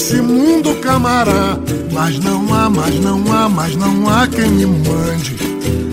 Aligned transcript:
nesse 0.00 0.22
mundo, 0.22 0.80
camará. 0.80 1.58
Mas 1.92 2.18
não 2.20 2.54
há, 2.54 2.70
mas 2.70 2.94
não 3.00 3.32
há, 3.32 3.48
mas 3.50 3.76
não 3.76 4.08
há 4.08 4.26
quem 4.26 4.50
me 4.50 4.64
mande. 4.64 5.36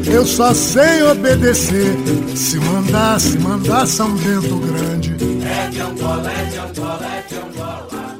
Eu 0.09 0.25
só 0.25 0.53
sei 0.53 1.03
obedecer. 1.03 1.93
Se 2.33 2.57
mandar, 2.57 3.19
se 3.19 3.37
mandar, 3.37 3.85
São 3.85 4.15
Bento 4.15 4.57
Grande. 4.59 5.11
É 5.45 5.69
de 5.69 5.81
Angola, 5.81 6.31
é 6.31 6.45
de 6.45 6.57
Angola, 6.57 7.05
é 7.05 7.21
de 7.21 7.35
Angola. 7.35 8.17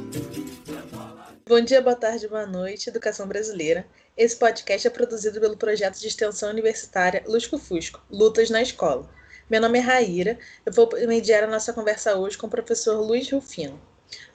Bom 1.48 1.60
dia, 1.62 1.80
boa 1.80 1.96
tarde, 1.96 2.28
boa 2.28 2.46
noite, 2.46 2.90
Educação 2.90 3.26
Brasileira. 3.26 3.86
Esse 4.14 4.36
podcast 4.36 4.86
é 4.86 4.90
produzido 4.90 5.40
pelo 5.40 5.56
projeto 5.56 5.98
de 5.98 6.06
extensão 6.06 6.50
universitária 6.50 7.24
Lusco 7.26 7.56
Fusco, 7.56 8.02
Lutas 8.10 8.50
na 8.50 8.60
Escola. 8.60 9.08
Meu 9.48 9.62
nome 9.62 9.78
é 9.78 9.80
Raíra, 9.80 10.38
eu 10.66 10.72
vou 10.72 10.90
mediar 11.06 11.44
a 11.44 11.46
nossa 11.46 11.72
conversa 11.72 12.14
hoje 12.14 12.36
com 12.36 12.46
o 12.46 12.50
professor 12.50 13.00
Luiz 13.00 13.32
Rufino. 13.32 13.80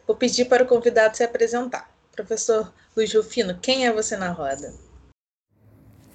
Vou 0.05 0.15
pedir 0.15 0.45
para 0.45 0.63
o 0.63 0.67
convidado 0.67 1.15
se 1.15 1.23
apresentar. 1.23 1.89
Professor 2.11 2.71
Luiz 2.95 3.13
Rufino, 3.13 3.57
quem 3.61 3.87
é 3.87 3.91
você 3.91 4.15
na 4.17 4.31
roda? 4.31 4.73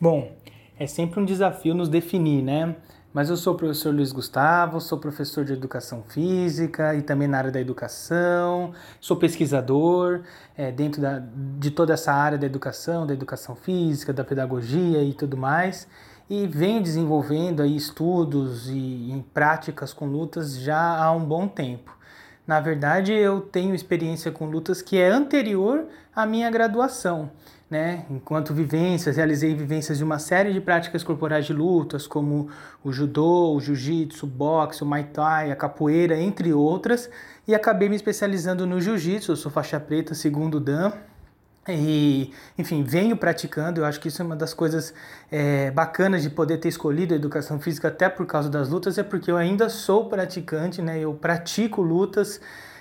Bom, 0.01 0.31
é 0.79 0.87
sempre 0.87 1.19
um 1.19 1.25
desafio 1.25 1.75
nos 1.75 1.89
definir, 1.89 2.43
né? 2.43 2.77
Mas 3.13 3.31
eu 3.31 3.37
sou 3.37 3.55
o 3.55 3.57
professor 3.57 3.93
Luiz 3.93 4.13
Gustavo, 4.13 4.81
sou 4.81 4.99
professor 4.99 5.45
de 5.45 5.53
educação 5.53 6.03
física 6.03 6.95
e 6.95 7.03
também 7.03 7.27
na 7.27 7.39
área 7.39 7.51
da 7.51 7.61
educação, 7.61 8.73
sou 9.01 9.17
pesquisador 9.17 10.21
é, 10.57 10.71
dentro 10.71 11.01
da, 11.01 11.23
de 11.59 11.71
toda 11.71 11.95
essa 11.95 12.13
área 12.13 12.37
da 12.37 12.47
educação, 12.47 13.07
da 13.07 13.15
educação 13.15 13.57
física, 13.57 14.13
da 14.13 14.23
pedagogia 14.23 15.03
e 15.03 15.15
tudo 15.15 15.37
mais, 15.37 15.89
e 16.29 16.47
venho 16.47 16.83
desenvolvendo 16.83 17.63
aí 17.63 17.75
estudos 17.75 18.69
e, 18.69 18.77
e 18.77 19.25
práticas 19.33 19.95
com 19.95 20.07
lutas 20.07 20.57
já 20.59 21.03
há 21.03 21.11
um 21.11 21.25
bom 21.25 21.49
tempo. 21.49 21.98
Na 22.49 22.61
verdade, 22.61 23.13
eu 23.13 23.43
tenho 23.43 23.75
experiência 23.75 24.33
com 24.33 24.47
lutas 24.47 24.81
que 24.81 24.97
é 24.97 25.11
anterior 25.11 25.85
à 26.17 26.25
minha 26.25 26.51
graduação. 26.51 27.31
Né? 27.71 28.07
Enquanto 28.09 28.55
vivências, 28.55 29.19
realizei 29.19 29.55
vivências 29.55 29.99
de 29.99 30.05
uma 30.05 30.19
série 30.19 30.55
de 30.55 30.59
práticas 30.63 31.05
corporais 31.05 31.45
de 31.45 31.53
lutas, 31.53 32.07
como 32.07 32.49
o 32.83 32.91
judô, 32.91 33.55
o 33.55 33.61
jiu-jitsu, 33.61 34.25
o 34.25 34.29
boxe, 34.31 34.83
o 34.83 34.87
muay 34.87 35.05
thai, 35.05 35.53
a 35.53 35.57
capoeira, 35.57 36.19
entre 36.19 36.51
outras, 36.55 37.11
e 37.47 37.55
acabei 37.55 37.91
me 37.91 37.97
especializando 37.97 38.67
no 38.67 38.81
jiu-jitsu. 38.81 39.37
Sou 39.37 39.53
faixa 39.53 39.79
preta, 39.79 40.15
segundo 40.15 40.59
dan, 40.59 40.95
e, 41.69 42.33
enfim, 42.57 42.83
venho 42.83 43.17
praticando. 43.17 43.81
Eu 43.81 43.85
acho 43.85 44.01
que 44.01 44.09
isso 44.09 44.23
é 44.23 44.25
uma 44.25 44.37
das 44.37 44.55
coisas 44.55 44.95
é, 45.31 45.71
bacanas 45.71 46.23
de 46.23 46.31
poder 46.31 46.59
ter 46.59 46.69
escolhido 46.69 47.15
a 47.15 47.17
educação 47.17 47.61
física, 47.61 47.89
até 47.89 48.09
por 48.09 48.27
causa 48.27 48.49
das 48.49 48.69
lutas, 48.69 48.99
é 48.99 49.03
porque 49.03 49.31
eu 49.31 49.37
ainda 49.37 49.69
sou 49.69 50.09
praticante, 50.09 50.81
né? 50.81 50.99
Eu 50.99 51.15
pratico 51.15 51.83
lutas, 51.83 52.41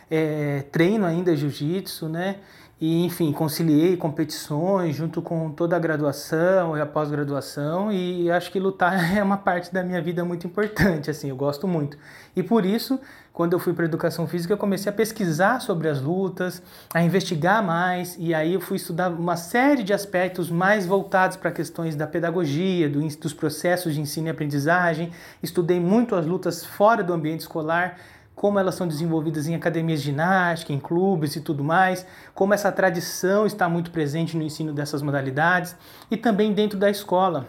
é, 0.10 0.64
treino 0.72 1.06
ainda 1.06 1.36
jiu-jitsu, 1.36 2.08
né? 2.08 2.38
E, 2.80 3.04
enfim, 3.04 3.32
conciliei 3.32 3.98
competições 3.98 4.96
junto 4.96 5.20
com 5.20 5.50
toda 5.50 5.76
a 5.76 5.80
graduação 5.80 6.78
e 6.78 6.82
a 6.82 6.86
pós-graduação 6.86 7.92
e 7.92 8.30
acho 8.30 8.52
que 8.52 8.60
lutar 8.60 8.94
é 9.18 9.24
uma 9.24 9.38
parte 9.38 9.74
da 9.74 9.84
minha 9.84 10.00
vida 10.00 10.24
muito 10.24 10.46
importante, 10.46 11.10
assim, 11.10 11.30
eu 11.30 11.36
gosto 11.36 11.68
muito. 11.68 11.98
E 12.36 12.44
por 12.44 12.64
isso, 12.64 13.00
quando 13.34 13.54
eu 13.54 13.60
fui 13.60 13.74
para 13.74 13.86
educação 13.86 14.28
física, 14.28 14.54
eu 14.54 14.58
comecei 14.60 14.92
a 14.92 14.94
pesquisar 14.94 15.60
sobre 15.60 15.88
as 15.88 16.00
lutas, 16.00 16.62
a 16.94 17.02
investigar 17.02 17.64
mais 17.64 18.16
e 18.20 18.32
aí 18.32 18.54
eu 18.54 18.62
fui 18.62 18.78
estudar 18.78 19.10
uma 19.10 19.38
série 19.38 19.82
de 19.82 19.92
aspectos 19.92 20.52
mais 20.52 20.86
voltados 20.86 21.36
para 21.36 21.50
questões 21.50 21.96
da 21.96 22.06
pedagogia, 22.06 22.88
do, 22.88 23.00
dos 23.00 23.34
processos 23.34 23.96
de 23.96 24.02
ensino 24.02 24.28
e 24.28 24.30
aprendizagem. 24.30 25.12
Estudei 25.42 25.80
muito 25.80 26.16
as 26.16 26.28
lutas 26.28 26.64
fora 26.64 27.04
do 27.04 27.12
ambiente 27.12 27.40
escolar, 27.40 27.98
como 28.38 28.60
elas 28.60 28.76
são 28.76 28.88
desenvolvidas 28.88 29.48
em 29.48 29.56
academias 29.56 30.00
de 30.00 30.06
ginástica, 30.06 30.72
em 30.72 30.80
clubes 30.80 31.36
e 31.36 31.42
tudo 31.42 31.64
mais, 31.64 32.06
como 32.36 32.54
essa 32.54 32.72
tradição 32.72 33.48
está 33.48 33.68
muito 33.68 33.90
presente 33.90 34.38
no 34.38 34.44
ensino 34.44 34.72
dessas 34.72 35.02
modalidades 35.02 35.76
e 36.12 36.16
também 36.16 36.54
dentro 36.54 36.78
da 36.78 36.88
escola, 36.88 37.48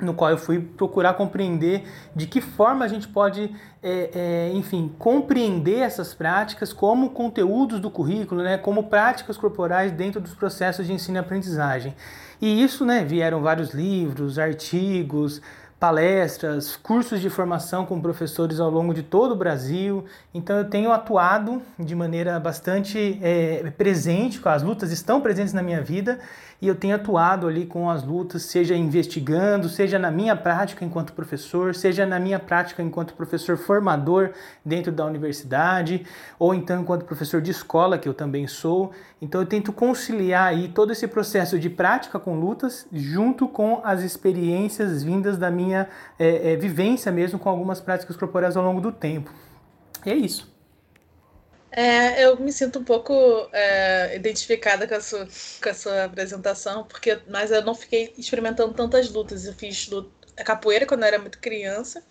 no 0.00 0.12
qual 0.12 0.32
eu 0.32 0.36
fui 0.36 0.58
procurar 0.58 1.14
compreender 1.14 1.84
de 2.16 2.26
que 2.26 2.40
forma 2.40 2.84
a 2.84 2.88
gente 2.88 3.06
pode, 3.06 3.54
é, 3.80 4.10
é, 4.12 4.50
enfim, 4.54 4.92
compreender 4.98 5.78
essas 5.78 6.12
práticas 6.12 6.72
como 6.72 7.10
conteúdos 7.10 7.78
do 7.78 7.88
currículo, 7.88 8.42
né, 8.42 8.58
como 8.58 8.88
práticas 8.88 9.36
corporais 9.36 9.92
dentro 9.92 10.20
dos 10.20 10.34
processos 10.34 10.84
de 10.84 10.92
ensino 10.92 11.16
e 11.16 11.20
aprendizagem. 11.20 11.94
E 12.42 12.60
isso, 12.60 12.84
né, 12.84 13.04
vieram 13.04 13.40
vários 13.40 13.72
livros, 13.72 14.36
artigos, 14.36 15.40
palestras, 15.78 16.76
cursos 16.76 17.20
de 17.20 17.28
formação 17.28 17.84
com 17.84 18.00
professores 18.00 18.60
ao 18.60 18.70
longo 18.70 18.94
de 18.94 19.02
todo 19.02 19.32
o 19.32 19.36
Brasil. 19.36 20.04
Então 20.32 20.56
eu 20.56 20.68
tenho 20.68 20.92
atuado 20.92 21.60
de 21.78 21.94
maneira 21.94 22.38
bastante 22.40 23.18
é, 23.22 23.70
presente, 23.76 24.40
as 24.44 24.62
lutas 24.62 24.90
estão 24.90 25.20
presentes 25.20 25.52
na 25.52 25.62
minha 25.62 25.82
vida 25.82 26.18
e 26.64 26.66
eu 26.66 26.74
tenho 26.74 26.96
atuado 26.96 27.46
ali 27.46 27.66
com 27.66 27.90
as 27.90 28.02
lutas, 28.02 28.44
seja 28.44 28.74
investigando, 28.74 29.68
seja 29.68 29.98
na 29.98 30.10
minha 30.10 30.34
prática 30.34 30.82
enquanto 30.82 31.12
professor, 31.12 31.74
seja 31.74 32.06
na 32.06 32.18
minha 32.18 32.38
prática 32.38 32.82
enquanto 32.82 33.12
professor 33.12 33.58
formador 33.58 34.30
dentro 34.64 34.90
da 34.90 35.04
universidade, 35.04 36.06
ou 36.38 36.54
então 36.54 36.80
enquanto 36.80 37.04
professor 37.04 37.42
de 37.42 37.50
escola, 37.50 37.98
que 37.98 38.08
eu 38.08 38.14
também 38.14 38.46
sou. 38.46 38.92
Então 39.20 39.42
eu 39.42 39.46
tento 39.46 39.74
conciliar 39.74 40.46
aí 40.46 40.68
todo 40.68 40.90
esse 40.90 41.06
processo 41.06 41.58
de 41.58 41.68
prática 41.68 42.18
com 42.18 42.40
lutas 42.40 42.86
junto 42.90 43.46
com 43.46 43.82
as 43.84 44.00
experiências 44.00 45.02
vindas 45.02 45.36
da 45.36 45.50
minha 45.50 45.86
é, 46.18 46.52
é, 46.52 46.56
vivência 46.56 47.12
mesmo 47.12 47.38
com 47.38 47.50
algumas 47.50 47.78
práticas 47.78 48.16
corporais 48.16 48.56
ao 48.56 48.64
longo 48.64 48.80
do 48.80 48.90
tempo. 48.90 49.30
E 50.06 50.10
é 50.10 50.14
isso. 50.14 50.53
É, 51.76 52.24
eu 52.24 52.38
me 52.38 52.52
sinto 52.52 52.78
um 52.78 52.84
pouco 52.84 53.12
é, 53.52 54.14
identificada 54.14 54.86
com 54.86 54.94
a, 54.94 55.00
sua, 55.00 55.26
com 55.60 55.68
a 55.68 55.74
sua 55.74 56.04
apresentação, 56.04 56.84
porque 56.84 57.18
mas 57.28 57.50
eu 57.50 57.62
não 57.62 57.74
fiquei 57.74 58.14
experimentando 58.16 58.72
tantas 58.74 59.10
lutas. 59.10 59.44
Eu 59.44 59.54
fiz 59.54 59.88
luta, 59.88 60.10
capoeira 60.44 60.86
quando 60.86 61.02
eu 61.02 61.08
era 61.08 61.18
muito 61.18 61.40
criança. 61.40 62.04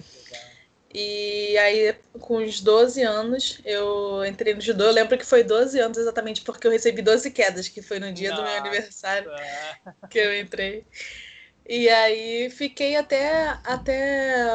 E 0.93 1.57
aí, 1.57 1.95
com 2.19 2.37
os 2.37 2.59
12 2.61 3.01
anos, 3.01 3.59
eu 3.65 4.23
entrei 4.25 4.53
no 4.53 4.61
judô. 4.61 4.83
Eu 4.85 4.91
lembro 4.91 5.17
que 5.17 5.25
foi 5.25 5.43
12 5.43 5.79
anos 5.79 5.97
exatamente 5.97 6.41
porque 6.41 6.67
eu 6.67 6.71
recebi 6.71 7.01
12 7.01 7.31
quedas, 7.31 7.67
que 7.69 7.81
foi 7.81 7.99
no 7.99 8.11
dia 8.11 8.29
Nossa. 8.31 8.43
do 8.43 8.47
meu 8.47 8.57
aniversário 8.59 9.31
que 10.09 10.19
eu 10.19 10.37
entrei. 10.37 10.85
E 11.67 11.87
aí 11.89 12.49
fiquei 12.49 12.95
até, 12.97 13.57
até 13.63 14.45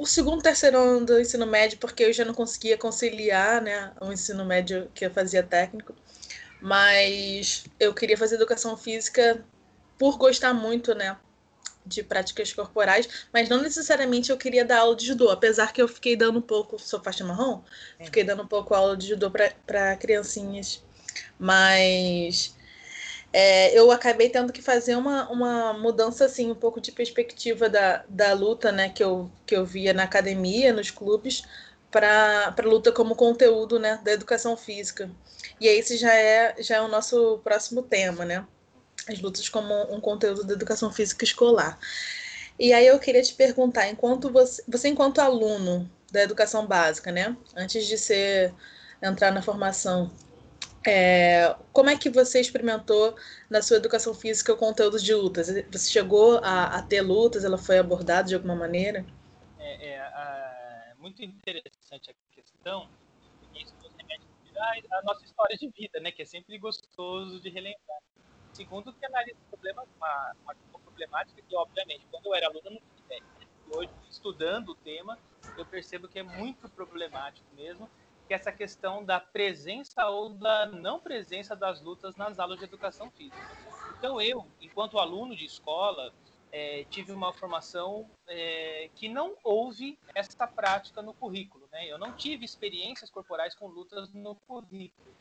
o 0.00 0.06
segundo, 0.06 0.42
terceiro 0.42 0.78
ano 0.78 1.04
do 1.04 1.20
ensino 1.20 1.46
médio, 1.46 1.76
porque 1.78 2.04
eu 2.04 2.12
já 2.12 2.24
não 2.24 2.32
conseguia 2.32 2.78
conciliar, 2.78 3.60
né, 3.60 3.92
o 4.00 4.10
ensino 4.10 4.46
médio 4.46 4.90
que 4.94 5.04
eu 5.04 5.10
fazia 5.10 5.42
técnico, 5.42 5.94
mas 6.58 7.64
eu 7.78 7.92
queria 7.92 8.16
fazer 8.16 8.36
educação 8.36 8.78
física 8.78 9.44
por 9.98 10.16
gostar 10.16 10.54
muito, 10.54 10.94
né, 10.94 11.18
de 11.84 12.02
práticas 12.02 12.50
corporais, 12.50 13.26
mas 13.30 13.50
não 13.50 13.60
necessariamente 13.60 14.30
eu 14.30 14.38
queria 14.38 14.64
dar 14.64 14.78
aula 14.78 14.96
de 14.96 15.04
judô, 15.04 15.28
apesar 15.28 15.70
que 15.70 15.82
eu 15.82 15.86
fiquei 15.86 16.16
dando 16.16 16.38
um 16.38 16.42
pouco, 16.42 16.78
sou 16.78 17.02
faixa 17.02 17.22
marrom, 17.22 17.60
é. 17.98 18.06
fiquei 18.06 18.24
dando 18.24 18.42
um 18.42 18.48
pouco 18.48 18.74
aula 18.74 18.96
de 18.96 19.06
judô 19.06 19.30
para 19.30 19.96
criancinhas, 19.96 20.82
mas 21.38 22.56
é, 23.32 23.72
eu 23.78 23.90
acabei 23.92 24.28
tendo 24.28 24.52
que 24.52 24.60
fazer 24.60 24.96
uma, 24.96 25.30
uma 25.30 25.72
mudança 25.72 26.24
assim 26.24 26.50
um 26.50 26.54
pouco 26.54 26.80
de 26.80 26.90
perspectiva 26.90 27.68
da, 27.68 28.04
da 28.08 28.32
luta 28.32 28.72
né 28.72 28.88
que 28.88 29.02
eu, 29.02 29.30
que 29.46 29.54
eu 29.54 29.64
via 29.64 29.92
na 29.92 30.02
academia 30.02 30.72
nos 30.72 30.90
clubes 30.90 31.44
para 31.90 32.54
a 32.56 32.62
luta 32.62 32.90
como 32.90 33.14
conteúdo 33.14 33.78
né 33.78 34.00
da 34.02 34.12
educação 34.12 34.56
física. 34.56 35.10
E 35.60 35.68
esse 35.68 35.96
já 35.96 36.14
é 36.14 36.56
já 36.60 36.76
é 36.76 36.80
o 36.80 36.88
nosso 36.88 37.38
próximo 37.44 37.82
tema 37.82 38.24
né 38.24 38.44
as 39.08 39.20
lutas 39.20 39.48
como 39.48 39.74
um 39.94 40.00
conteúdo 40.00 40.44
da 40.44 40.54
educação 40.54 40.92
física 40.92 41.24
escolar. 41.24 41.78
E 42.58 42.72
aí 42.72 42.86
eu 42.86 42.98
queria 42.98 43.22
te 43.22 43.34
perguntar 43.34 43.88
enquanto 43.88 44.30
você 44.32 44.62
você 44.66 44.88
enquanto 44.88 45.20
aluno 45.20 45.88
da 46.10 46.22
educação 46.22 46.66
básica 46.66 47.12
né 47.12 47.36
antes 47.56 47.86
de 47.86 47.96
ser 47.96 48.52
entrar 49.00 49.30
na 49.30 49.40
formação 49.40 50.10
é, 50.86 51.54
como 51.72 51.90
é 51.90 51.96
que 51.96 52.08
você 52.08 52.40
experimentou 52.40 53.16
na 53.48 53.60
sua 53.60 53.76
educação 53.76 54.14
física 54.14 54.52
o 54.52 54.56
conteúdo 54.56 54.98
de 54.98 55.14
lutas? 55.14 55.48
Você 55.70 55.90
chegou 55.90 56.38
a, 56.38 56.78
a 56.78 56.82
ter 56.82 57.02
lutas? 57.02 57.44
Ela 57.44 57.58
foi 57.58 57.78
abordada 57.78 58.28
de 58.28 58.34
alguma 58.34 58.54
maneira? 58.54 59.04
É, 59.58 59.88
é, 59.88 59.96
é 59.96 60.94
muito 60.98 61.22
interessante 61.22 62.10
a 62.10 62.34
questão, 62.34 62.88
isso 63.54 63.74
nos 63.82 63.92
remete 63.96 64.24
nossa 65.04 65.24
história 65.24 65.56
de 65.56 65.68
vida, 65.68 66.00
né? 66.00 66.10
Que 66.10 66.22
é 66.22 66.24
sempre 66.24 66.56
gostoso 66.58 67.40
de 67.40 67.48
relembrar. 67.48 67.98
Segundo, 68.52 68.92
que 68.92 69.06
analisa 69.06 69.38
problemas, 69.48 69.86
uma, 69.96 70.32
uma 70.44 70.80
problemática 70.80 71.40
que, 71.42 71.56
obviamente, 71.56 72.06
quando 72.10 72.26
eu 72.26 72.34
era 72.34 72.46
aluno, 72.46 72.70
não 72.70 72.80
tinha 72.80 73.06
ideia. 73.06 73.22
Hoje, 73.72 73.90
estudando 74.10 74.70
o 74.70 74.74
tema, 74.74 75.18
eu 75.56 75.64
percebo 75.64 76.08
que 76.08 76.18
é 76.18 76.22
muito 76.22 76.68
problemático 76.68 77.46
mesmo 77.54 77.88
que 78.30 78.34
é 78.34 78.36
essa 78.36 78.52
questão 78.52 79.04
da 79.04 79.18
presença 79.18 80.06
ou 80.06 80.28
da 80.28 80.64
não 80.66 81.00
presença 81.00 81.56
das 81.56 81.82
lutas 81.82 82.14
nas 82.14 82.38
aulas 82.38 82.60
de 82.60 82.64
educação 82.64 83.10
física. 83.10 83.36
Então, 83.98 84.20
eu, 84.20 84.46
enquanto 84.60 85.00
aluno 85.00 85.34
de 85.34 85.44
escola, 85.44 86.14
é, 86.52 86.84
tive 86.84 87.10
uma 87.10 87.32
formação 87.32 88.08
é, 88.28 88.88
que 88.94 89.08
não 89.08 89.36
houve 89.42 89.98
essa 90.14 90.46
prática 90.46 91.02
no 91.02 91.12
currículo. 91.12 91.68
Né? 91.72 91.88
Eu 91.88 91.98
não 91.98 92.12
tive 92.12 92.44
experiências 92.44 93.10
corporais 93.10 93.52
com 93.56 93.66
lutas 93.66 94.12
no 94.12 94.36
currículo. 94.46 95.12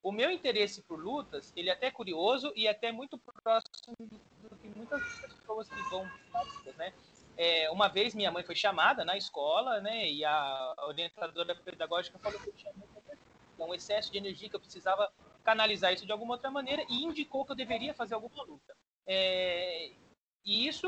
o 0.00 0.12
meu 0.12 0.30
interesse 0.30 0.82
por 0.82 1.02
lutas, 1.02 1.52
ele 1.56 1.68
é 1.68 1.72
até 1.72 1.90
curioso 1.90 2.52
e 2.54 2.68
até 2.68 2.92
muito 2.92 3.18
próximo 3.18 3.96
do 3.98 4.56
que 4.56 4.68
muitas 4.68 5.02
pessoas 5.18 5.68
que 5.68 5.82
vão 5.90 6.08
né? 6.76 6.92
É, 7.36 7.70
uma 7.70 7.88
vez 7.88 8.14
minha 8.14 8.30
mãe 8.30 8.44
foi 8.44 8.54
chamada 8.54 9.04
na 9.04 9.16
escola, 9.16 9.80
né? 9.80 10.10
E 10.10 10.24
a 10.24 10.74
orientadora 10.86 11.54
pedagógica 11.54 12.18
falou 12.18 12.38
que 12.40 12.50
eu 12.50 12.54
tinha 12.54 12.72
um 13.58 13.74
excesso 13.74 14.10
de 14.10 14.18
energia 14.18 14.48
que 14.50 14.56
eu 14.56 14.60
precisava 14.60 15.10
canalizar 15.44 15.92
isso 15.92 16.06
de 16.06 16.12
alguma 16.12 16.34
outra 16.34 16.50
maneira 16.50 16.84
e 16.88 17.04
indicou 17.04 17.44
que 17.44 17.52
eu 17.52 17.56
deveria 17.56 17.94
fazer 17.94 18.14
alguma 18.14 18.42
luta. 18.44 18.76
É, 19.06 19.92
e 20.44 20.66
isso 20.66 20.86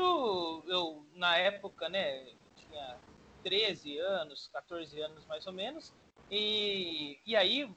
eu 0.67 1.05
na 1.13 1.37
época, 1.37 1.89
né? 1.89 2.25
Tinha 2.55 2.99
13 3.43 3.97
anos, 3.99 4.47
14 4.49 4.99
anos 5.01 5.25
mais 5.25 5.45
ou 5.47 5.53
menos. 5.53 5.93
E, 6.29 7.19
e 7.25 7.35
aí 7.35 7.69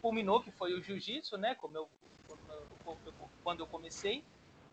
culminou 0.00 0.42
que 0.42 0.50
foi 0.52 0.74
o 0.74 0.82
jiu-jitsu, 0.82 1.36
né? 1.36 1.54
Como 1.54 1.76
eu, 1.76 1.90
quando 3.42 3.60
eu 3.60 3.66
comecei, 3.66 4.24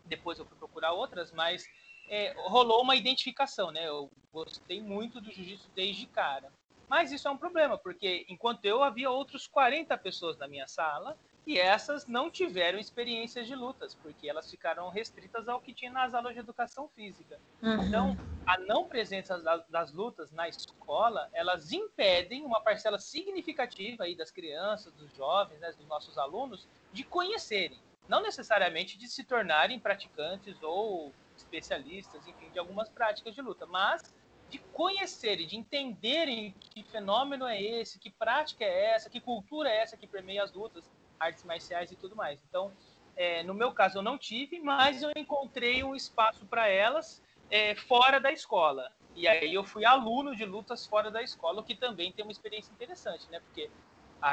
depois 0.04 0.38
eu 0.38 0.46
fui 0.46 0.56
procurar 0.56 0.92
outras, 0.92 1.32
mas 1.32 1.66
é, 2.08 2.34
rolou 2.36 2.82
uma 2.82 2.96
identificação, 2.96 3.70
né? 3.70 3.86
Eu 3.86 4.10
gostei 4.32 4.80
muito 4.80 5.20
do 5.20 5.30
jiu-jitsu 5.30 5.68
desde 5.74 6.06
cara. 6.06 6.52
Mas 6.88 7.10
isso 7.10 7.26
é 7.26 7.30
um 7.30 7.38
problema, 7.38 7.78
porque 7.78 8.26
enquanto 8.28 8.66
eu 8.66 8.82
havia 8.82 9.10
outros 9.10 9.46
40 9.46 9.96
pessoas 9.96 10.36
na 10.36 10.46
minha 10.46 10.68
sala 10.68 11.16
e 11.46 11.58
essas 11.58 12.06
não 12.06 12.30
tiveram 12.30 12.78
experiências 12.78 13.46
de 13.46 13.54
lutas, 13.54 13.94
porque 13.94 14.28
elas 14.28 14.50
ficaram 14.50 14.88
restritas 14.90 15.48
ao 15.48 15.60
que 15.60 15.72
tinha 15.72 15.90
nas 15.90 16.14
aulas 16.14 16.34
de 16.34 16.40
educação 16.40 16.88
física. 16.88 17.40
Uhum. 17.62 17.82
Então, 17.82 18.16
a 18.46 18.58
não 18.58 18.84
presença 18.84 19.38
das, 19.68 19.92
lutas 19.92 20.30
na 20.30 20.48
escola, 20.48 21.28
elas 21.32 21.72
impedem 21.72 22.44
uma 22.44 22.60
parcela 22.60 22.98
significativa 22.98 24.04
aí 24.04 24.14
das 24.14 24.30
crianças, 24.30 24.92
dos 24.92 25.10
jovens, 25.16 25.58
né, 25.60 25.72
dos 25.72 25.86
nossos 25.86 26.16
alunos, 26.18 26.68
de 26.92 27.02
conhecerem. 27.02 27.78
Não 28.08 28.22
necessariamente 28.22 28.98
de 28.98 29.08
se 29.08 29.24
tornarem 29.24 29.80
praticantes 29.80 30.62
ou 30.62 31.12
especialistas, 31.42 32.26
enfim, 32.26 32.48
de 32.50 32.58
algumas 32.58 32.88
práticas 32.88 33.34
de 33.34 33.42
luta, 33.42 33.66
mas 33.66 34.14
de 34.48 34.58
conhecerem, 34.58 35.46
de 35.46 35.56
entenderem 35.56 36.54
que 36.60 36.82
fenômeno 36.82 37.46
é 37.46 37.60
esse, 37.60 37.98
que 37.98 38.10
prática 38.10 38.64
é 38.64 38.94
essa, 38.94 39.08
que 39.08 39.20
cultura 39.20 39.68
é 39.68 39.78
essa 39.78 39.96
que 39.96 40.06
permeia 40.06 40.44
as 40.44 40.52
lutas, 40.52 40.90
artes 41.18 41.42
marciais 41.44 41.90
e 41.90 41.96
tudo 41.96 42.14
mais. 42.14 42.38
Então, 42.48 42.72
é, 43.16 43.42
no 43.42 43.54
meu 43.54 43.72
caso, 43.72 43.98
eu 43.98 44.02
não 44.02 44.18
tive, 44.18 44.60
mas 44.60 45.02
eu 45.02 45.10
encontrei 45.16 45.82
um 45.82 45.94
espaço 45.94 46.44
para 46.46 46.68
elas 46.68 47.22
é, 47.50 47.74
fora 47.74 48.18
da 48.18 48.30
escola. 48.30 48.92
E 49.14 49.28
aí 49.28 49.52
eu 49.52 49.64
fui 49.64 49.84
aluno 49.84 50.34
de 50.34 50.44
lutas 50.44 50.86
fora 50.86 51.10
da 51.10 51.22
escola, 51.22 51.60
o 51.60 51.64
que 51.64 51.74
também 51.74 52.12
tem 52.12 52.24
uma 52.24 52.32
experiência 52.32 52.72
interessante, 52.72 53.30
né? 53.30 53.40
Porque 53.40 53.70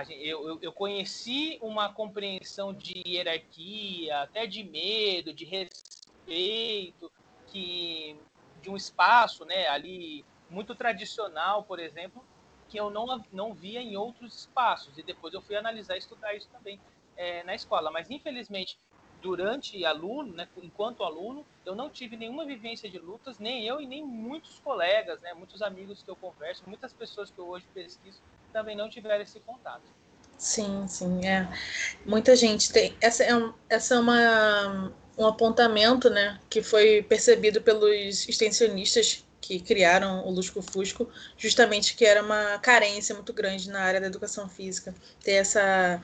gente, 0.06 0.26
eu, 0.26 0.60
eu, 0.62 0.72
conheci 0.72 1.58
uma 1.62 1.92
compreensão 1.92 2.74
de 2.74 3.02
hierarquia, 3.06 4.22
até 4.22 4.46
de 4.46 4.64
medo, 4.64 5.34
de 5.34 5.46
respeito, 5.46 5.99
que 7.48 8.16
de 8.62 8.70
um 8.70 8.76
espaço, 8.76 9.46
né, 9.46 9.68
ali 9.68 10.26
muito 10.50 10.76
tradicional, 10.76 11.64
por 11.64 11.80
exemplo, 11.80 12.24
que 12.68 12.80
eu 12.80 12.90
não, 12.90 13.24
não 13.32 13.54
via 13.54 13.82
em 13.82 13.96
outros 13.96 14.36
espaços. 14.36 14.98
E 14.98 15.04
depois 15.04 15.34
eu 15.34 15.42
fui 15.42 15.56
analisar 15.56 15.96
e 15.96 16.00
estudar 16.00 16.36
isso 16.36 16.48
também 16.52 16.80
é, 17.18 17.44
na 17.44 17.56
escola. 17.56 17.90
Mas, 17.92 18.10
infelizmente, 18.10 18.78
durante 19.22 19.84
aluno, 19.86 20.34
né, 20.34 20.48
enquanto 20.58 21.04
aluno, 21.04 21.46
eu 21.66 21.76
não 21.76 21.90
tive 21.90 22.16
nenhuma 22.16 22.46
vivência 22.46 22.90
de 22.90 22.98
lutas, 22.98 23.40
nem 23.40 23.66
eu 23.66 23.82
e 23.82 23.86
nem 23.86 24.06
muitos 24.06 24.60
colegas, 24.60 25.20
né, 25.22 25.34
muitos 25.34 25.62
amigos 25.62 26.02
que 26.04 26.10
eu 26.10 26.16
converso, 26.16 26.64
muitas 26.68 26.94
pessoas 26.94 27.30
que 27.32 27.40
eu 27.40 27.48
hoje 27.48 27.66
pesquiso, 27.74 28.22
também 28.54 28.76
não 28.76 28.90
tiveram 28.90 29.22
esse 29.22 29.40
contato. 29.42 29.84
Sim, 30.38 30.88
sim, 30.88 31.26
é. 31.26 31.50
Muita 32.06 32.34
gente 32.34 32.72
tem. 32.72 32.96
Essa 33.02 33.26
é, 33.26 33.36
um, 33.36 33.54
essa 33.68 33.96
é 33.96 34.00
uma, 34.00 34.94
um 35.20 35.28
apontamento, 35.28 36.10
né, 36.10 36.40
que 36.50 36.64
foi 36.64 37.04
percebido 37.04 37.62
pelos 37.62 38.28
extensionistas 38.28 39.26
que 39.42 39.60
criaram 39.60 40.26
o 40.26 40.32
Lusco 40.32 40.62
Fusco, 40.62 41.10
justamente 41.38 41.96
que 41.96 42.06
era 42.06 42.24
uma 42.24 42.58
carência 42.60 43.14
muito 43.14 43.34
grande 43.34 43.70
na 43.70 43.82
área 43.82 44.00
da 44.00 44.08
educação 44.08 44.48
física. 44.48 44.96
Ter 45.22 45.34
essa, 45.34 46.02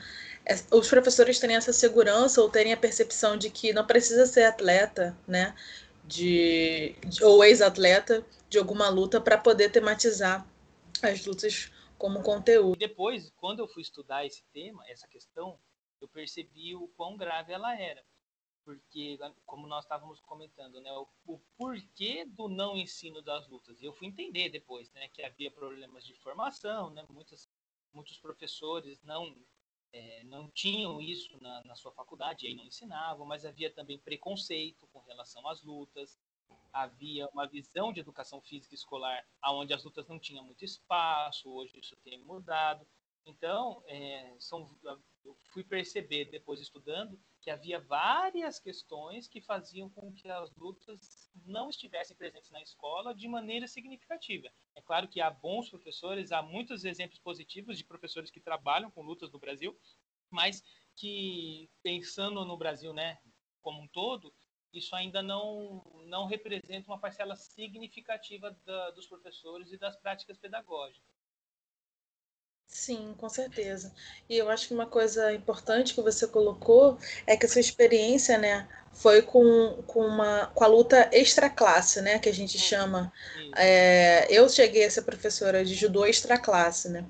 os 0.70 0.90
professores 0.90 1.40
terem 1.40 1.56
essa 1.56 1.72
segurança 1.72 2.42
ou 2.42 2.50
terem 2.50 2.74
a 2.74 2.78
percepção 2.78 3.38
de 3.38 3.50
que 3.50 3.72
não 3.72 3.86
precisa 3.88 4.26
ser 4.26 4.44
atleta, 4.44 5.18
né, 5.26 5.56
de, 6.04 6.94
ou 7.22 7.42
ex-atleta 7.44 8.26
de 8.50 8.58
alguma 8.58 8.90
luta 8.90 9.22
para 9.22 9.38
poder 9.38 9.70
tematizar 9.70 10.46
as 11.02 11.26
lutas 11.26 11.72
como 11.98 12.22
conteúdo. 12.22 12.78
Depois, 12.78 13.32
quando 13.38 13.60
eu 13.60 13.68
fui 13.68 13.82
estudar 13.82 14.26
esse 14.26 14.44
tema, 14.54 14.84
essa 14.90 15.08
questão, 15.08 15.58
eu 16.02 16.08
percebi 16.10 16.76
o 16.76 16.90
quão 16.98 17.16
grave 17.16 17.54
ela 17.54 17.80
era 17.80 18.04
porque 18.66 19.18
como 19.46 19.68
nós 19.68 19.86
estávamos 19.86 20.20
comentando, 20.22 20.82
né, 20.82 20.92
o, 20.92 21.08
o, 21.28 21.40
porquê 21.56 22.26
do 22.26 22.50
não 22.50 22.76
ensino 22.76 23.22
das 23.22 23.48
lutas. 23.48 23.82
Eu 23.82 23.94
fui 23.94 24.08
entender 24.08 24.50
depois, 24.50 24.92
né, 24.92 25.08
que 25.10 25.22
havia 25.22 25.52
problemas 25.52 26.04
de 26.04 26.16
formação, 26.16 26.90
né, 26.90 27.06
muitas, 27.08 27.48
muitos 27.94 28.18
professores 28.18 29.02
não 29.04 29.38
é, 29.94 30.24
não 30.26 30.50
tinham 30.50 31.00
isso 31.00 31.40
na, 31.42 31.64
na 31.64 31.76
sua 31.76 31.92
faculdade, 31.92 32.48
aí 32.48 32.56
não 32.56 32.66
ensinavam, 32.66 33.26
mas 33.26 33.46
havia 33.46 33.72
também 33.72 33.98
preconceito 34.00 34.86
com 34.88 35.00
relação 35.02 35.48
às 35.48 35.62
lutas, 35.62 36.20
havia 36.74 37.30
uma 37.30 37.48
visão 37.48 37.94
de 37.94 38.02
educação 38.02 38.42
física 38.42 38.76
escolar 38.76 39.26
onde 39.46 39.74
as 39.74 39.84
lutas 39.84 40.08
não 40.08 40.20
tinham 40.20 40.44
muito 40.44 40.66
espaço, 40.66 41.50
hoje 41.50 41.80
isso 41.80 41.96
tem 41.98 42.20
mudado. 42.20 42.86
Então, 43.26 43.82
é, 43.88 44.36
são, 44.38 44.70
eu 45.24 45.38
fui 45.54 45.64
perceber 45.64 46.26
depois 46.26 46.60
estudando 46.60 47.18
que 47.46 47.52
havia 47.52 47.80
várias 47.80 48.60
questões 48.60 49.28
que 49.28 49.40
faziam 49.40 49.88
com 49.88 50.12
que 50.12 50.28
as 50.28 50.52
lutas 50.56 51.30
não 51.46 51.70
estivessem 51.70 52.18
presentes 52.18 52.50
na 52.50 52.60
escola 52.60 53.14
de 53.14 53.28
maneira 53.28 53.68
significativa. 53.68 54.52
É 54.74 54.82
claro 54.82 55.08
que 55.08 55.22
há 55.22 55.30
bons 55.30 55.70
professores, 55.70 56.32
há 56.32 56.42
muitos 56.42 56.86
exemplos 56.86 57.20
positivos 57.20 57.78
de 57.78 57.84
professores 57.84 58.32
que 58.32 58.40
trabalham 58.40 58.90
com 58.90 59.04
lutas 59.04 59.32
no 59.32 59.38
Brasil, 59.38 59.80
mas 60.32 60.64
que 60.96 61.70
pensando 61.84 62.44
no 62.44 62.58
Brasil, 62.58 62.92
né, 62.92 63.20
como 63.62 63.80
um 63.80 63.88
todo, 63.90 64.34
isso 64.74 64.96
ainda 64.96 65.22
não 65.22 65.84
não 66.08 66.26
representa 66.26 66.90
uma 66.90 67.00
parcela 67.00 67.36
significativa 67.36 68.58
da, 68.66 68.90
dos 68.90 69.06
professores 69.06 69.72
e 69.72 69.78
das 69.78 69.96
práticas 69.96 70.40
pedagógicas. 70.40 71.15
Sim, 72.68 73.14
com 73.18 73.30
certeza. 73.30 73.94
E 74.30 74.38
eu 74.38 74.50
acho 74.50 74.68
que 74.68 74.74
uma 74.74 74.86
coisa 74.86 75.32
importante 75.34 75.94
que 75.94 76.02
você 76.02 76.28
colocou 76.28 76.98
é 77.26 77.38
que 77.38 77.46
a 77.46 77.50
sua 77.50 77.62
experiência, 77.62 78.38
né, 78.38 78.68
foi 78.92 79.22
com, 79.22 79.84
com, 79.88 80.06
uma, 80.06 80.48
com 80.48 80.64
a 80.64 80.68
luta 80.68 81.10
extra 81.12 81.50
classe, 81.50 82.02
né, 82.02 82.20
que 82.20 82.30
a 82.30 82.34
gente 82.34 82.58
chama. 82.58 83.12
É, 83.56 84.28
eu 84.30 84.48
cheguei 84.50 84.86
a 84.86 84.92
ser 84.92 85.04
professora 85.04 85.64
de 85.64 85.74
judô 85.74 86.06
extra 86.06 86.38
classe, 86.38 86.90
né, 86.90 87.06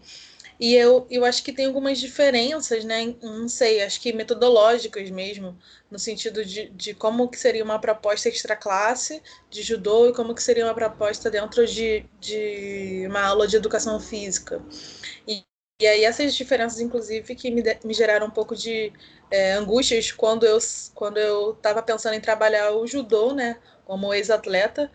e 0.60 0.74
eu, 0.76 1.06
eu 1.10 1.26
acho 1.26 1.44
que 1.44 1.52
tem 1.52 1.66
algumas 1.66 2.00
diferenças, 2.00 2.86
né, 2.86 3.14
não 3.22 3.48
sei, 3.50 3.84
acho 3.84 4.00
que 4.00 4.14
metodológicas 4.14 5.10
mesmo, 5.10 5.58
no 5.92 6.00
sentido 6.00 6.46
de, 6.46 6.70
de 6.70 6.94
como 6.94 7.28
que 7.30 7.38
seria 7.40 7.64
uma 7.64 7.80
proposta 7.80 8.30
extra 8.30 8.56
classe 8.56 9.22
de 9.50 9.62
judô 9.62 10.10
e 10.10 10.14
como 10.14 10.34
que 10.34 10.44
seria 10.44 10.66
uma 10.66 10.74
proposta 10.74 11.30
dentro 11.30 11.66
de, 11.68 12.06
de 12.20 13.06
uma 13.08 13.22
aula 13.22 13.48
de 13.48 13.56
educação 13.58 14.00
física. 14.00 14.62
E, 15.28 15.44
e 15.82 15.88
aí 15.88 16.06
essas 16.06 16.34
diferenças, 16.36 16.80
inclusive, 16.80 17.36
que 17.36 17.52
me, 17.52 17.62
me 17.84 17.94
geraram 17.94 18.28
um 18.28 18.32
pouco 18.32 18.56
de 18.56 18.94
é, 19.30 19.54
angústias 19.54 20.12
quando 20.12 20.46
eu 20.46 20.58
quando 20.94 21.18
eu 21.18 21.52
estava 21.52 21.82
pensando 21.84 22.14
em 22.16 22.22
trabalhar 22.22 22.72
o 22.72 22.88
judô, 22.88 23.34
né, 23.34 23.58
como 23.86 24.14
ex-atleta, 24.14 24.92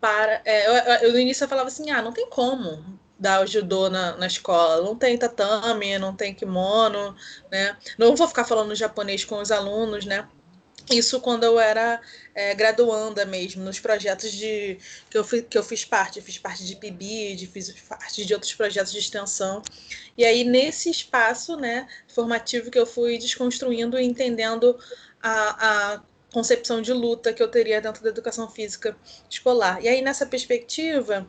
para 0.00 0.42
é, 0.44 0.66
eu, 0.68 1.08
eu, 1.08 1.12
no 1.12 1.18
início 1.18 1.44
eu 1.44 1.48
falava 1.48 1.68
assim, 1.68 1.90
ah, 1.90 2.02
não 2.02 2.12
tem 2.12 2.28
como 2.28 2.98
dar 3.24 3.42
o 3.42 3.46
judô 3.46 3.88
na, 3.88 4.16
na 4.16 4.26
escola, 4.26 4.84
não 4.84 4.94
tem 4.94 5.16
tatame, 5.16 5.98
não 5.98 6.14
tem 6.14 6.34
kimono, 6.34 7.16
né, 7.50 7.76
não 7.98 8.14
vou 8.14 8.28
ficar 8.28 8.44
falando 8.44 8.74
japonês 8.74 9.24
com 9.24 9.40
os 9.40 9.50
alunos, 9.50 10.04
né, 10.04 10.28
isso 10.90 11.18
quando 11.20 11.44
eu 11.44 11.58
era 11.58 12.00
é, 12.34 12.54
graduanda 12.54 13.24
mesmo, 13.24 13.64
nos 13.64 13.80
projetos 13.80 14.30
de 14.30 14.78
que 15.08 15.16
eu, 15.16 15.24
fui, 15.24 15.40
que 15.40 15.56
eu 15.56 15.62
fiz 15.62 15.84
parte. 15.84 16.18
Eu 16.18 16.24
fiz 16.24 16.36
parte 16.36 16.64
de 16.64 16.76
PIBID, 16.76 17.46
fiz 17.46 17.70
parte 17.88 18.24
de 18.24 18.34
outros 18.34 18.52
projetos 18.52 18.92
de 18.92 18.98
extensão. 18.98 19.62
E 20.16 20.24
aí, 20.24 20.44
nesse 20.44 20.90
espaço 20.90 21.56
né, 21.56 21.88
formativo 22.08 22.70
que 22.70 22.78
eu 22.78 22.84
fui 22.84 23.16
desconstruindo 23.16 23.98
e 23.98 24.04
entendendo 24.04 24.78
a, 25.22 25.94
a 25.94 26.02
concepção 26.32 26.82
de 26.82 26.92
luta 26.92 27.32
que 27.32 27.42
eu 27.42 27.48
teria 27.48 27.80
dentro 27.80 28.02
da 28.02 28.10
educação 28.10 28.50
física 28.50 28.96
escolar. 29.30 29.82
E 29.82 29.88
aí, 29.88 30.02
nessa 30.02 30.26
perspectiva, 30.26 31.26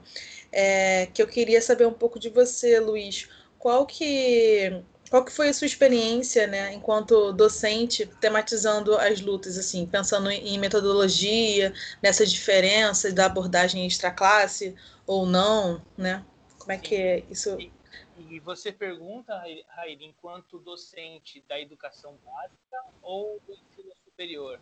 é, 0.56 1.08
que 1.08 1.22
eu 1.22 1.28
queria 1.28 1.62
saber 1.62 1.86
um 1.86 1.94
pouco 1.94 2.18
de 2.18 2.30
você, 2.30 2.80
Luiz, 2.80 3.30
qual 3.60 3.86
que 3.86 4.82
qual 5.10 5.24
que 5.24 5.32
foi 5.32 5.50
a 5.50 5.54
sua 5.54 5.68
experiência, 5.68 6.48
né, 6.48 6.74
enquanto 6.74 7.32
docente, 7.32 8.08
tematizando 8.20 8.98
as 8.98 9.22
lutas, 9.22 9.56
assim, 9.56 9.86
pensando 9.86 10.32
em 10.32 10.58
metodologia, 10.58 11.72
nessa 12.02 12.26
diferença 12.26 13.14
da 13.14 13.28
abordagem 13.28 13.86
extra-classe 13.86 14.76
ou 15.06 15.28
não, 15.28 15.80
né? 15.96 16.26
Como 16.58 16.72
é 16.72 16.78
que 16.80 16.96
é 16.96 17.24
isso 17.30 17.56
E 18.18 18.40
você 18.40 18.72
pergunta, 18.72 19.38
Raíra, 19.70 20.04
enquanto 20.04 20.58
docente 20.58 21.44
da 21.48 21.60
educação 21.60 22.18
básica 22.26 22.78
ou 23.04 23.40
do 23.46 23.54
ensino 23.54 23.94
superior? 24.04 24.60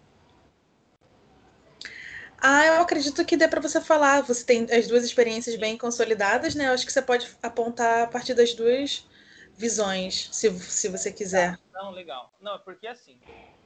Ah, 2.45 2.65
eu 2.65 2.81
acredito 2.81 3.23
que 3.23 3.37
dê 3.37 3.47
para 3.47 3.61
você 3.61 3.79
falar. 3.79 4.19
Você 4.23 4.45
tem 4.45 4.67
as 4.69 4.85
duas 4.85 5.05
experiências 5.05 5.55
bem 5.55 5.77
consolidadas, 5.77 6.53
né? 6.55 6.67
Eu 6.67 6.73
acho 6.73 6.85
que 6.85 6.91
você 6.91 7.01
pode 7.01 7.25
apontar 7.41 8.03
a 8.03 8.07
partir 8.07 8.33
das 8.33 8.53
duas 8.53 9.07
visões, 9.55 10.27
se, 10.29 10.51
se 10.59 10.89
você 10.89 11.09
quiser. 11.09 11.57
Não, 11.71 11.91
legal. 11.91 12.33
Não, 12.41 12.59
porque 12.59 12.85
assim, 12.85 13.17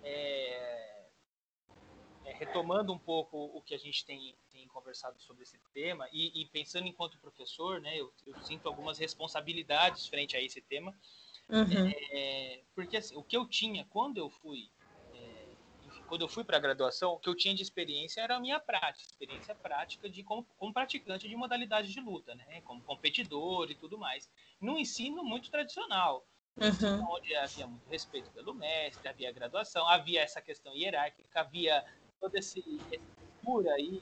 é... 0.03 1.07
É, 2.25 2.33
retomando 2.33 2.93
um 2.93 2.99
pouco 2.99 3.45
o 3.45 3.63
que 3.63 3.73
a 3.73 3.79
gente 3.79 4.05
tem, 4.05 4.35
tem 4.51 4.67
conversado 4.67 5.19
sobre 5.19 5.41
esse 5.41 5.57
tema 5.73 6.07
e, 6.11 6.41
e 6.41 6.45
pensando 6.45 6.85
enquanto 6.85 7.17
professor, 7.17 7.81
né, 7.81 7.97
eu, 7.97 8.13
eu, 8.27 8.39
sinto 8.43 8.67
algumas 8.67 8.99
responsabilidades 8.99 10.07
frente 10.07 10.35
a 10.35 10.41
esse 10.41 10.61
tema, 10.61 10.93
uhum. 11.49 11.91
é, 12.11 12.61
porque 12.75 12.97
assim, 12.97 13.15
o 13.15 13.23
que 13.23 13.35
eu 13.35 13.47
tinha 13.47 13.85
quando 13.85 14.17
eu 14.17 14.29
fui 14.29 14.69
quando 16.07 16.21
eu 16.21 16.27
fui 16.27 16.43
para 16.43 16.57
a 16.57 16.59
graduação, 16.59 17.13
o 17.13 17.19
que 17.19 17.29
eu 17.29 17.35
tinha 17.35 17.53
de 17.53 17.61
experiência 17.61 18.21
era 18.21 18.37
a 18.37 18.39
minha 18.39 18.59
prática, 18.59 19.05
experiência 19.09 19.53
prática 19.53 20.09
de 20.09 20.23
como, 20.23 20.45
como 20.57 20.73
praticante 20.73 21.27
de 21.27 21.35
modalidade 21.35 21.91
de 21.91 21.99
luta, 21.99 22.33
né? 22.33 22.61
Como 22.61 22.81
competidor 22.81 23.69
e 23.69 23.75
tudo 23.75 23.97
mais. 23.97 24.29
Num 24.59 24.77
ensino 24.77 25.23
muito 25.23 25.51
tradicional, 25.51 26.25
uhum. 26.57 27.05
onde 27.11 27.35
havia 27.35 27.67
muito 27.67 27.87
respeito 27.89 28.31
pelo 28.31 28.53
mestre, 28.53 29.07
havia 29.07 29.31
graduação, 29.31 29.87
havia 29.87 30.21
essa 30.21 30.41
questão 30.41 30.73
hierárquica, 30.73 31.41
havia 31.41 31.85
todo 32.19 32.35
esse, 32.35 32.59
esse 32.91 33.69
aí, 33.75 34.01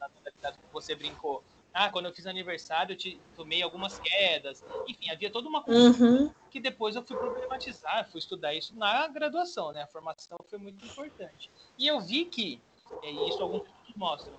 na 0.00 0.08
modalidade 0.08 0.58
que 0.58 0.72
você 0.72 0.94
brincou, 0.94 1.44
ah, 1.74 1.90
quando 1.90 2.06
eu 2.06 2.12
fiz 2.12 2.26
aniversário, 2.26 2.92
eu 2.92 2.96
te, 2.96 3.18
tomei 3.34 3.62
algumas 3.62 3.98
quedas. 3.98 4.62
Enfim, 4.86 5.10
havia 5.10 5.30
toda 5.30 5.48
uma 5.48 5.62
coisa 5.62 6.04
uhum. 6.04 6.30
que 6.50 6.60
depois 6.60 6.94
eu 6.94 7.02
fui 7.02 7.16
problematizar, 7.16 8.08
fui 8.10 8.18
estudar 8.18 8.54
isso 8.54 8.76
na 8.76 9.08
graduação, 9.08 9.72
né? 9.72 9.82
A 9.82 9.86
formação 9.86 10.38
foi 10.50 10.58
muito 10.58 10.84
importante. 10.84 11.50
E 11.78 11.86
eu 11.86 12.00
vi 12.00 12.26
que, 12.26 12.60
e 13.02 13.28
isso 13.28 13.42
alguns 13.42 13.62
estudos 13.62 13.94
mostram, 13.96 14.34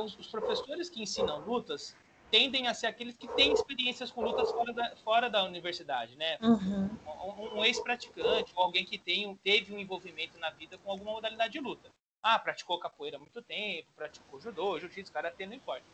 os, 0.00 0.18
os, 0.18 0.26
professores 0.26 0.88
que 0.90 1.00
ensinam 1.00 1.38
lutas 1.40 1.94
tendem 2.30 2.66
a 2.66 2.74
ser 2.74 2.86
aqueles 2.86 3.16
que 3.16 3.28
têm 3.28 3.52
experiências 3.52 4.10
com 4.10 4.22
lutas 4.22 4.50
fora 4.50 4.72
da, 4.72 4.96
fora 5.04 5.30
da 5.30 5.44
universidade, 5.44 6.16
né? 6.16 6.36
Uhum. 6.40 6.90
Um, 7.06 7.58
um 7.58 7.64
ex-praticante 7.64 8.52
ou 8.56 8.64
alguém 8.64 8.84
que 8.84 8.98
tem, 8.98 9.36
teve 9.44 9.72
um 9.72 9.78
envolvimento 9.78 10.36
na 10.38 10.50
vida 10.50 10.78
com 10.78 10.90
alguma 10.90 11.12
modalidade 11.12 11.52
de 11.52 11.60
luta. 11.60 11.90
Ah, 12.20 12.38
praticou 12.38 12.78
capoeira 12.78 13.18
há 13.18 13.20
muito 13.20 13.42
tempo, 13.42 13.88
praticou 13.94 14.40
judô, 14.40 14.78
jiu-jitsu, 14.80 15.12
karatê, 15.12 15.44
não 15.44 15.54
importa 15.54 15.84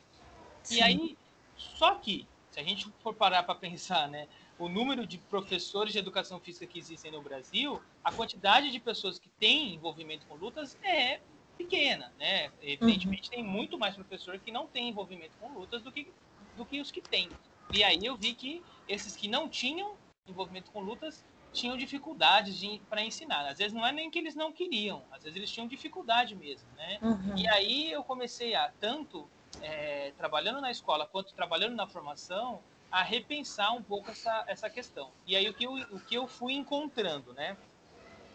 Sim. 0.68 0.76
E 0.76 0.82
aí, 0.82 1.18
só 1.56 1.94
que, 1.94 2.26
se 2.50 2.60
a 2.60 2.62
gente 2.62 2.90
for 3.00 3.14
parar 3.14 3.42
para 3.42 3.54
pensar, 3.54 4.08
né, 4.08 4.28
o 4.58 4.68
número 4.68 5.06
de 5.06 5.18
professores 5.18 5.92
de 5.92 5.98
educação 5.98 6.38
física 6.40 6.66
que 6.66 6.78
existem 6.78 7.10
no 7.10 7.22
Brasil, 7.22 7.80
a 8.04 8.12
quantidade 8.12 8.70
de 8.70 8.78
pessoas 8.78 9.18
que 9.18 9.28
têm 9.40 9.74
envolvimento 9.74 10.26
com 10.26 10.34
lutas 10.34 10.76
é 10.82 11.20
pequena, 11.56 12.12
né? 12.18 12.52
Evidentemente, 12.60 13.30
uhum. 13.30 13.36
tem 13.36 13.44
muito 13.44 13.78
mais 13.78 13.94
professor 13.94 14.38
que 14.38 14.52
não 14.52 14.66
tem 14.66 14.88
envolvimento 14.88 15.36
com 15.40 15.48
lutas 15.52 15.82
do 15.82 15.90
que, 15.90 16.12
do 16.56 16.64
que 16.64 16.80
os 16.80 16.90
que 16.90 17.00
têm. 17.00 17.28
E 17.72 17.82
aí 17.82 18.04
eu 18.04 18.16
vi 18.16 18.34
que 18.34 18.62
esses 18.86 19.16
que 19.16 19.26
não 19.26 19.48
tinham 19.48 19.96
envolvimento 20.26 20.70
com 20.70 20.80
lutas 20.80 21.24
tinham 21.52 21.76
dificuldades 21.76 22.60
para 22.88 23.02
ensinar. 23.02 23.48
Às 23.48 23.58
vezes 23.58 23.72
não 23.72 23.86
é 23.86 23.92
nem 23.92 24.10
que 24.10 24.18
eles 24.18 24.34
não 24.34 24.52
queriam, 24.52 25.02
às 25.10 25.22
vezes 25.22 25.36
eles 25.36 25.50
tinham 25.50 25.66
dificuldade 25.66 26.34
mesmo, 26.34 26.68
né? 26.76 26.98
Uhum. 27.02 27.36
E 27.36 27.48
aí 27.48 27.90
eu 27.90 28.04
comecei 28.04 28.54
a 28.54 28.70
tanto 28.78 29.28
é, 29.60 30.12
trabalhando 30.16 30.60
na 30.60 30.70
escola 30.70 31.06
quanto 31.06 31.34
trabalhando 31.34 31.74
na 31.74 31.86
formação, 31.86 32.62
a 32.90 33.02
repensar 33.02 33.72
um 33.74 33.82
pouco 33.82 34.10
essa, 34.10 34.44
essa 34.46 34.70
questão. 34.70 35.10
E 35.26 35.36
aí 35.36 35.48
o 35.48 35.54
que 35.54 35.64
eu, 35.64 35.72
o 35.72 36.00
que 36.00 36.14
eu 36.14 36.26
fui 36.26 36.54
encontrando, 36.54 37.32
né? 37.34 37.56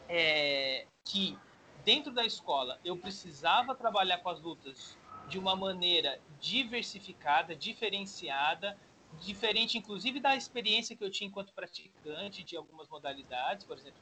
É 0.08 0.86
que 1.04 1.38
dentro 1.84 2.12
da 2.12 2.26
escola 2.26 2.80
eu 2.84 2.98
precisava 2.98 3.76
trabalhar 3.76 4.20
com 4.20 4.30
as 4.30 4.40
lutas 4.40 4.98
de 5.28 5.38
uma 5.38 5.56
maneira 5.56 6.20
diversificada, 6.40 7.56
diferenciada, 7.56 8.78
diferente 9.22 9.78
inclusive 9.78 10.20
da 10.20 10.36
experiência 10.36 10.96
que 10.96 11.04
eu 11.04 11.10
tinha 11.10 11.28
enquanto 11.28 11.54
praticante 11.54 12.44
de 12.44 12.56
algumas 12.56 12.88
modalidades, 12.90 13.66
por 13.66 13.78
exemplo, 13.78 14.00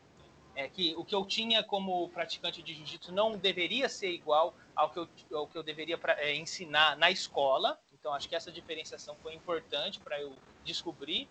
é 0.56 0.68
que 0.68 0.94
o 0.96 1.06
que 1.06 1.16
eu 1.16 1.26
tinha 1.26 1.64
como 1.64 2.10
praticante 2.10 2.62
de 2.62 2.74
jiu-jitsu 2.74 3.12
não 3.12 3.38
deveria 3.38 3.88
ser 3.88 4.12
igual 4.12 4.54
ao 4.76 4.90
que 4.90 5.00
eu, 5.00 5.08
ao 5.34 5.48
que 5.48 5.58
eu 5.58 5.64
deveria 5.64 5.98
pra, 5.98 6.20
é, 6.22 6.36
ensinar 6.36 6.98
na 6.98 7.10
escola. 7.10 7.80
Então, 7.94 8.14
acho 8.14 8.28
que 8.28 8.36
essa 8.36 8.52
diferenciação 8.52 9.16
foi 9.22 9.34
importante 9.34 10.00
para 10.00 10.20
eu 10.20 10.36
descobrir. 10.64 11.28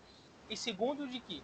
E 0.49 0.57
segundo, 0.57 1.07
de 1.07 1.19
que 1.19 1.43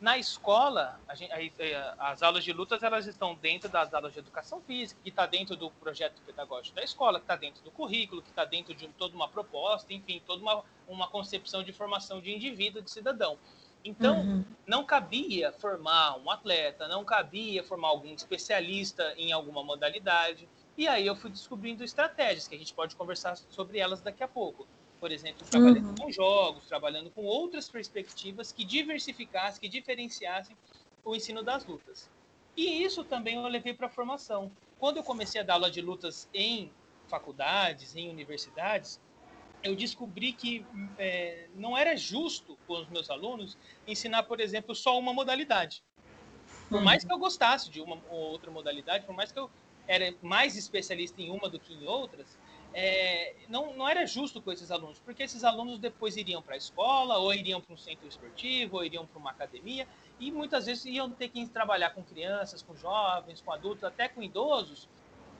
na 0.00 0.16
escola, 0.16 1.00
gente, 1.14 1.32
é, 1.58 1.94
as 1.98 2.22
aulas 2.22 2.44
de 2.44 2.52
lutas 2.52 2.82
elas 2.84 3.06
estão 3.06 3.34
dentro 3.34 3.68
das 3.68 3.92
aulas 3.92 4.12
de 4.12 4.20
educação 4.20 4.60
física, 4.60 5.00
que 5.02 5.08
está 5.08 5.26
dentro 5.26 5.56
do 5.56 5.70
projeto 5.72 6.22
pedagógico 6.22 6.76
da 6.76 6.84
escola, 6.84 7.18
que 7.18 7.24
está 7.24 7.34
dentro 7.34 7.62
do 7.64 7.70
currículo, 7.72 8.22
que 8.22 8.28
está 8.30 8.44
dentro 8.44 8.74
de 8.74 8.86
toda 8.88 9.16
uma 9.16 9.28
proposta, 9.28 9.92
enfim, 9.92 10.22
toda 10.24 10.40
uma, 10.40 10.64
uma 10.86 11.08
concepção 11.08 11.64
de 11.64 11.72
formação 11.72 12.20
de 12.20 12.32
indivíduo, 12.32 12.80
de 12.80 12.90
cidadão. 12.90 13.36
Então, 13.84 14.20
uhum. 14.20 14.44
não 14.66 14.84
cabia 14.84 15.52
formar 15.52 16.18
um 16.18 16.30
atleta, 16.30 16.88
não 16.88 17.04
cabia 17.04 17.62
formar 17.62 17.88
algum 17.88 18.12
especialista 18.14 19.14
em 19.16 19.32
alguma 19.32 19.62
modalidade. 19.62 20.48
E 20.76 20.86
aí 20.86 21.06
eu 21.06 21.16
fui 21.16 21.30
descobrindo 21.30 21.82
estratégias 21.82 22.46
que 22.46 22.54
a 22.54 22.58
gente 22.58 22.74
pode 22.74 22.94
conversar 22.96 23.36
sobre 23.36 23.78
elas 23.78 24.00
daqui 24.00 24.22
a 24.22 24.28
pouco. 24.28 24.66
Por 25.00 25.12
exemplo, 25.12 25.46
trabalhando 25.46 25.88
uhum. 25.88 25.94
com 25.94 26.10
jogos, 26.10 26.66
trabalhando 26.66 27.10
com 27.10 27.24
outras 27.24 27.68
perspectivas 27.68 28.50
que 28.50 28.64
diversificassem, 28.64 29.60
que 29.60 29.68
diferenciassem 29.68 30.56
o 31.04 31.14
ensino 31.14 31.42
das 31.42 31.64
lutas. 31.64 32.10
E 32.56 32.82
isso 32.82 33.04
também 33.04 33.36
eu 33.36 33.46
levei 33.46 33.72
para 33.72 33.86
a 33.86 33.90
formação. 33.90 34.50
Quando 34.78 34.96
eu 34.96 35.04
comecei 35.04 35.40
a 35.40 35.44
dar 35.44 35.54
aula 35.54 35.70
de 35.70 35.80
lutas 35.80 36.28
em 36.34 36.72
faculdades, 37.08 37.94
em 37.96 38.10
universidades, 38.10 39.00
eu 39.62 39.74
descobri 39.74 40.32
que 40.32 40.64
é, 40.98 41.48
não 41.54 41.76
era 41.76 41.96
justo 41.96 42.56
com 42.66 42.74
os 42.74 42.88
meus 42.88 43.10
alunos 43.10 43.56
ensinar, 43.86 44.22
por 44.24 44.40
exemplo, 44.40 44.74
só 44.74 44.98
uma 44.98 45.12
modalidade. 45.12 45.82
Por 46.68 46.82
mais 46.82 47.04
que 47.04 47.12
eu 47.12 47.18
gostasse 47.18 47.70
de 47.70 47.80
uma 47.80 47.98
ou 48.10 48.18
outra 48.18 48.50
modalidade, 48.50 49.04
por 49.06 49.14
mais 49.14 49.32
que 49.32 49.38
eu 49.38 49.50
era 49.86 50.14
mais 50.20 50.56
especialista 50.56 51.20
em 51.20 51.30
uma 51.30 51.48
do 51.48 51.58
que 51.58 51.72
em 51.72 51.86
outras, 51.86 52.38
é, 52.74 53.34
não, 53.48 53.74
não 53.74 53.88
era 53.88 54.06
justo 54.06 54.42
com 54.42 54.52
esses 54.52 54.70
alunos, 54.70 54.98
porque 54.98 55.22
esses 55.22 55.42
alunos 55.42 55.78
depois 55.78 56.16
iriam 56.16 56.42
para 56.42 56.54
a 56.54 56.58
escola, 56.58 57.16
ou 57.16 57.32
iriam 57.32 57.60
para 57.60 57.74
um 57.74 57.78
centro 57.78 58.06
esportivo, 58.06 58.76
ou 58.76 58.84
iriam 58.84 59.06
para 59.06 59.18
uma 59.18 59.30
academia, 59.30 59.88
e 60.20 60.30
muitas 60.30 60.66
vezes 60.66 60.84
iam 60.84 61.10
ter 61.10 61.28
que 61.30 61.46
trabalhar 61.46 61.90
com 61.90 62.02
crianças, 62.04 62.62
com 62.62 62.76
jovens, 62.76 63.40
com 63.40 63.50
adultos, 63.50 63.84
até 63.84 64.06
com 64.06 64.22
idosos, 64.22 64.86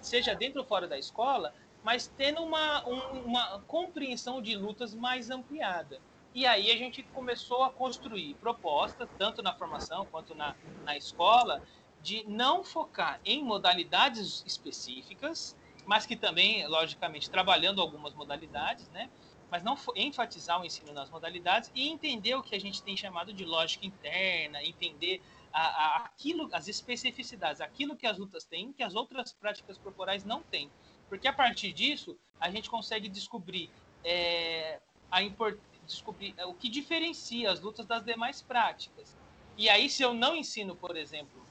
seja 0.00 0.34
dentro 0.34 0.60
ou 0.60 0.66
fora 0.66 0.88
da 0.88 0.98
escola, 0.98 1.52
mas 1.88 2.06
tendo 2.06 2.42
uma, 2.42 2.86
um, 2.86 3.24
uma 3.24 3.60
compreensão 3.60 4.42
de 4.42 4.54
lutas 4.54 4.92
mais 4.92 5.30
ampliada. 5.30 5.98
E 6.34 6.44
aí 6.44 6.70
a 6.70 6.76
gente 6.76 7.02
começou 7.02 7.62
a 7.62 7.70
construir 7.70 8.34
propostas, 8.34 9.08
tanto 9.16 9.40
na 9.40 9.54
formação 9.54 10.04
quanto 10.04 10.34
na, 10.34 10.54
na 10.84 10.98
escola, 10.98 11.62
de 12.02 12.24
não 12.28 12.62
focar 12.62 13.18
em 13.24 13.42
modalidades 13.42 14.44
específicas, 14.44 15.56
mas 15.86 16.04
que 16.04 16.14
também, 16.14 16.66
logicamente, 16.66 17.30
trabalhando 17.30 17.80
algumas 17.80 18.12
modalidades, 18.12 18.86
né? 18.90 19.08
Mas 19.50 19.62
não 19.62 19.74
enfatizar 19.96 20.60
o 20.60 20.66
ensino 20.66 20.92
nas 20.92 21.08
modalidades 21.08 21.70
e 21.74 21.88
entender 21.88 22.34
o 22.34 22.42
que 22.42 22.54
a 22.54 22.60
gente 22.60 22.82
tem 22.82 22.98
chamado 22.98 23.32
de 23.32 23.46
lógica 23.46 23.86
interna, 23.86 24.62
entender 24.62 25.22
a, 25.50 25.62
a, 25.62 25.96
aquilo, 26.04 26.50
as 26.52 26.68
especificidades, 26.68 27.62
aquilo 27.62 27.96
que 27.96 28.06
as 28.06 28.18
lutas 28.18 28.44
têm, 28.44 28.74
que 28.74 28.82
as 28.82 28.94
outras 28.94 29.32
práticas 29.32 29.78
corporais 29.78 30.22
não 30.22 30.42
têm. 30.42 30.70
Porque 31.08 31.26
a 31.28 31.32
partir 31.32 31.72
disso, 31.72 32.18
a 32.40 32.50
gente 32.50 32.68
consegue 32.68 33.08
descobrir, 33.08 33.70
é, 34.04 34.80
a 35.10 35.22
import... 35.22 35.58
descobrir 35.86 36.34
é, 36.36 36.44
o 36.46 36.54
que 36.54 36.68
diferencia 36.68 37.50
as 37.50 37.60
lutas 37.60 37.86
das 37.86 38.04
demais 38.04 38.42
práticas. 38.42 39.16
E 39.56 39.68
aí, 39.68 39.88
se 39.88 40.02
eu 40.02 40.14
não 40.14 40.36
ensino, 40.36 40.76
por 40.76 40.96
exemplo, 40.96 41.44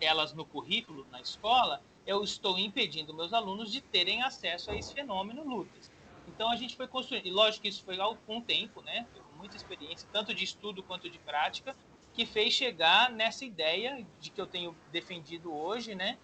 elas 0.00 0.32
no 0.32 0.44
currículo, 0.44 1.06
na 1.10 1.20
escola, 1.20 1.82
eu 2.06 2.22
estou 2.22 2.58
impedindo 2.58 3.12
meus 3.12 3.32
alunos 3.32 3.70
de 3.70 3.80
terem 3.80 4.22
acesso 4.22 4.70
a 4.70 4.76
esse 4.76 4.94
fenômeno 4.94 5.44
lutas. 5.44 5.90
Então 6.28 6.50
a 6.50 6.56
gente 6.56 6.76
foi 6.76 6.86
construindo, 6.86 7.26
e 7.26 7.30
lógico 7.30 7.62
que 7.62 7.68
isso 7.68 7.84
foi 7.84 7.96
com 8.26 8.40
tempo, 8.40 8.80
né? 8.82 9.06
Muita 9.36 9.56
experiência, 9.56 10.08
tanto 10.12 10.34
de 10.34 10.44
estudo 10.44 10.82
quanto 10.82 11.10
de 11.10 11.18
prática, 11.18 11.76
que 12.14 12.24
fez 12.24 12.54
chegar 12.54 13.10
nessa 13.10 13.44
ideia 13.44 14.06
de 14.20 14.30
que 14.30 14.40
eu 14.40 14.46
tenho 14.46 14.74
defendido 14.90 15.54
hoje, 15.54 15.94
né? 15.94 16.18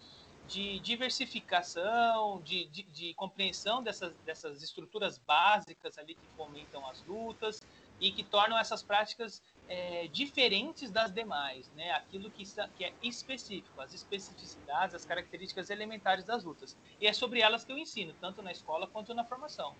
De 0.48 0.78
diversificação, 0.80 2.40
de, 2.44 2.66
de, 2.66 2.82
de, 2.82 3.14
compreensão 3.14 3.82
dessas, 3.82 4.12
dessas 4.24 4.62
estruturas 4.62 5.18
básicas 5.18 5.96
ali 5.98 6.14
que 6.14 6.26
fomentam 6.36 6.86
as 6.88 7.02
lutas 7.06 7.60
e 8.00 8.10
que 8.10 8.22
tornam 8.22 8.58
essas 8.58 8.82
práticas 8.82 9.40
é, 9.68 10.08
diferentes 10.08 10.90
das 10.90 11.12
demais, 11.12 11.70
né? 11.76 11.92
Aquilo 11.92 12.30
que, 12.30 12.44
que 12.76 12.84
é 12.84 12.92
específico, 13.02 13.80
as 13.80 13.94
especificidades, 13.94 14.94
as 14.94 15.04
características 15.04 15.70
elementares 15.70 16.24
das 16.24 16.44
lutas. 16.44 16.76
E 17.00 17.06
é 17.06 17.12
sobre 17.12 17.40
elas 17.40 17.64
que 17.64 17.72
eu 17.72 17.78
ensino, 17.78 18.14
tanto 18.20 18.42
na 18.42 18.52
escola 18.52 18.86
quanto 18.86 19.14
na 19.14 19.24
formação. 19.24 19.74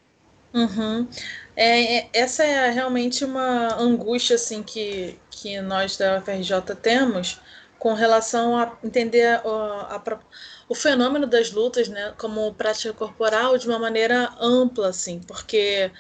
Uhum. 0.54 1.08
É, 1.56 1.96
é, 1.96 2.10
essa 2.12 2.44
é 2.44 2.70
realmente 2.70 3.24
uma 3.24 3.74
angústia 3.74 4.36
assim 4.36 4.62
que, 4.62 5.18
que 5.30 5.60
nós 5.60 5.96
da 5.96 6.20
FRJ 6.20 6.76
temos 6.80 7.40
com 7.82 7.94
relação 7.94 8.56
a 8.56 8.78
entender 8.84 9.26
a, 9.26 9.40
a, 9.40 9.96
a, 9.96 10.18
o 10.68 10.74
fenômeno 10.74 11.26
das 11.26 11.50
lutas 11.50 11.88
né, 11.88 12.14
como 12.16 12.54
prática 12.54 12.92
corporal 12.92 13.58
de 13.58 13.66
uma 13.66 13.76
maneira 13.76 14.32
ampla, 14.40 14.90
assim, 14.90 15.18
porque 15.18 15.90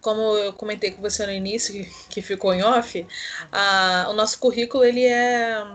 como 0.00 0.36
eu 0.36 0.52
comentei 0.52 0.92
com 0.92 1.02
você 1.02 1.26
no 1.26 1.32
início, 1.32 1.84
que, 2.08 2.22
ficou 2.22 2.54
em 2.54 2.62
off, 2.62 3.04
a, 3.50 4.06
o 4.08 4.12
nosso 4.12 4.38
currículo 4.38 4.84
ele 4.84 5.04
é 5.04 5.66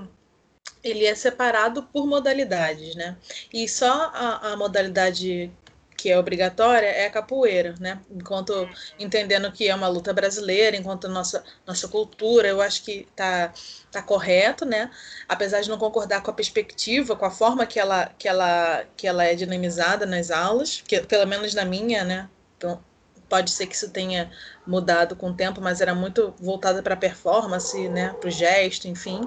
ele 0.81 1.05
é 1.05 1.13
separado 1.13 1.83
por 1.83 2.07
modalidades, 2.07 2.95
né? 2.95 3.17
E 3.53 3.67
só 3.67 4.09
a, 4.13 4.53
a 4.53 4.55
modalidade 4.55 5.51
que 5.97 6.11
é 6.11 6.17
obrigatória 6.17 6.85
é 6.85 7.07
a 7.07 7.09
capoeira, 7.09 7.73
né? 7.79 7.99
Enquanto 8.11 8.69
entendendo 8.99 9.51
que 9.51 9.67
é 9.67 9.73
uma 9.73 9.87
luta 9.87 10.13
brasileira, 10.13 10.77
enquanto 10.77 11.07
nossa 11.07 11.43
nossa 11.65 11.87
cultura, 11.87 12.47
eu 12.47 12.61
acho 12.61 12.83
que 12.83 13.07
tá 13.15 13.51
tá 13.91 14.01
correto, 14.03 14.63
né? 14.63 14.91
Apesar 15.27 15.61
de 15.61 15.69
não 15.69 15.77
concordar 15.79 16.21
com 16.21 16.29
a 16.29 16.33
perspectiva, 16.33 17.15
com 17.15 17.25
a 17.25 17.31
forma 17.31 17.65
que 17.65 17.79
ela 17.79 18.11
que 18.17 18.27
ela 18.27 18.85
que 18.95 19.07
ela 19.07 19.23
é 19.25 19.33
dinamizada 19.33 20.05
nas 20.05 20.29
aulas, 20.29 20.81
que 20.87 21.01
pelo 21.01 21.25
menos 21.25 21.55
na 21.55 21.65
minha, 21.65 22.03
né? 22.03 22.29
Então, 22.57 22.79
pode 23.27 23.49
ser 23.51 23.65
que 23.67 23.75
isso 23.75 23.89
tenha 23.89 24.31
mudado 24.65 25.15
com 25.15 25.31
o 25.31 25.33
tempo, 25.33 25.59
mas 25.61 25.81
era 25.81 25.95
muito 25.95 26.33
voltada 26.39 26.83
para 26.83 26.95
performance, 26.95 27.89
né? 27.89 28.15
Para 28.19 28.27
o 28.27 28.31
gesto, 28.31 28.87
enfim 28.87 29.21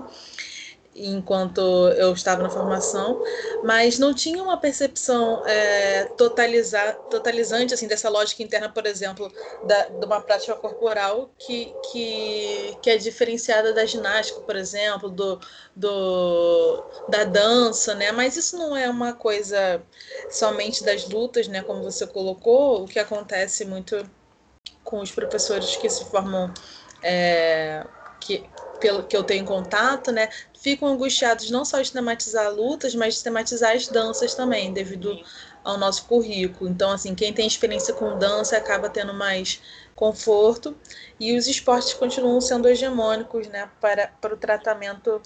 enquanto 1.07 1.61
eu 1.97 2.13
estava 2.13 2.43
na 2.43 2.51
formação, 2.51 3.23
mas 3.65 3.99
não 3.99 4.15
tinha 4.15 4.43
uma 4.43 4.57
percepção 4.57 5.43
é, 5.47 6.05
totalizar, 6.17 6.95
totalizante 7.11 7.75
assim 7.75 7.87
dessa 7.87 8.09
lógica 8.09 8.43
interna, 8.43 8.69
por 8.69 8.87
exemplo, 8.87 9.33
da, 9.67 9.87
de 9.87 10.05
uma 10.05 10.21
prática 10.21 10.55
corporal 10.55 11.31
que, 11.39 11.75
que, 11.91 12.77
que 12.83 12.91
é 12.91 12.97
diferenciada 12.97 13.73
da 13.73 13.85
ginástica, 13.85 14.41
por 14.41 14.57
exemplo, 14.57 15.09
do, 15.09 15.41
do, 15.75 16.85
da 17.09 17.25
dança, 17.25 17.95
né? 17.95 18.13
Mas 18.13 18.37
isso 18.37 18.57
não 18.57 18.77
é 18.77 18.89
uma 18.89 19.13
coisa 19.13 19.83
somente 20.31 20.85
das 20.85 21.09
lutas, 21.09 21.49
né? 21.49 21.63
Como 21.63 21.83
você 21.83 22.07
colocou, 22.07 22.85
o 22.85 22.87
que 22.87 22.99
acontece 22.99 23.65
muito 23.65 24.09
com 24.85 25.01
os 25.01 25.11
professores 25.11 25.77
que 25.77 25.89
se 25.89 26.05
formam 26.07 26.53
é, 27.03 27.85
que, 28.21 28.45
pelo 28.79 29.03
que 29.05 29.17
eu 29.17 29.25
tenho 29.25 29.45
contato, 29.45 30.13
né, 30.13 30.29
ficam 30.61 30.89
angustiados 30.89 31.51
não 31.51 31.65
só 31.65 31.81
de 31.81 31.91
tematizar 31.91 32.53
lutas, 32.53 32.95
mas 32.95 33.15
de 33.17 33.25
tematizar 33.25 33.75
as 33.75 33.89
danças 33.89 34.35
também, 34.35 34.73
devido 34.73 35.19
ao 35.65 35.79
nosso 35.79 36.05
currículo. 36.05 36.71
Então, 36.71 36.91
assim, 36.91 37.15
quem 37.15 37.33
tem 37.33 37.47
experiência 37.47 37.95
com 37.95 38.19
dança 38.19 38.57
acaba 38.57 38.89
tendo 38.89 39.15
mais 39.15 39.61
conforto 39.95 40.77
e 41.19 41.37
os 41.37 41.47
esportes 41.47 41.93
continuam 41.95 42.41
sendo 42.41 42.69
hegemônicos, 42.69 43.49
né, 43.49 43.69
para, 43.81 44.09
para 44.21 44.35
o 44.35 44.37
tratamento 44.37 45.21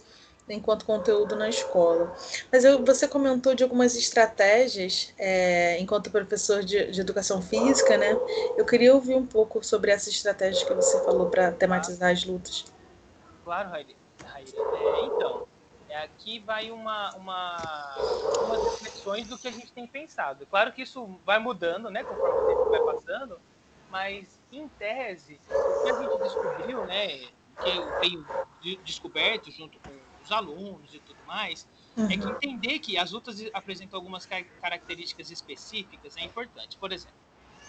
enquanto 0.49 0.85
conteúdo 0.85 1.37
na 1.37 1.49
escola. 1.49 2.15
Mas 2.53 2.65
eu, 2.65 2.85
você 2.85 3.09
comentou 3.09 3.55
de 3.55 3.63
algumas 3.63 3.97
estratégias 3.97 5.13
é, 5.19 5.79
enquanto 5.81 6.11
professor 6.11 6.63
de, 6.63 6.91
de, 6.91 7.01
educação 7.01 7.41
física, 7.41 7.97
né? 7.97 8.15
Eu 8.57 8.67
queria 8.67 8.95
ouvir 8.95 9.15
um 9.15 9.25
pouco 9.25 9.65
sobre 9.65 9.91
essas 9.91 10.13
estratégias 10.13 10.63
que 10.63 10.75
você 10.75 11.03
falou 11.03 11.31
para 11.31 11.51
tematizar 11.51 12.13
as 12.13 12.25
lutas. 12.25 12.67
Claro, 13.43 13.71
Raíra. 14.25 14.51
É, 14.51 15.05
então, 15.07 15.47
é, 15.89 15.99
aqui 15.99 16.39
vai 16.41 16.71
uma, 16.71 17.15
uma, 17.15 17.95
umas 18.45 18.65
reflexões 18.65 19.29
do 19.29 19.39
que 19.39 19.49
a 19.49 19.51
gente 19.51 19.73
tem 19.73 19.87
pensado. 19.87 20.47
Claro 20.47 20.73
que 20.73 20.83
isso 20.83 21.19
vai 21.25 21.39
mudando, 21.39 21.91
né, 21.91 22.03
conforme 22.03 22.41
o 22.41 22.47
tempo 22.47 22.71
vai 22.71 22.95
passando, 22.95 23.41
mas, 23.91 24.41
em 24.51 24.67
tese, 24.69 25.41
o 25.49 25.83
que 25.85 25.91
a 25.91 26.01
gente 26.01 26.19
descobriu, 26.19 26.85
né, 26.85 27.19
que 27.63 27.69
eu 27.69 28.01
tenho 28.01 28.27
descoberto 28.83 29.51
junto 29.53 29.79
com 29.79 29.91
os 30.23 30.33
alunos 30.33 30.93
e 30.95 30.99
tudo 30.99 31.19
mais, 31.27 31.69
uhum. 31.97 32.11
é 32.11 32.17
que 32.17 32.25
uhum. 32.25 32.33
entender 32.33 32.79
que 32.81 32.99
as 32.99 33.13
lutas 33.13 33.41
apresentam 33.53 33.97
algumas 33.97 34.27
características 34.27 35.31
específicas 35.31 36.17
é 36.17 36.25
importante. 36.25 36.77
Por 36.77 36.93
exemplo, 36.93 37.15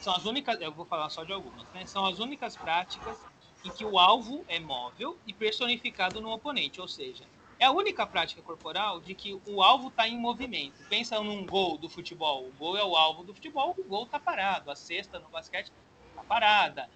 são 0.01 0.15
as 0.15 0.25
únicas, 0.25 0.59
eu 0.61 0.71
vou 0.71 0.85
falar 0.85 1.09
só 1.09 1.23
de 1.23 1.31
algumas, 1.31 1.69
né, 1.73 1.85
são 1.85 2.05
as 2.05 2.17
únicas 2.17 2.55
práticas 2.55 3.19
em 3.65 3.71
que 3.71 3.83
o 3.83 3.97
alvo 3.97 4.45
é 4.47 4.59
móvel 4.59 5.17
e 5.25 5.33
personificado 5.33 6.21
no 6.21 6.31
oponente, 6.31 6.79
ou 6.79 6.87
seja, 6.87 7.23
é 7.59 7.65
a 7.65 7.71
única 7.71 8.05
prática 8.05 8.41
corporal 8.41 8.99
de 8.99 9.15
que 9.15 9.39
o 9.47 9.63
alvo 9.63 9.87
está 9.87 10.07
em 10.07 10.17
movimento. 10.17 10.75
Pensa 10.89 11.19
num 11.21 11.45
gol 11.45 11.77
do 11.77 11.89
futebol, 11.89 12.45
o 12.45 12.51
gol 12.51 12.77
é 12.77 12.83
o 12.83 12.95
alvo 12.95 13.23
do 13.23 13.33
futebol, 13.33 13.73
o 13.77 13.83
gol 13.83 14.03
está 14.03 14.19
parado, 14.19 14.69
a 14.69 14.75
cesta 14.75 15.19
no 15.19 15.29
basquete 15.29 15.71
está 16.09 16.23
parada, 16.23 16.89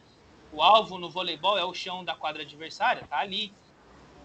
o 0.52 0.62
alvo 0.62 0.98
no 0.98 1.10
voleibol 1.10 1.58
é 1.58 1.66
o 1.66 1.74
chão 1.74 2.04
da 2.04 2.16
quadra 2.16 2.44
adversária, 2.44 3.02
está 3.02 3.20
ali. 3.20 3.54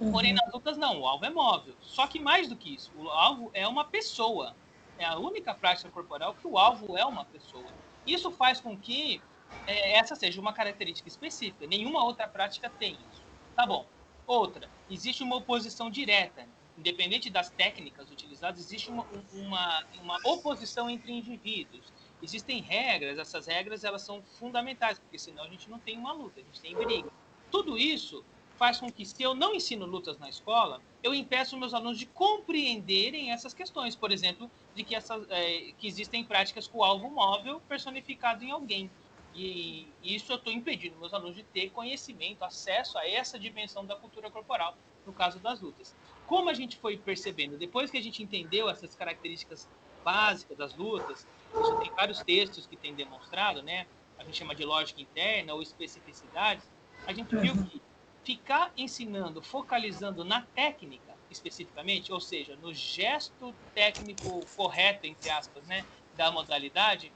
Uhum. 0.01 0.11
Porém, 0.11 0.33
nas 0.33 0.53
lutas 0.53 0.77
não, 0.77 1.01
o 1.01 1.07
alvo 1.07 1.25
é 1.25 1.31
móvel. 1.31 1.75
Só 1.81 2.07
que 2.07 2.19
mais 2.19 2.49
do 2.49 2.57
que 2.57 2.75
isso, 2.75 2.91
o 2.97 3.09
alvo 3.09 3.51
é 3.55 3.67
uma 3.67 3.85
pessoa. 3.85 4.55
É 4.99 5.05
a 5.05 5.17
única 5.17 5.55
prática 5.55 5.89
corporal 5.91 6.35
que 6.35 6.47
o 6.47 6.59
alvo 6.59 6.97
é 6.97 7.05
uma 7.05 7.25
pessoa. 7.25 7.67
Isso 8.07 8.31
faz 8.31 8.61
com 8.61 8.77
que 8.77 9.21
é, 9.67 9.99
essa 9.99 10.14
seja 10.14 10.40
uma 10.40 10.53
característica 10.53 11.09
específica. 11.09 11.67
Nenhuma 11.67 12.05
outra 12.05 12.29
prática 12.29 12.71
tem 12.71 12.99
isso. 13.11 13.23
Tá 13.55 13.67
bom. 13.67 13.87
Outra, 14.27 14.69
existe 14.90 15.23
uma 15.23 15.37
oposição 15.37 15.90
direta. 15.90 16.47
Independente 16.77 17.31
das 17.31 17.51
técnicas 17.51 18.11
utilizadas, 18.11 18.59
existe 18.59 18.90
uma, 18.90 19.07
uma, 19.33 19.85
uma 20.03 20.19
oposição 20.25 20.90
entre 20.90 21.12
indivíduos. 21.12 21.93
Existem 22.21 22.61
regras, 22.62 23.17
essas 23.19 23.47
regras 23.47 23.85
elas 23.85 24.03
são 24.03 24.23
fundamentais, 24.38 24.99
porque 24.99 25.19
senão 25.19 25.45
a 25.45 25.49
gente 25.49 25.71
não 25.71 25.79
tem 25.79 25.97
uma 25.97 26.12
luta, 26.12 26.40
a 26.40 26.43
gente 26.43 26.61
tem 26.61 26.75
briga. 26.75 27.12
Tudo 27.51 27.79
isso 27.79 28.25
faz 28.57 28.81
com 28.81 28.90
que, 28.90 29.05
se 29.05 29.23
eu 29.23 29.35
não 29.35 29.55
ensino 29.55 29.87
lutas 29.87 30.19
na 30.19 30.29
escola, 30.29 30.81
eu 31.03 31.14
impeço 31.14 31.57
meus 31.57 31.75
alunos 31.75 31.99
de 31.99 32.07
compreenderem 32.07 33.31
essas 33.31 33.53
questões. 33.53 33.95
Por 33.95 34.11
exemplo, 34.11 34.51
de 34.75 34.83
que, 34.83 34.95
essas, 34.95 35.27
é, 35.31 35.73
que 35.79 35.87
existem 35.87 36.25
práticas 36.25 36.67
com 36.67 36.83
alvo 36.83 37.11
móvel 37.11 37.61
personificado 37.69 38.45
em 38.45 38.51
alguém. 38.51 38.90
E 39.35 39.97
isso 40.01 40.33
eu 40.33 40.37
estou 40.37 40.53
impedindo 40.53 40.99
meus 40.99 41.12
alunos 41.12 41.35
de 41.37 41.44
ter 41.44 41.70
conhecimento, 41.70 42.44
acesso 42.44 42.97
a 42.99 43.09
essa 43.09 43.38
dimensão 43.38 43.85
da 43.85 43.97
cultura 43.97 44.31
corporal, 44.31 44.79
no 45.05 45.12
caso 45.12 45.40
das 45.40 45.61
lutas. 45.61 45.97
Como 46.25 46.49
a 46.49 46.55
gente 46.55 46.79
foi 46.79 46.99
percebendo, 46.99 47.59
depois 47.59 47.90
que 47.90 47.99
a 47.99 48.03
gente 48.03 48.23
entendeu 48.23 48.68
essas 48.68 48.94
características 48.94 49.68
básicas 50.05 50.57
das 50.57 50.77
lutas, 50.77 51.29
isso 51.59 51.77
tem 51.77 51.90
vários 51.97 52.23
textos 52.23 52.66
que 52.66 52.77
têm 52.77 52.94
demonstrado, 52.94 53.62
né? 53.62 53.88
A 54.16 54.25
gente 54.25 54.38
chama 54.38 54.55
de 54.55 54.64
lógica 54.64 55.01
interna 55.01 55.53
ou 55.55 55.62
especificidades. 55.62 56.73
A 57.05 57.12
gente 57.12 57.37
viu 57.37 57.59
que 57.59 57.83
ficar 58.25 58.73
ensinando, 58.77 59.42
focalizando 59.42 60.25
na 60.25 60.47
técnica 60.47 61.18
especificamente, 61.29 62.12
ou 62.12 62.20
seja, 62.20 62.57
no 62.57 62.73
gesto 62.73 63.59
técnico 63.75 64.51
correto, 64.55 65.07
entre 65.07 65.29
aspas, 65.29 65.66
né, 65.66 65.87
da 66.12 66.31
modalidade, 66.31 67.14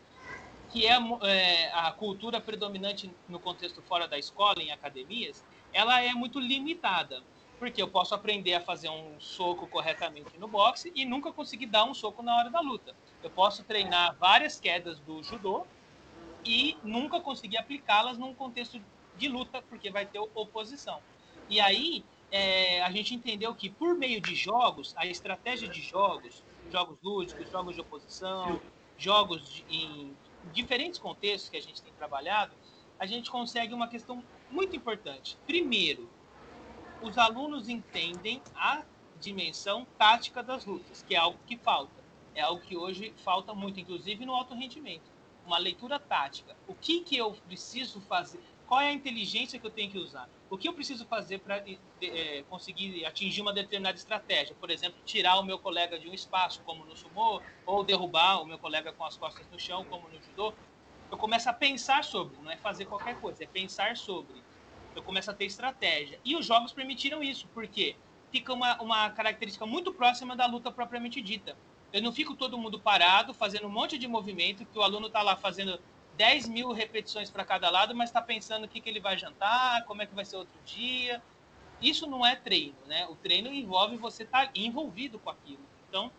que 0.71 0.87
é, 0.87 0.99
é, 1.23 1.73
a 1.73 1.91
cultura 1.93 2.41
predominante 2.41 3.11
no 3.29 3.39
contexto 3.39 3.83
fora 3.83 4.07
da 4.07 4.19
escola, 4.19 4.63
em 4.63 4.71
academias, 4.71 5.45
ela 5.73 6.01
é 6.01 6.13
muito 6.13 6.39
limitada. 6.39 7.23
Porque 7.59 7.83
eu 7.83 7.89
posso 7.89 8.15
aprender 8.15 8.55
a 8.55 8.61
fazer 8.61 8.89
um 8.89 9.19
soco 9.19 9.67
corretamente 9.67 10.39
no 10.39 10.47
boxe 10.47 10.93
e 10.95 11.05
nunca 11.05 11.33
conseguir 11.33 11.67
dar 11.67 11.85
um 11.85 11.93
soco 11.93 12.23
na 12.23 12.37
hora 12.37 12.51
da 12.51 12.61
luta. 12.61 12.95
Eu 13.21 13.31
posso 13.31 13.65
treinar 13.65 14.15
várias 14.17 14.61
quedas 14.61 15.01
do 15.01 15.25
judô 15.25 15.67
e 16.45 16.77
nunca 16.85 17.21
conseguir 17.21 17.57
aplicá-las 17.57 18.17
num 18.17 18.33
contexto 18.33 18.81
de 19.17 19.29
luta, 19.29 19.61
porque 19.63 19.91
vai 19.91 20.07
ter 20.07 20.21
oposição. 20.21 21.01
E 21.51 21.59
aí, 21.59 22.05
é, 22.31 22.81
a 22.83 22.93
gente 22.93 23.13
entendeu 23.13 23.53
que 23.55 23.69
por 23.69 23.95
meio 23.97 24.21
de 24.21 24.37
jogos, 24.37 24.95
a 24.97 25.05
estratégia 25.07 25.67
de 25.67 25.81
jogos, 25.81 26.45
jogos 26.71 26.97
lúdicos, 27.03 27.51
jogos 27.51 27.75
de 27.75 27.81
oposição, 27.81 28.61
jogos 28.97 29.49
de, 29.49 29.65
em 29.69 30.17
diferentes 30.53 30.99
contextos 30.99 31.49
que 31.49 31.57
a 31.57 31.63
gente 31.63 31.83
tem 31.83 31.93
trabalhado, 31.93 32.55
a 32.99 33.07
gente 33.07 33.31
consegue 33.31 33.73
uma 33.73 33.89
questão 33.89 34.23
muito 34.51 34.75
importante. 34.75 35.37
Primeiro, 35.47 36.09
os 37.01 37.17
alunos 37.17 37.69
entendem 37.69 38.43
a 38.55 38.83
dimensão 39.21 39.87
tática 39.97 40.43
das 40.43 40.65
lutas, 40.65 41.05
que 41.07 41.15
é 41.15 41.19
algo 41.19 41.39
que 41.47 41.57
falta. 41.57 41.99
É 42.35 42.41
algo 42.41 42.61
que 42.63 42.77
hoje 42.77 43.15
falta 43.25 43.55
muito, 43.55 43.81
inclusive 43.81 44.25
no 44.25 44.35
alto 44.35 44.55
rendimento. 44.55 45.11
Uma 45.47 45.59
leitura 45.59 45.99
tática. 45.99 46.57
O 46.67 46.75
que, 46.75 47.01
que 47.01 47.17
eu 47.17 47.33
preciso 47.47 48.01
fazer? 48.03 48.41
Qual 48.67 48.81
é 48.81 48.89
a 48.89 48.93
inteligência 48.93 49.59
que 49.59 49.67
eu 49.67 49.71
tenho 49.71 49.91
que 49.91 49.99
usar? 49.99 50.29
O 50.51 50.57
que 50.57 50.67
eu 50.67 50.73
preciso 50.73 51.05
fazer 51.05 51.41
para 51.41 51.63
é, 52.01 52.43
conseguir 52.49 53.05
atingir 53.05 53.43
uma 53.43 53.53
determinada 53.53 53.97
estratégia? 53.97 54.57
Por 54.59 54.71
exemplo, 54.71 54.99
tirar 55.05 55.39
o 55.39 55.43
meu 55.43 55.59
colega 55.59 55.99
de 55.99 56.09
um 56.09 56.15
espaço, 56.15 56.63
como 56.65 56.87
no 56.87 56.97
sumô, 56.97 57.43
ou 57.67 57.85
derrubar 57.85 58.41
o 58.41 58.47
meu 58.47 58.59
colega 58.59 58.93
com 58.93 59.05
as 59.05 59.17
costas 59.17 59.47
no 59.51 59.61
chão, 59.61 59.85
como 59.85 60.09
no 60.09 60.23
judô. 60.23 60.55
Eu 61.11 61.19
começo 61.19 61.51
a 61.51 61.53
pensar 61.53 62.03
sobre, 62.03 62.39
não 62.43 62.51
é 62.51 62.57
fazer 62.57 62.87
qualquer 62.87 63.21
coisa, 63.21 63.45
é 63.45 63.47
pensar 63.47 63.97
sobre. 63.97 64.43
Eu 64.97 65.03
começo 65.03 65.31
a 65.31 65.35
ter 65.35 65.45
estratégia. 65.45 66.19
E 66.25 66.35
os 66.35 66.47
jogos 66.47 66.73
permitiram 66.73 67.23
isso, 67.23 67.47
porque 67.53 67.95
fica 68.33 68.53
uma, 68.53 68.81
uma 68.81 69.11
característica 69.11 69.67
muito 69.67 69.93
próxima 69.93 70.35
da 70.35 70.47
luta 70.47 70.71
propriamente 70.71 71.21
dita. 71.21 71.57
Eu 71.93 72.03
não 72.03 72.13
fico 72.13 72.35
todo 72.35 72.59
mundo 72.59 72.81
parado, 72.81 73.35
fazendo 73.35 73.67
um 73.67 73.71
monte 73.71 73.99
de 73.99 74.09
movimento, 74.09 74.65
que 74.65 74.79
o 74.79 74.83
aluno 74.83 75.09
está 75.09 75.23
lá 75.23 75.37
fazendo 75.37 75.79
10 76.19 76.49
mil 76.49 76.73
repetições 76.73 77.31
para 77.31 77.45
cada 77.45 77.71
lado, 77.71 77.95
mas 77.95 78.11
está 78.11 78.21
pensando 78.21 78.65
o 78.65 78.69
que, 78.69 78.81
que 78.81 78.91
ele 78.91 78.99
vai 78.99 79.17
jantar, 79.17 79.85
como 79.85 80.03
é 80.03 80.07
que 80.07 80.15
vai 80.15 80.25
ser 80.25 80.37
outro 80.37 80.61
dia. 80.65 81.23
Isso 81.81 82.09
não 82.09 82.27
é 82.27 82.35
treino, 82.35 82.77
né? 82.87 83.07
O 83.07 83.15
treino 83.15 83.53
envolve 83.55 83.97
você 83.97 84.25
estar 84.25 84.47
tá 84.47 84.53
envolvido 84.57 85.21
com 85.21 85.31
aquilo. 85.31 85.63
Então, 85.89 86.11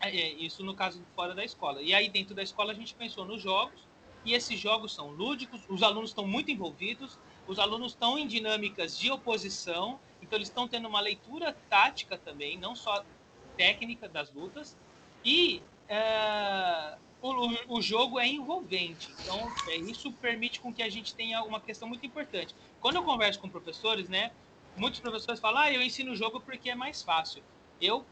é, 0.00 0.08
é, 0.08 0.32
isso 0.32 0.64
no 0.64 0.74
caso 0.74 1.00
fora 1.14 1.32
da 1.32 1.44
escola. 1.44 1.80
E 1.80 1.94
aí, 1.94 2.08
dentro 2.08 2.34
da 2.34 2.42
escola, 2.42 2.72
a 2.72 2.74
gente 2.74 2.92
pensou 2.94 3.24
nos 3.24 3.40
jogos, 3.40 3.86
e 4.24 4.34
esses 4.34 4.58
jogos 4.58 4.92
são 4.92 5.10
lúdicos, 5.10 5.62
os 5.68 5.80
alunos 5.84 6.10
estão 6.10 6.26
muito 6.26 6.50
envolvidos, 6.50 7.16
os 7.46 7.60
alunos 7.60 7.92
estão 7.92 8.18
em 8.18 8.26
dinâmicas 8.26 8.98
de 8.98 9.12
oposição, 9.12 10.00
então 10.20 10.36
eles 10.36 10.48
estão 10.48 10.66
tendo 10.66 10.88
uma 10.88 11.00
leitura 11.00 11.56
tática 11.70 12.18
também, 12.18 12.58
não 12.58 12.74
só 12.74 13.04
técnica 13.56 14.08
das 14.08 14.32
lutas, 14.32 14.76
e 15.24 15.62
é, 15.88 16.98
o, 17.34 17.76
o, 17.78 17.82
jogo 17.82 18.18
é 18.18 18.26
envolvente. 18.26 19.10
Então, 19.20 19.50
é, 19.68 19.76
isso 19.76 20.12
permite 20.12 20.60
com 20.60 20.72
que 20.72 20.82
a 20.82 20.88
gente 20.88 21.14
tenha 21.14 21.42
uma 21.42 21.60
questão 21.60 21.88
muito 21.88 22.04
importante. 22.04 22.54
Quando 22.80 22.96
eu 22.96 23.02
converso 23.02 23.40
com 23.40 23.48
professores, 23.48 24.08
né, 24.08 24.30
muitos 24.76 25.00
professores 25.00 25.40
falam, 25.40 25.62
ah, 25.62 25.72
eu 25.72 25.82
ensino 25.82 26.12
o 26.12 26.16
jogo 26.16 26.40
porque 26.40 26.70
é 26.70 26.74
mais 26.74 27.02
fácil. 27.02 27.42
Eu 27.80 28.04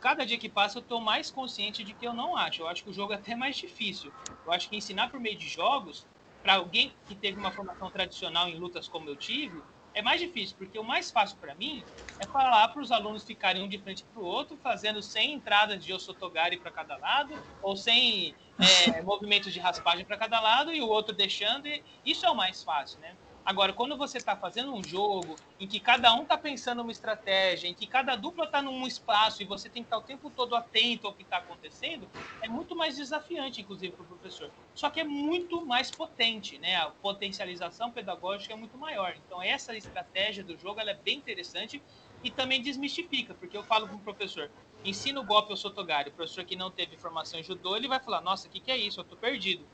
cada 0.00 0.24
dia 0.24 0.36
que 0.36 0.48
passa 0.48 0.78
eu 0.78 0.82
estou 0.82 1.00
mais 1.00 1.30
consciente 1.30 1.82
de 1.82 1.94
que 1.94 2.06
eu 2.06 2.12
não 2.12 2.36
acho. 2.36 2.62
Eu 2.62 2.68
acho 2.68 2.84
que 2.84 2.90
o 2.90 2.92
jogo 2.92 3.12
é 3.12 3.16
até 3.16 3.34
mais 3.34 3.56
difícil. 3.56 4.12
Eu 4.44 4.52
acho 4.52 4.68
que 4.68 4.76
ensinar 4.76 5.10
por 5.10 5.18
meio 5.18 5.36
de 5.36 5.48
jogos, 5.48 6.06
para 6.42 6.54
alguém 6.54 6.92
que 7.06 7.14
teve 7.14 7.38
uma 7.38 7.50
formação 7.50 7.90
tradicional 7.90 8.48
em 8.48 8.58
lutas 8.58 8.86
como 8.88 9.08
eu 9.08 9.16
tive, 9.16 9.60
é 9.98 10.02
mais 10.02 10.20
difícil, 10.20 10.56
porque 10.56 10.78
o 10.78 10.84
mais 10.84 11.10
fácil 11.10 11.38
para 11.38 11.54
mim 11.54 11.86
é 12.18 12.26
falar 12.26 12.68
para 12.68 12.82
os 12.82 12.90
alunos 12.90 13.24
ficarem 13.24 13.62
um 13.62 13.68
de 13.68 13.78
frente 13.80 14.04
para 14.04 14.20
o 14.20 14.24
outro, 14.24 14.56
fazendo 14.58 15.02
100 15.02 15.34
entradas 15.34 15.84
de 15.84 15.92
Osotogari 15.92 16.58
para 16.60 16.72
cada 16.72 16.96
lado, 16.96 17.40
ou 17.60 17.76
100 17.76 18.36
é, 18.58 19.02
movimentos 19.02 19.52
de 19.52 19.60
raspagem 19.60 20.04
para 20.04 20.18
cada 20.18 20.40
lado, 20.40 20.72
e 20.72 20.80
o 20.80 20.88
outro 20.88 21.14
deixando. 21.14 21.66
E 21.68 21.84
isso 22.04 22.26
é 22.26 22.30
o 22.30 22.34
mais 22.36 22.62
fácil, 22.62 23.00
né? 23.00 23.18
Agora, 23.48 23.72
quando 23.72 23.96
você 23.96 24.18
está 24.18 24.36
fazendo 24.36 24.74
um 24.74 24.84
jogo 24.84 25.40
em 25.58 25.66
que 25.66 25.80
cada 25.80 26.14
um 26.14 26.24
está 26.24 26.36
pensando 26.36 26.82
uma 26.82 26.92
estratégia, 26.92 27.66
em 27.66 27.74
que 27.74 27.86
cada 27.86 28.14
dupla 28.14 28.44
está 28.44 28.60
num 28.60 28.86
espaço 28.86 29.42
e 29.42 29.46
você 29.46 29.70
tem 29.70 29.82
que 29.82 29.86
estar 29.86 29.96
tá 29.96 30.02
o 30.02 30.04
tempo 30.04 30.30
todo 30.30 30.54
atento 30.54 31.06
ao 31.06 31.14
que 31.14 31.22
está 31.22 31.38
acontecendo, 31.38 32.10
é 32.42 32.46
muito 32.46 32.76
mais 32.76 32.94
desafiante, 32.98 33.62
inclusive, 33.62 33.94
para 33.96 34.04
o 34.04 34.06
professor. 34.06 34.52
Só 34.74 34.90
que 34.90 35.00
é 35.00 35.04
muito 35.04 35.64
mais 35.64 35.90
potente, 35.90 36.58
né? 36.58 36.76
A 36.76 36.90
potencialização 36.90 37.90
pedagógica 37.90 38.52
é 38.52 38.56
muito 38.56 38.76
maior. 38.76 39.14
Então, 39.16 39.40
essa 39.40 39.74
estratégia 39.74 40.44
do 40.44 40.54
jogo 40.54 40.80
é 40.80 40.92
bem 40.92 41.16
interessante 41.16 41.82
e 42.22 42.30
também 42.30 42.60
desmistifica, 42.60 43.34
porque 43.34 43.56
eu 43.56 43.64
falo 43.64 43.88
para 43.88 43.96
o 43.96 44.02
professor, 44.02 44.52
ensina 44.84 45.20
o 45.22 45.24
golpe 45.24 45.52
ao 45.52 45.56
Sotogari, 45.56 46.10
o 46.10 46.14
professor 46.14 46.44
que 46.44 46.54
não 46.54 46.70
teve 46.70 46.98
formação 46.98 47.40
em 47.40 47.42
judô, 47.42 47.74
ele 47.78 47.88
vai 47.88 47.98
falar, 47.98 48.20
nossa, 48.20 48.46
o 48.46 48.50
que, 48.50 48.60
que 48.60 48.70
é 48.70 48.76
isso? 48.76 49.00
Eu 49.00 49.04
estou 49.04 49.16
perdido. 49.16 49.70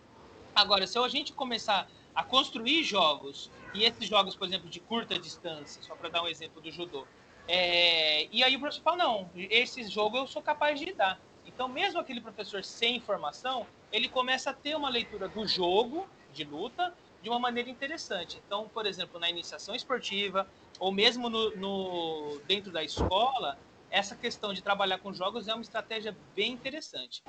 Agora, 0.54 0.86
se 0.86 0.96
a 0.98 1.08
gente 1.08 1.32
começar 1.34 1.90
a 2.14 2.22
construir 2.22 2.82
jogos, 2.84 3.52
e 3.72 3.84
esses 3.84 4.08
jogos, 4.08 4.36
por 4.36 4.46
exemplo, 4.46 4.70
de 4.70 4.80
curta 4.80 5.18
distância, 5.18 5.82
só 5.82 5.96
para 5.96 6.08
dar 6.08 6.22
um 6.22 6.28
exemplo 6.28 6.60
do 6.60 6.70
judô, 6.70 7.08
é, 7.46 8.26
e 8.34 8.42
aí 8.42 8.56
o 8.56 8.60
professor 8.60 8.82
fala, 8.82 8.96
não, 8.96 9.30
esse 9.34 9.86
jogo 9.88 10.16
eu 10.16 10.26
sou 10.26 10.42
capaz 10.42 10.80
de 10.80 10.94
dar. 10.94 11.22
Então, 11.44 11.68
mesmo 11.68 12.00
aquele 12.00 12.20
professor 12.20 12.64
sem 12.64 13.00
formação, 13.00 13.68
ele 13.92 14.08
começa 14.08 14.50
a 14.50 14.54
ter 14.54 14.74
uma 14.76 14.88
leitura 14.88 15.28
do 15.28 15.46
jogo 15.46 16.10
de 16.30 16.42
luta 16.42 16.96
de 17.20 17.28
uma 17.28 17.38
maneira 17.38 17.68
interessante. 17.68 18.42
Então, 18.44 18.68
por 18.68 18.86
exemplo, 18.86 19.20
na 19.20 19.28
iniciação 19.28 19.74
esportiva, 19.74 20.50
ou 20.78 20.90
mesmo 20.90 21.28
no, 21.28 21.54
no 21.56 22.42
dentro 22.46 22.72
da 22.72 22.82
escola, 22.82 23.58
essa 23.90 24.16
questão 24.16 24.54
de 24.54 24.62
trabalhar 24.62 24.98
com 24.98 25.12
jogos 25.12 25.46
é 25.46 25.54
uma 25.54 25.62
estratégia 25.62 26.18
bem 26.34 26.52
interessante. 26.52 27.22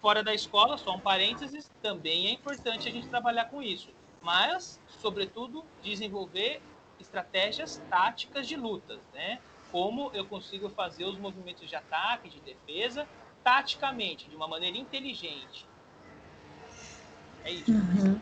Fora 0.00 0.22
da 0.22 0.34
escola, 0.34 0.76
só 0.76 0.94
um 0.94 1.00
parênteses, 1.00 1.72
também 1.80 2.26
é 2.26 2.30
importante 2.30 2.88
a 2.88 2.92
gente 2.92 3.08
trabalhar 3.08 3.46
com 3.46 3.62
isso 3.62 3.95
mas, 4.26 4.80
sobretudo, 5.00 5.64
desenvolver 5.80 6.60
estratégias 6.98 7.80
táticas 7.88 8.48
de 8.48 8.56
lutas, 8.56 8.98
né? 9.12 9.40
Como 9.70 10.10
eu 10.14 10.26
consigo 10.26 10.68
fazer 10.70 11.04
os 11.04 11.16
movimentos 11.16 11.68
de 11.68 11.76
ataque, 11.76 12.28
de 12.28 12.40
defesa, 12.40 13.06
taticamente, 13.44 14.28
de 14.28 14.34
uma 14.34 14.48
maneira 14.48 14.76
inteligente. 14.76 15.68
É 17.44 17.52
isso. 17.52 17.70
Uhum. 17.70 18.20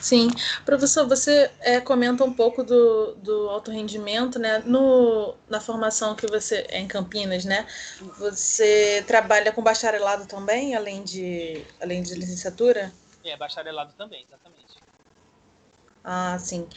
Sim, 0.00 0.30
professor, 0.64 1.06
você 1.06 1.50
é, 1.60 1.78
comenta 1.78 2.24
um 2.24 2.32
pouco 2.32 2.64
do, 2.64 3.14
do 3.16 3.50
alto 3.50 3.70
rendimento, 3.70 4.38
né? 4.38 4.60
No, 4.60 5.34
na 5.46 5.60
formação 5.60 6.14
que 6.14 6.26
você 6.26 6.64
é 6.70 6.78
em 6.78 6.88
Campinas, 6.88 7.44
né? 7.44 7.66
Você 8.18 9.04
trabalha 9.06 9.52
com 9.52 9.62
bacharelado 9.62 10.26
também, 10.26 10.74
além 10.74 11.02
de, 11.04 11.66
além 11.82 12.02
de 12.02 12.14
licenciatura? 12.14 12.90
É, 13.22 13.36
bacharelado 13.36 13.92
também, 13.94 14.22
exatamente. 14.22 14.83
Ah, 16.06 16.38
sim. 16.38 16.68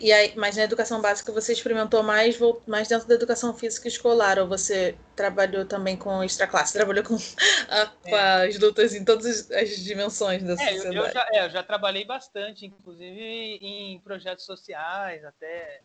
E 0.00 0.12
aí, 0.12 0.32
mas 0.36 0.56
na 0.56 0.62
educação 0.62 1.02
básica 1.02 1.32
você 1.32 1.52
experimentou 1.52 2.04
mais, 2.04 2.38
mais 2.68 2.86
dentro 2.86 3.08
da 3.08 3.16
educação 3.16 3.52
física 3.52 3.88
escolar, 3.88 4.38
ou 4.38 4.46
você 4.46 4.96
trabalhou 5.16 5.66
também 5.66 5.96
com 5.96 6.22
extra 6.22 6.46
classe, 6.46 6.72
trabalhou 6.72 7.02
com, 7.02 7.16
a, 7.68 7.86
com 7.86 8.16
é. 8.16 8.46
as 8.46 8.56
lutas 8.60 8.94
em 8.94 9.04
todas 9.04 9.50
as 9.50 9.70
dimensões 9.78 10.44
da 10.44 10.52
é, 10.52 10.56
sociedade? 10.56 10.96
Eu, 10.96 11.04
eu, 11.04 11.12
já, 11.12 11.28
é, 11.32 11.44
eu 11.46 11.50
já 11.50 11.62
trabalhei 11.64 12.04
bastante, 12.04 12.64
inclusive 12.64 13.58
em 13.60 13.98
projetos 13.98 14.44
sociais, 14.44 15.24
até 15.24 15.80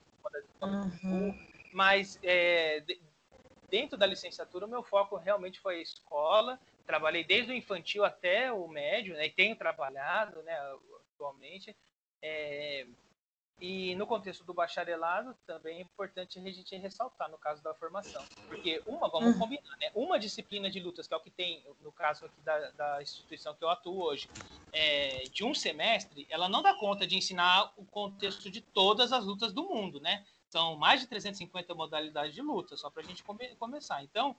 uhum. 0.62 1.36
mas 1.74 2.20
é, 2.22 2.84
dentro 3.68 3.98
da 3.98 4.06
licenciatura 4.06 4.68
o 4.68 4.70
meu 4.70 4.84
foco 4.84 5.16
realmente 5.16 5.60
foi 5.60 5.80
a 5.80 5.82
escola. 5.82 6.60
Trabalhei 6.86 7.24
desde 7.24 7.52
o 7.52 7.56
infantil 7.56 8.06
até 8.06 8.52
o 8.52 8.68
médio, 8.68 9.16
né, 9.16 9.26
e 9.26 9.32
tenho 9.32 9.56
trabalhado 9.56 10.44
né, 10.44 10.56
atualmente. 11.16 11.76
É, 12.22 12.86
e 13.62 13.94
no 13.94 14.08
contexto 14.08 14.44
do 14.44 14.56
bacharelado, 14.56 15.36
também 15.46 15.78
é 15.78 15.82
importante 15.82 16.40
a 16.40 16.42
gente 16.42 16.76
ressaltar 16.78 17.30
no 17.30 17.38
caso 17.38 17.62
da 17.62 17.76
formação. 17.76 18.24
Porque 18.48 18.82
uma, 18.88 19.08
vamos 19.08 19.34
uhum. 19.34 19.40
combinar, 19.40 19.78
né? 19.78 19.92
Uma 19.94 20.18
disciplina 20.18 20.68
de 20.68 20.80
lutas, 20.80 21.08
que 21.08 21.14
é 21.14 21.18
o 21.18 21.20
que 21.20 21.30
tem, 21.30 21.64
no 21.80 21.92
caso 21.92 22.26
aqui 22.26 22.42
da, 22.42 22.72
da 22.72 23.02
instituição 23.04 23.54
que 23.54 23.64
eu 23.64 23.70
atuo 23.70 24.02
hoje, 24.02 24.28
é, 24.74 25.26
de 25.32 25.44
um 25.44 25.54
semestre, 25.54 26.26
ela 26.28 26.50
não 26.50 26.64
dá 26.64 26.74
conta 26.74 27.06
de 27.06 27.16
ensinar 27.16 27.72
o 27.78 27.86
contexto 27.86 28.50
de 28.50 28.62
todas 28.62 29.14
as 29.14 29.24
lutas 29.24 29.54
do 29.54 29.64
mundo, 29.64 30.00
né? 30.00 30.26
São 30.50 30.76
mais 30.76 31.00
de 31.00 31.06
350 31.06 31.76
modalidades 31.76 32.34
de 32.34 32.42
luta, 32.42 32.76
só 32.76 32.90
para 32.90 33.04
a 33.04 33.06
gente 33.06 33.24
come 33.24 33.56
começar. 33.58 34.04
Então, 34.04 34.36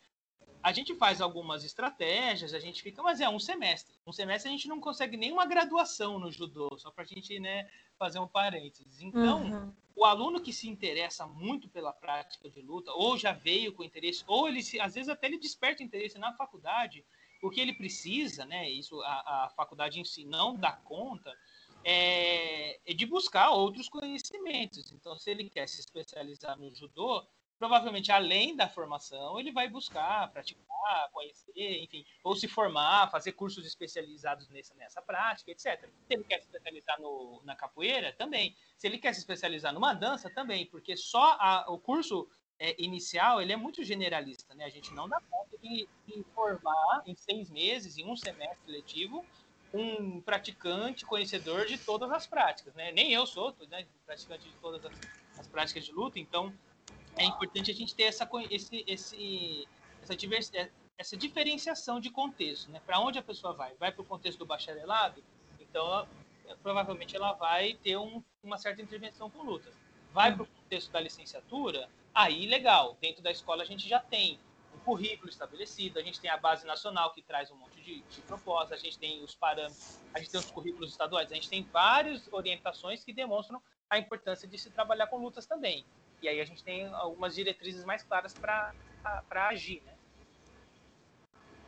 a 0.62 0.72
gente 0.72 0.94
faz 0.94 1.20
algumas 1.20 1.64
estratégias, 1.64 2.54
a 2.54 2.60
gente 2.60 2.82
fica, 2.82 3.02
mas 3.02 3.20
é 3.20 3.28
um 3.28 3.38
semestre. 3.38 3.94
Um 4.06 4.12
semestre 4.12 4.48
a 4.48 4.52
gente 4.52 4.68
não 4.68 4.80
consegue 4.80 5.16
nenhuma 5.16 5.44
graduação 5.44 6.18
no 6.18 6.30
judô, 6.30 6.70
só 6.78 6.90
para 6.90 7.02
a 7.02 7.06
gente 7.06 7.38
né, 7.40 7.68
fazer 7.98 8.20
um 8.20 8.28
parênteses. 8.28 9.02
Então, 9.02 9.42
uhum. 9.42 9.72
o 9.96 10.04
aluno 10.04 10.40
que 10.40 10.52
se 10.52 10.68
interessa 10.68 11.26
muito 11.26 11.68
pela 11.68 11.92
prática 11.92 12.48
de 12.48 12.62
luta, 12.62 12.92
ou 12.92 13.18
já 13.18 13.32
veio 13.32 13.72
com 13.72 13.82
interesse, 13.82 14.22
ou 14.26 14.48
ele 14.48 14.62
se, 14.62 14.78
às 14.78 14.94
vezes 14.94 15.08
até 15.08 15.26
ele 15.26 15.38
desperta 15.38 15.82
interesse 15.82 16.18
na 16.18 16.32
faculdade, 16.34 17.04
o 17.42 17.50
que 17.50 17.60
ele 17.60 17.72
precisa, 17.72 18.44
né? 18.44 18.70
Isso 18.70 19.00
a, 19.02 19.46
a 19.46 19.50
faculdade 19.50 19.98
em 19.98 20.04
si 20.04 20.24
não 20.24 20.54
dá 20.54 20.72
conta. 20.72 21.36
É, 21.84 22.78
é 22.88 22.94
de 22.94 23.04
buscar 23.04 23.50
outros 23.50 23.88
conhecimentos. 23.88 24.92
Então, 24.92 25.18
se 25.18 25.28
ele 25.28 25.50
quer 25.50 25.68
se 25.68 25.80
especializar 25.80 26.56
no 26.56 26.72
judô, 26.72 27.26
provavelmente 27.62 28.10
além 28.10 28.56
da 28.56 28.68
formação, 28.68 29.38
ele 29.38 29.52
vai 29.52 29.68
buscar 29.68 30.28
praticar, 30.32 31.08
conhecer, 31.12 31.80
enfim, 31.80 32.04
ou 32.24 32.34
se 32.34 32.48
formar, 32.48 33.08
fazer 33.08 33.30
cursos 33.30 33.64
especializados 33.64 34.48
nessa, 34.48 34.74
nessa 34.74 35.00
prática, 35.00 35.52
etc. 35.52 35.88
Se 36.08 36.14
ele 36.14 36.24
quer 36.24 36.40
se 36.40 36.46
especializar 36.46 37.00
no, 37.00 37.40
na 37.44 37.54
capoeira, 37.54 38.12
também. 38.14 38.56
Se 38.76 38.88
ele 38.88 38.98
quer 38.98 39.12
se 39.12 39.20
especializar 39.20 39.72
numa 39.72 39.94
dança, 39.94 40.28
também, 40.28 40.66
porque 40.66 40.96
só 40.96 41.36
a, 41.38 41.66
o 41.68 41.78
curso 41.78 42.28
é, 42.58 42.74
inicial 42.82 43.40
ele 43.40 43.52
é 43.52 43.56
muito 43.56 43.84
generalista, 43.84 44.56
né? 44.56 44.64
A 44.64 44.70
gente 44.70 44.92
não 44.92 45.08
dá 45.08 45.20
conta 45.30 45.56
de, 45.62 45.88
de 46.04 46.24
formar 46.34 47.04
em 47.06 47.14
seis 47.14 47.48
meses, 47.48 47.96
em 47.96 48.04
um 48.04 48.16
semestre 48.16 48.72
letivo, 48.72 49.24
um 49.72 50.20
praticante 50.20 51.06
conhecedor 51.06 51.66
de 51.66 51.78
todas 51.78 52.10
as 52.10 52.26
práticas, 52.26 52.74
né? 52.74 52.90
Nem 52.90 53.12
eu 53.12 53.24
sou 53.24 53.54
né, 53.70 53.86
praticante 54.04 54.48
de 54.48 54.56
todas 54.56 54.84
as, 54.84 54.92
as 55.38 55.46
práticas 55.46 55.84
de 55.84 55.92
luta, 55.92 56.18
então 56.18 56.52
é 57.16 57.24
importante 57.24 57.70
a 57.70 57.74
gente 57.74 57.94
ter 57.94 58.04
essa, 58.04 58.28
esse, 58.50 58.84
esse, 58.86 59.68
essa, 60.02 60.16
divers, 60.16 60.52
é, 60.54 60.70
essa 60.96 61.16
diferenciação 61.16 62.00
de 62.00 62.10
contexto, 62.10 62.70
né? 62.70 62.80
Para 62.84 63.00
onde 63.00 63.18
a 63.18 63.22
pessoa 63.22 63.52
vai? 63.52 63.74
Vai 63.74 63.92
para 63.92 64.02
o 64.02 64.04
contexto 64.04 64.38
do 64.38 64.46
bacharelado? 64.46 65.22
Então, 65.60 65.86
ela, 65.86 66.08
provavelmente 66.62 67.16
ela 67.16 67.32
vai 67.32 67.74
ter 67.74 67.96
um, 67.96 68.22
uma 68.42 68.58
certa 68.58 68.82
intervenção 68.82 69.30
com 69.30 69.42
lutas. 69.42 69.74
Vai 70.12 70.34
para 70.34 70.42
o 70.42 70.46
contexto 70.46 70.90
da 70.90 71.00
licenciatura? 71.00 71.88
Aí, 72.14 72.46
legal. 72.46 72.96
Dentro 73.00 73.22
da 73.22 73.30
escola 73.30 73.62
a 73.62 73.66
gente 73.66 73.88
já 73.88 73.98
tem 73.98 74.38
um 74.74 74.78
currículo 74.80 75.28
estabelecido, 75.28 75.98
a 75.98 76.02
gente 76.02 76.20
tem 76.20 76.30
a 76.30 76.36
base 76.36 76.66
nacional 76.66 77.12
que 77.12 77.22
traz 77.22 77.50
um 77.50 77.56
monte 77.56 77.80
de, 77.80 78.00
de 78.02 78.20
propostas, 78.22 78.80
a 78.80 78.82
gente 78.82 78.98
tem 78.98 79.22
os 79.22 79.34
parâmetros, 79.34 79.98
a 80.14 80.18
gente 80.18 80.30
tem 80.30 80.40
os 80.40 80.50
currículos 80.50 80.90
estaduais, 80.90 81.30
a 81.30 81.34
gente 81.34 81.48
tem 81.48 81.62
várias 81.62 82.26
orientações 82.32 83.04
que 83.04 83.12
demonstram 83.12 83.62
a 83.88 83.98
importância 83.98 84.48
de 84.48 84.58
se 84.58 84.70
trabalhar 84.70 85.06
com 85.06 85.18
lutas 85.18 85.46
também. 85.46 85.84
E 86.22 86.28
aí 86.28 86.40
a 86.40 86.44
gente 86.44 86.62
tem 86.62 86.86
algumas 86.94 87.34
diretrizes 87.34 87.84
mais 87.84 88.02
claras 88.02 88.32
para 88.34 89.48
agir, 89.48 89.82
né? 89.84 89.92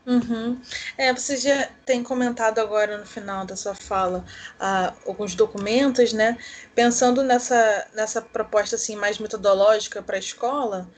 Uhum. 0.07 0.61
É, 0.99 1.13
você 1.13 1.37
já 1.39 1.67
tem 1.87 2.03
comentado 2.03 2.59
agora 2.59 2.99
no 2.99 3.07
final 3.07 3.47
da 3.47 3.57
sua 3.57 3.75
fala 3.75 4.23
uh, 4.61 5.09
alguns 5.09 5.35
documentos, 5.35 6.13
né? 6.13 6.37
Pensando 6.75 7.23
nessa, 7.23 7.89
nessa 7.95 8.21
proposta 8.21 8.77
assim 8.77 8.97
mais 8.97 9.19
metodológica 9.19 10.03
para 10.03 10.17
a 10.17 10.19
escola, 10.19 10.91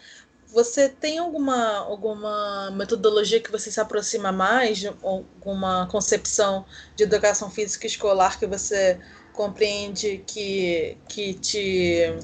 você 0.49 0.89
tem 0.89 1.19
alguma, 1.19 1.77
alguma 1.79 2.71
metodologia 2.73 3.41
que 3.41 3.51
você 3.51 3.71
se 3.71 3.81
aproxima 3.81 4.33
mais, 4.33 4.85
alguma 5.03 5.87
concepção 5.91 6.67
de 6.97 7.05
educação 7.05 7.51
física 7.51 7.87
escolar 7.87 8.39
que 8.39 8.47
você 8.47 9.01
compreende 9.33 10.25
que, 10.27 10.97
que, 11.09 11.35
te, 11.35 12.17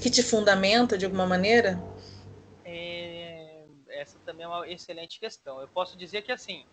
que 0.00 0.10
te 0.10 0.22
fundamenta 0.22 0.96
de 0.96 1.04
alguma 1.04 1.26
maneira? 1.26 1.78
essa 3.98 4.18
também 4.20 4.44
é 4.44 4.48
uma 4.48 4.68
excelente 4.68 5.18
questão. 5.18 5.60
Eu 5.60 5.68
posso 5.68 5.96
dizer 5.96 6.22
que 6.22 6.32
assim, 6.32 6.64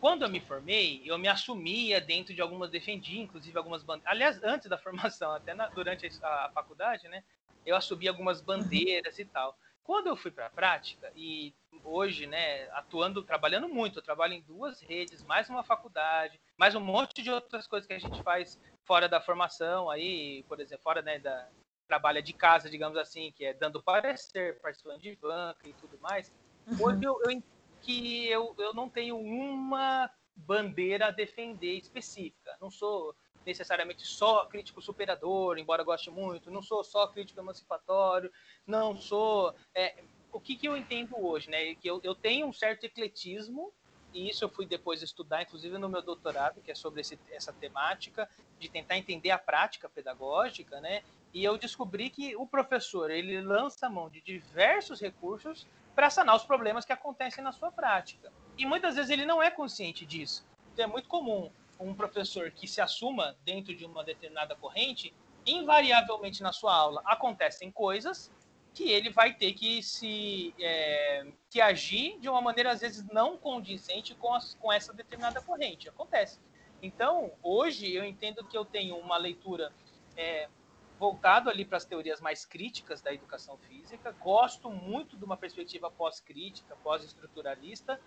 quando 0.00 0.22
eu 0.22 0.28
me 0.28 0.40
formei, 0.40 1.02
eu 1.04 1.18
me 1.18 1.28
assumia 1.28 2.00
dentro 2.00 2.34
de 2.34 2.40
algumas, 2.40 2.70
defendi 2.70 3.18
inclusive 3.18 3.56
algumas 3.56 3.82
bandeiras. 3.82 4.12
Aliás, 4.12 4.42
antes 4.42 4.68
da 4.68 4.78
formação, 4.78 5.32
até 5.32 5.54
na, 5.54 5.68
durante 5.68 6.08
a, 6.22 6.46
a, 6.46 6.50
faculdade, 6.50 7.08
né? 7.08 7.22
Eu 7.64 7.76
assumi 7.76 8.08
algumas 8.08 8.40
bandeiras 8.40 9.18
e 9.18 9.24
tal. 9.24 9.56
Quando 9.82 10.08
eu 10.08 10.16
fui 10.16 10.32
para 10.32 10.46
a 10.46 10.50
prática, 10.50 11.12
e 11.14 11.54
hoje, 11.84 12.26
né, 12.26 12.68
atuando, 12.72 13.22
trabalhando 13.22 13.68
muito, 13.68 13.98
eu 13.98 14.02
trabalho 14.02 14.32
em 14.32 14.42
duas 14.42 14.80
redes, 14.80 15.22
mais 15.22 15.48
uma 15.48 15.62
faculdade, 15.62 16.40
mais 16.56 16.74
um 16.74 16.80
monte 16.80 17.22
de 17.22 17.30
outras 17.30 17.68
coisas 17.68 17.86
que 17.86 17.94
a 17.94 17.98
gente 17.98 18.20
faz 18.24 18.60
fora 18.84 19.08
da 19.08 19.20
formação, 19.20 19.88
aí, 19.88 20.44
por 20.48 20.58
exemplo, 20.58 20.82
fora 20.82 21.02
né, 21.02 21.20
da, 21.20 21.48
trabalha 21.86 22.22
de 22.22 22.32
casa, 22.32 22.68
digamos 22.68 22.98
assim, 22.98 23.32
que 23.32 23.44
é 23.44 23.54
dando 23.54 23.82
parecer, 23.82 24.58
participando 24.60 25.00
de 25.00 25.16
banca 25.16 25.68
e 25.68 25.72
tudo 25.74 25.98
mais, 26.00 26.32
uhum. 26.66 26.76
hoje 26.84 27.04
eu, 27.04 27.20
eu, 27.24 27.42
que 27.80 28.28
eu, 28.28 28.54
eu 28.58 28.74
não 28.74 28.88
tenho 28.88 29.16
uma 29.18 30.10
bandeira 30.34 31.06
a 31.06 31.10
defender 31.10 31.76
específica. 31.76 32.56
Não 32.60 32.70
sou 32.70 33.14
necessariamente 33.44 34.04
só 34.04 34.44
crítico 34.46 34.82
superador, 34.82 35.56
embora 35.56 35.84
goste 35.84 36.10
muito, 36.10 36.50
não 36.50 36.60
sou 36.60 36.82
só 36.82 37.06
crítico 37.06 37.40
emancipatório, 37.40 38.30
não 38.66 38.96
sou. 38.96 39.54
É, 39.74 40.02
o 40.32 40.40
que, 40.40 40.56
que 40.56 40.68
eu 40.68 40.76
entendo 40.76 41.16
hoje, 41.16 41.48
né? 41.48 41.74
Que 41.76 41.88
eu, 41.88 42.00
eu 42.02 42.14
tenho 42.14 42.46
um 42.46 42.52
certo 42.52 42.84
ecletismo 42.84 43.72
e 44.12 44.30
isso 44.30 44.44
eu 44.44 44.48
fui 44.48 44.66
depois 44.66 45.02
estudar, 45.02 45.42
inclusive 45.42 45.76
no 45.78 45.88
meu 45.88 46.02
doutorado, 46.02 46.60
que 46.62 46.70
é 46.70 46.74
sobre 46.74 47.02
esse, 47.02 47.18
essa 47.30 47.52
temática, 47.52 48.28
de 48.58 48.68
tentar 48.68 48.96
entender 48.96 49.30
a 49.30 49.38
prática 49.38 49.88
pedagógica, 49.88 50.80
né? 50.80 51.02
E 51.36 51.44
eu 51.44 51.58
descobri 51.58 52.08
que 52.08 52.34
o 52.34 52.46
professor 52.46 53.10
ele 53.10 53.42
lança 53.42 53.90
mão 53.90 54.08
de 54.08 54.22
diversos 54.22 55.02
recursos 55.02 55.66
para 55.94 56.08
sanar 56.08 56.34
os 56.34 56.44
problemas 56.44 56.86
que 56.86 56.94
acontecem 56.94 57.44
na 57.44 57.52
sua 57.52 57.70
prática. 57.70 58.32
E 58.56 58.64
muitas 58.64 58.94
vezes 58.94 59.10
ele 59.10 59.26
não 59.26 59.42
é 59.42 59.50
consciente 59.50 60.06
disso. 60.06 60.46
Então 60.72 60.86
é 60.86 60.88
muito 60.88 61.10
comum 61.10 61.50
um 61.78 61.92
professor 61.92 62.50
que 62.50 62.66
se 62.66 62.80
assuma 62.80 63.36
dentro 63.44 63.76
de 63.76 63.84
uma 63.84 64.02
determinada 64.02 64.56
corrente, 64.56 65.12
invariavelmente 65.44 66.42
na 66.42 66.54
sua 66.54 66.74
aula 66.74 67.02
acontecem 67.04 67.70
coisas 67.70 68.32
que 68.72 68.90
ele 68.90 69.10
vai 69.10 69.34
ter 69.34 69.52
que 69.52 69.82
se 69.82 70.54
é, 70.58 71.26
que 71.50 71.60
agir 71.60 72.18
de 72.18 72.30
uma 72.30 72.40
maneira 72.40 72.70
às 72.70 72.80
vezes 72.80 73.06
não 73.08 73.36
condizente 73.36 74.14
com, 74.14 74.32
as, 74.32 74.54
com 74.54 74.72
essa 74.72 74.90
determinada 74.90 75.42
corrente. 75.42 75.86
Acontece. 75.86 76.40
Então, 76.80 77.30
hoje 77.42 77.92
eu 77.92 78.06
entendo 78.06 78.42
que 78.42 78.56
eu 78.56 78.64
tenho 78.64 78.96
uma 78.96 79.18
leitura 79.18 79.70
é, 80.16 80.48
voltado 80.98 81.50
ali 81.50 81.64
para 81.64 81.76
as 81.76 81.84
teorias 81.84 82.20
mais 82.20 82.44
críticas 82.44 83.02
da 83.02 83.12
educação 83.12 83.56
física. 83.58 84.12
Gosto 84.12 84.70
muito 84.70 85.16
de 85.16 85.24
uma 85.24 85.36
perspectiva 85.36 85.90
pós-crítica, 85.90 86.76
pós-estruturalista, 86.82 88.00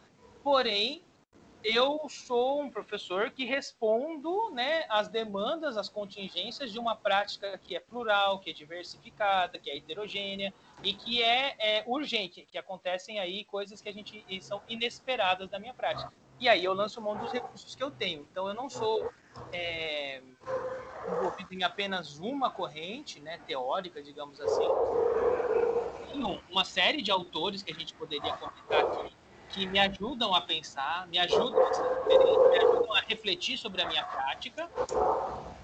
porém 0.43 1.03
eu 1.63 2.07
sou 2.09 2.61
um 2.61 2.69
professor 2.69 3.31
que 3.31 3.43
respondo 3.43 4.49
né, 4.51 4.85
às 4.87 5.09
demandas, 5.09 5.75
às 5.75 5.89
contingências 5.89 6.71
de 6.71 6.79
uma 6.79 6.95
prática 6.95 7.57
que 7.57 7.75
é 7.75 7.79
plural, 7.79 8.39
que 8.39 8.49
é 8.49 8.53
diversificada, 8.53 9.59
que 9.59 9.69
é 9.69 9.77
heterogênea 9.77 10.53
e 10.81 10.93
que 10.93 11.21
é, 11.21 11.55
é 11.59 11.83
urgente, 11.85 12.47
que 12.49 12.57
acontecem 12.57 13.19
aí 13.19 13.43
coisas 13.43 13.81
que 13.81 13.89
a 13.89 13.93
gente 13.93 14.23
são 14.41 14.61
inesperadas 14.69 15.49
da 15.49 15.59
minha 15.59 15.73
prática. 15.73 16.11
E 16.39 16.47
aí 16.47 16.63
eu 16.63 16.73
lanço 16.73 17.01
mão 17.01 17.17
dos 17.17 17.31
recursos 17.31 17.75
que 17.75 17.83
eu 17.83 17.91
tenho. 17.91 18.25
Então 18.31 18.47
eu 18.47 18.53
não 18.53 18.69
sou 18.69 19.11
é, 19.51 20.21
envolvido 21.07 21.53
em 21.53 21.63
apenas 21.63 22.17
uma 22.19 22.51
corrente 22.51 23.19
né, 23.19 23.37
teórica, 23.45 24.01
digamos 24.01 24.39
assim. 24.39 24.67
Tem 26.11 26.23
uma 26.49 26.65
série 26.65 27.01
de 27.01 27.11
autores 27.11 27.63
que 27.63 27.71
a 27.71 27.75
gente 27.75 27.93
poderia 27.93 28.33
comentar 28.33 28.81
aqui 28.81 29.15
que 29.49 29.65
me 29.65 29.79
ajudam 29.79 30.33
a 30.33 30.41
pensar, 30.41 31.07
me 31.07 31.17
ajudam 31.17 31.65
a 31.65 31.73
ser 31.73 31.81
diferente, 31.81 32.49
me 32.49 32.57
ajudam 32.57 32.93
a 32.95 33.01
refletir 33.01 33.57
sobre 33.57 33.81
a 33.81 33.87
minha 33.87 34.05
prática, 34.05 34.69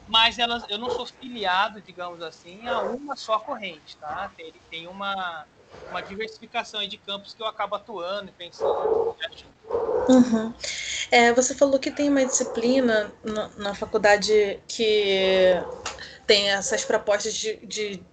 mas 0.08 0.40
elas, 0.40 0.66
eu 0.70 0.80
não 0.80 0.90
sou 0.90 1.06
filiado, 1.06 1.82
digamos 1.82 2.22
assim, 2.22 2.68
a 2.68 2.82
uma 2.82 3.16
só 3.16 3.40
corrente, 3.40 3.98
tá? 3.98 4.32
Tem, 4.36 4.52
tem 4.70 4.88
uma, 4.88 5.48
uma 5.90 6.02
diversificação 6.02 6.86
de 6.88 6.98
campos 6.98 7.34
que 7.34 7.42
eu 7.42 7.48
acabo 7.48 7.76
atuando 7.76 8.30
e 8.30 8.32
pensando. 8.32 9.16
Uhum. 10.10 10.54
É, 11.12 11.34
você 11.34 11.56
falou 11.56 11.80
que 11.80 11.92
tem 11.92 12.10
uma 12.10 12.26
disciplina 12.26 13.12
na, 13.24 13.50
na 13.58 13.76
faculdade 13.76 14.60
que 14.68 15.62
tem 16.28 16.52
essas 16.52 16.84
propostas 16.84 17.34
de, 17.34 17.58
de 17.66 18.04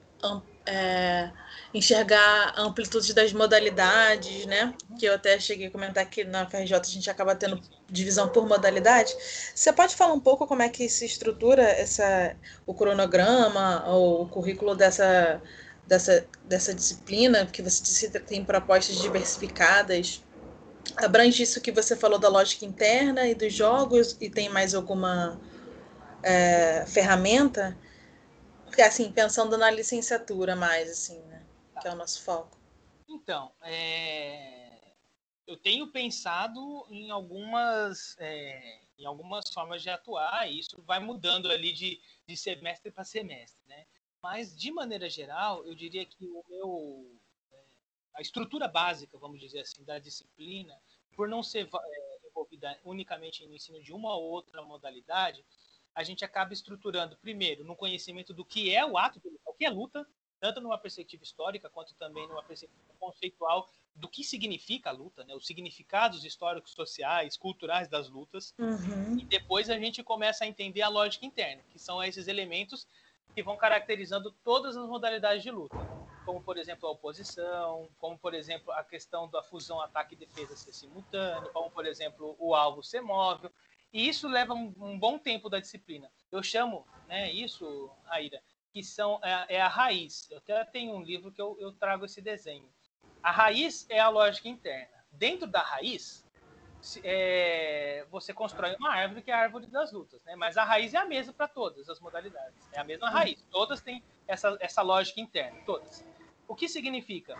é, 0.66 1.31
enxergar 1.75 2.53
a 2.57 2.62
amplitude 2.62 3.14
das 3.14 3.33
modalidades, 3.33 4.46
né? 4.46 4.75
Que 4.98 5.07
eu 5.07 5.14
até 5.14 5.38
cheguei 5.40 5.66
a 5.66 5.70
comentar 5.70 6.09
que 6.09 6.25
na 6.25 6.46
FRJ 6.46 6.75
a 6.75 6.83
gente 6.83 7.11
acaba 7.11 7.35
tendo 7.35 7.61
divisão 7.90 8.29
por 8.29 8.46
modalidade. 8.46 9.14
Você 9.55 9.72
pode 9.72 9.96
falar 9.96 10.12
um 10.12 10.20
pouco 10.20 10.46
como 10.46 10.62
é 10.62 10.68
que 10.68 10.88
se 10.88 11.05
estrutura 11.05 11.62
essa, 11.62 12.37
o 12.66 12.75
cronograma 12.75 13.85
ou 13.88 14.22
o 14.22 14.29
currículo 14.29 14.75
dessa, 14.75 15.40
dessa, 15.93 16.27
dessa 16.45 16.75
disciplina, 16.75 17.45
que 17.45 17.61
você 17.61 17.83
disse 17.83 18.11
que 18.11 18.19
tem 18.19 18.43
propostas 18.43 18.97
diversificadas? 18.97 20.25
Abrange 20.97 21.43
isso 21.43 21.61
que 21.61 21.71
você 21.71 21.95
falou 21.95 22.19
da 22.19 22.29
lógica 22.29 22.65
interna 22.65 23.29
e 23.29 23.35
dos 23.35 23.53
jogos, 23.53 24.17
e 24.19 24.31
tem 24.31 24.49
mais 24.49 24.75
alguma 24.75 25.39
é, 26.23 26.87
ferramenta? 26.87 27.79
Assim, 28.79 29.13
pensando 29.13 29.59
na 29.59 29.71
licenciatura 29.71 30.57
mais, 30.57 30.91
assim, 30.91 31.21
né? 31.25 31.45
que 31.79 31.87
é 31.87 31.93
o 31.93 31.95
nosso 31.95 32.23
foco? 32.23 32.59
Então, 33.07 33.53
é... 33.61 34.95
eu 35.47 35.59
tenho 35.59 35.93
pensado 35.93 36.87
em 36.89 37.11
algumas, 37.11 38.17
é... 38.19 38.81
em 38.99 39.05
algumas 39.05 39.51
formas 39.53 39.83
de 39.83 39.91
atuar, 39.91 40.51
e 40.51 40.59
isso 40.59 40.83
vai 40.87 41.01
mudando 41.01 41.51
ali 41.51 41.71
de, 41.71 42.01
de 42.27 42.35
semestre 42.35 42.91
para 42.91 43.05
semestre, 43.05 43.61
né? 43.69 43.85
Mas, 44.23 44.57
de 44.57 44.71
maneira 44.71 45.11
geral, 45.11 45.67
eu 45.67 45.75
diria 45.75 46.07
que 46.07 46.25
o 46.27 46.45
meu, 46.49 47.19
é, 47.53 47.57
a 48.15 48.21
estrutura 48.23 48.69
básica, 48.69 49.19
vamos 49.19 49.41
dizer 49.41 49.61
assim, 49.61 49.85
da 49.85 49.99
disciplina, 49.99 50.79
por 51.17 51.29
não 51.29 51.43
ser 51.43 51.67
é, 51.67 52.29
envolvida 52.29 52.79
unicamente 52.85 53.45
no 53.45 53.55
ensino 53.55 53.83
de 53.83 53.93
uma 53.93 54.15
ou 54.15 54.31
outra 54.31 54.63
modalidade, 54.63 55.45
a 55.95 56.05
gente 56.05 56.25
acaba 56.25 56.53
estruturando, 56.53 57.17
primeiro, 57.17 57.65
no 57.65 57.77
conhecimento 57.77 58.33
do 58.33 58.45
que 58.45 58.75
é 58.75 58.87
o 58.87 58.97
ato, 58.97 59.21
o 59.45 59.53
que 59.55 59.65
é 59.65 59.71
luta, 59.71 60.07
tanto 60.41 60.61
numa 60.61 60.79
perspectiva 60.79 61.23
histórica 61.23 61.69
quanto 61.69 61.95
também 61.95 62.27
numa 62.27 62.43
perspectiva 62.43 62.95
conceitual 62.99 63.71
do 63.95 64.09
que 64.09 64.25
significa 64.25 64.91
a 64.91 64.93
luta, 64.93 65.25
né? 65.25 65.35
os 65.35 65.47
significados 65.47 66.25
históricos, 66.25 66.73
sociais, 66.73 67.37
culturais 67.37 67.89
das 67.89 68.09
lutas. 68.09 68.55
Uhum. 68.59 69.19
E 69.19 69.25
depois 69.25 69.69
a 69.69 69.79
gente 69.79 70.03
começa 70.03 70.45
a 70.45 70.47
entender 70.47 70.83
a 70.83 70.89
lógica 70.89 71.27
interna, 71.27 71.63
que 71.71 71.79
são 71.79 72.03
esses 72.03 72.27
elementos 72.27 72.87
que 73.35 73.43
vão 73.43 73.57
caracterizando 73.57 74.31
todas 74.45 74.77
as 74.77 74.87
modalidades 74.87 75.43
de 75.43 75.51
luta, 75.51 75.77
como 76.25 76.43
por 76.43 76.57
exemplo 76.59 76.89
a 76.89 76.93
oposição, 76.93 77.89
como 77.99 78.19
por 78.19 78.35
exemplo 78.35 78.73
a 78.73 78.85
questão 78.85 79.29
da 79.29 79.43
fusão 79.43 79.81
ataque 79.81 80.15
e 80.15 80.19
defesa 80.19 80.57
ser 80.57 80.73
simultâneo, 80.73 81.51
como 81.53 81.71
por 81.71 81.87
exemplo 81.87 82.37
o 82.39 82.55
alvo 82.55 82.83
ser 82.83 83.01
móvel. 83.01 83.51
E 83.93 84.09
isso 84.09 84.29
leva 84.29 84.55
um, 84.55 84.75
um 84.79 84.99
bom 84.99 85.19
tempo 85.19 85.51
da 85.51 85.61
disciplina. 85.61 86.11
Eu 86.31 86.43
chamo 86.43 86.87
né, 87.07 87.31
isso, 87.31 87.91
Aira, 88.07 88.43
que 88.73 88.83
são 88.83 89.21
é, 89.23 89.57
é, 89.57 89.61
a 89.61 89.69
raiz. 89.69 90.31
Eu 90.31 90.39
até 90.39 90.65
tenho 90.65 90.95
um 90.95 91.03
livro 91.03 91.31
que 91.31 91.41
eu, 91.41 91.57
eu 91.61 91.73
trago 91.73 92.07
esse 92.07 92.23
desenho. 92.23 92.69
A 93.23 93.31
raiz 93.31 93.87
é 93.91 94.01
a 94.01 94.09
lógica 94.09 94.49
interna. 94.49 95.05
Dentro 95.11 95.47
da 95.47 95.61
raiz, 95.61 96.22
é, 97.05 98.05
você 98.11 98.33
constrói 98.33 98.75
uma 98.77 98.90
árvore 98.90 99.23
que 99.23 99.31
é 99.31 99.35
a 99.35 99.38
árvore 99.38 99.66
das 99.66 99.92
lutas, 99.92 100.23
né? 100.25 100.35
Mas 100.35 100.57
a 100.57 100.64
raiz 100.64 100.95
é 100.95 100.99
a 100.99 101.05
mesma 101.05 101.33
para 101.33 101.47
todas 101.47 101.88
as 101.88 102.01
modalidades. 102.01 102.55
É 102.73 102.81
a 102.81 102.85
mesma 102.85 103.09
raiz. 103.09 103.45
Todas 103.51 103.81
têm 103.81 104.03
essa, 104.27 104.57
essa 104.61 104.83
lógica 104.83 105.21
interna, 105.21 105.59
todas. 105.64 106.05
O 106.49 106.55
que 106.55 106.68
significa? 106.68 107.37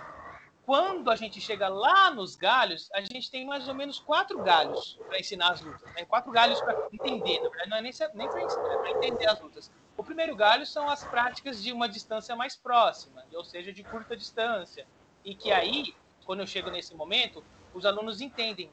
Quando 0.65 1.11
a 1.11 1.17
gente 1.17 1.41
chega 1.41 1.69
lá 1.69 2.11
nos 2.11 2.37
galhos, 2.37 2.89
a 2.93 3.01
gente 3.01 3.29
tem 3.31 3.45
mais 3.45 3.67
ou 3.67 3.75
menos 3.75 3.99
quatro 3.99 4.41
galhos 4.45 4.97
para 5.09 5.19
ensinar 5.19 5.51
as 5.51 5.61
lutas. 5.61 5.93
Né? 5.95 6.05
Quatro 6.05 6.31
galhos 6.31 6.61
para 6.61 6.89
entender, 6.93 7.41
na 7.41 7.49
verdade, 7.49 7.71
não 7.71 7.77
é 7.79 7.83
nem, 7.83 7.93
nem 8.15 8.29
para 8.29 8.43
ensinar, 8.43 8.73
é 8.73 8.79
para 8.79 8.91
entender 8.93 9.27
as 9.27 9.41
lutas. 9.41 9.73
O 9.97 10.05
primeiro 10.05 10.37
galho 10.37 10.65
são 10.65 10.89
as 10.89 11.03
práticas 11.03 11.61
de 11.61 11.73
uma 11.73 11.89
distância 11.89 12.37
mais 12.37 12.55
próxima, 12.55 13.25
ou 13.35 13.45
seja, 13.45 13.73
de 13.73 13.83
curta 13.83 14.17
distância. 14.17 14.87
E 15.25 15.35
que 15.35 15.51
aí, 15.51 15.95
quando 16.25 16.41
eu 16.41 16.47
chego 16.47 16.71
nesse 16.71 16.95
momento, 16.95 17.45
os 17.75 17.85
alunos 17.85 18.21
entendem 18.21 18.71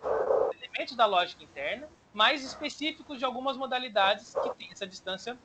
elementos 0.62 0.96
da 0.96 1.06
lógica 1.06 1.44
interna, 1.44 1.88
mais 2.14 2.44
específicos 2.44 3.18
de 3.18 3.26
algumas 3.26 3.58
modalidades 3.58 4.34
que 4.34 4.54
têm 4.56 4.70
essa 4.72 4.86
distância 4.86 5.38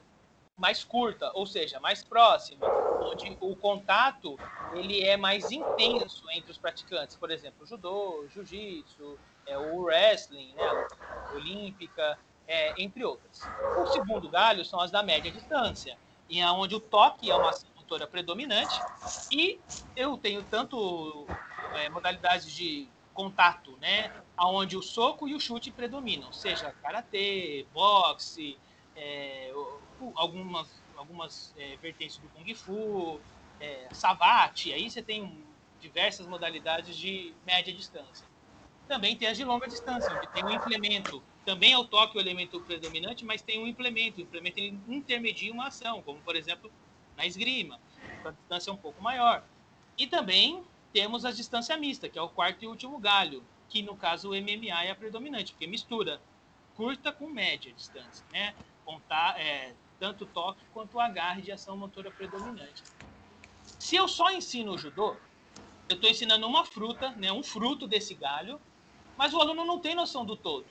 mais 0.57 0.85
curta, 0.85 1.31
ou 1.35 1.47
seja, 1.47 1.81
mais 1.81 2.05
próxima, 2.05 2.67
onde 3.01 3.37
o 3.41 3.57
contato 3.57 4.39
ele 4.75 5.03
é 5.03 5.17
mais 5.17 5.51
intenso 5.51 6.25
entre 6.31 6.53
os 6.53 6.59
praticantes. 6.59 7.17
Por 7.17 7.31
exemplo, 7.31 7.67
judô, 7.67 8.27
jiu-jitsu, 8.29 9.19
é, 9.47 9.59
o 9.59 9.83
wrestling, 9.83 10.53
né, 10.55 10.63
a 10.63 11.35
olímpica, 11.35 12.19
é, 12.47 12.81
entre 12.81 13.05
outras. 13.05 13.43
O 13.79 13.87
segundo 13.87 14.29
galho 14.29 14.65
são 14.65 14.81
as 14.81 14.91
da 14.91 15.03
média 15.03 15.31
distância, 15.31 15.97
em 16.31 16.45
onde 16.45 16.75
o 16.75 16.81
toque 16.81 17.31
é 17.31 17.35
uma 17.35 17.51
ação 17.51 17.69
motora 17.77 18.07
predominante 18.07 18.75
e 19.31 19.61
eu 19.95 20.17
tenho 20.17 20.43
tanto 20.45 21.27
é, 21.75 21.89
modalidades 21.91 22.51
de 22.51 22.89
contato, 23.15 23.79
né, 23.79 24.13
aonde 24.37 24.77
o 24.77 24.83
soco 24.83 25.29
e 25.29 25.35
o 25.35 25.41
chute 25.41 25.73
predominam, 25.73 26.33
seja 26.33 26.75
karatê, 26.75 27.69
boxe, 27.73 28.61
é, 28.95 29.53
algumas, 30.17 30.85
algumas 30.95 31.55
é, 31.57 31.77
vertentes 31.79 32.19
do 32.19 32.29
Kung 32.31 32.55
Fu, 32.55 33.25
é, 33.59 33.89
Savate, 33.93 34.73
aí 34.73 34.91
você 34.91 35.03
tem 35.03 35.57
diversas 35.79 36.27
modalidades 36.27 36.97
de 36.97 37.39
média 37.45 37.73
distância. 37.75 38.29
Também 38.87 39.17
tem 39.17 39.29
as 39.29 39.37
de 39.37 39.45
longa 39.45 39.67
distância, 39.67 40.15
onde 40.15 40.29
tem 40.29 40.45
um 40.45 40.51
implemento. 40.51 41.27
Também 41.45 41.73
é 41.73 41.79
o 41.79 41.87
toque 41.89 42.19
o 42.19 42.21
elemento 42.21 42.61
predominante, 42.63 43.25
mas 43.25 43.43
tem 43.43 43.59
um 43.59 43.67
implemento. 43.67 44.21
O 44.21 44.25
implemento 44.25 44.59
ele 44.61 44.83
intermedia 44.89 45.53
uma 45.53 45.69
ação, 45.69 46.03
como 46.03 46.23
por 46.23 46.37
exemplo 46.37 46.73
na 47.17 47.27
esgrima. 47.27 47.81
A 48.25 48.31
distância 48.33 48.71
é 48.71 48.75
um 48.75 48.79
pouco 48.79 49.03
maior. 49.03 49.47
E 49.97 50.07
também 50.07 50.67
temos 50.95 51.25
a 51.25 51.33
distância 51.33 51.77
mista, 51.77 52.09
que 52.09 52.17
é 52.17 52.23
o 52.23 52.29
quarto 52.29 52.63
e 52.63 52.69
último 52.69 53.01
galho, 53.01 53.45
que 53.69 53.83
no 53.83 53.97
caso 53.97 54.31
o 54.31 54.35
MMA 54.41 54.85
é 54.85 54.93
a 54.93 54.95
predominante, 54.95 55.53
porque 55.53 55.67
mistura 55.67 56.23
curta 56.77 57.11
com 57.11 57.27
média 57.27 57.73
distância, 57.73 58.25
né? 58.33 58.55
Contar, 58.85 59.41
é, 59.41 59.75
tanto 59.99 60.25
toque 60.25 60.61
quanto 60.73 60.97
o 60.97 61.01
agarre 61.01 61.43
de 61.43 61.51
ação 61.51 61.77
motora 61.77 62.13
predominante. 62.13 62.85
Se 63.65 63.97
eu 63.97 64.07
só 64.07 64.31
ensino 64.31 64.75
o 64.75 64.79
judô, 64.79 65.17
eu 65.89 65.97
estou 65.97 66.09
ensinando 66.09 66.47
uma 66.47 66.65
fruta, 66.65 67.11
né, 67.11 67.33
um 67.33 67.43
fruto 67.43 67.89
desse 67.89 68.15
galho, 68.15 68.61
mas 69.17 69.35
o 69.35 69.41
aluno 69.41 69.65
não 69.65 69.81
tem 69.81 69.97
noção 69.97 70.25
do 70.25 70.37
todo, 70.37 70.67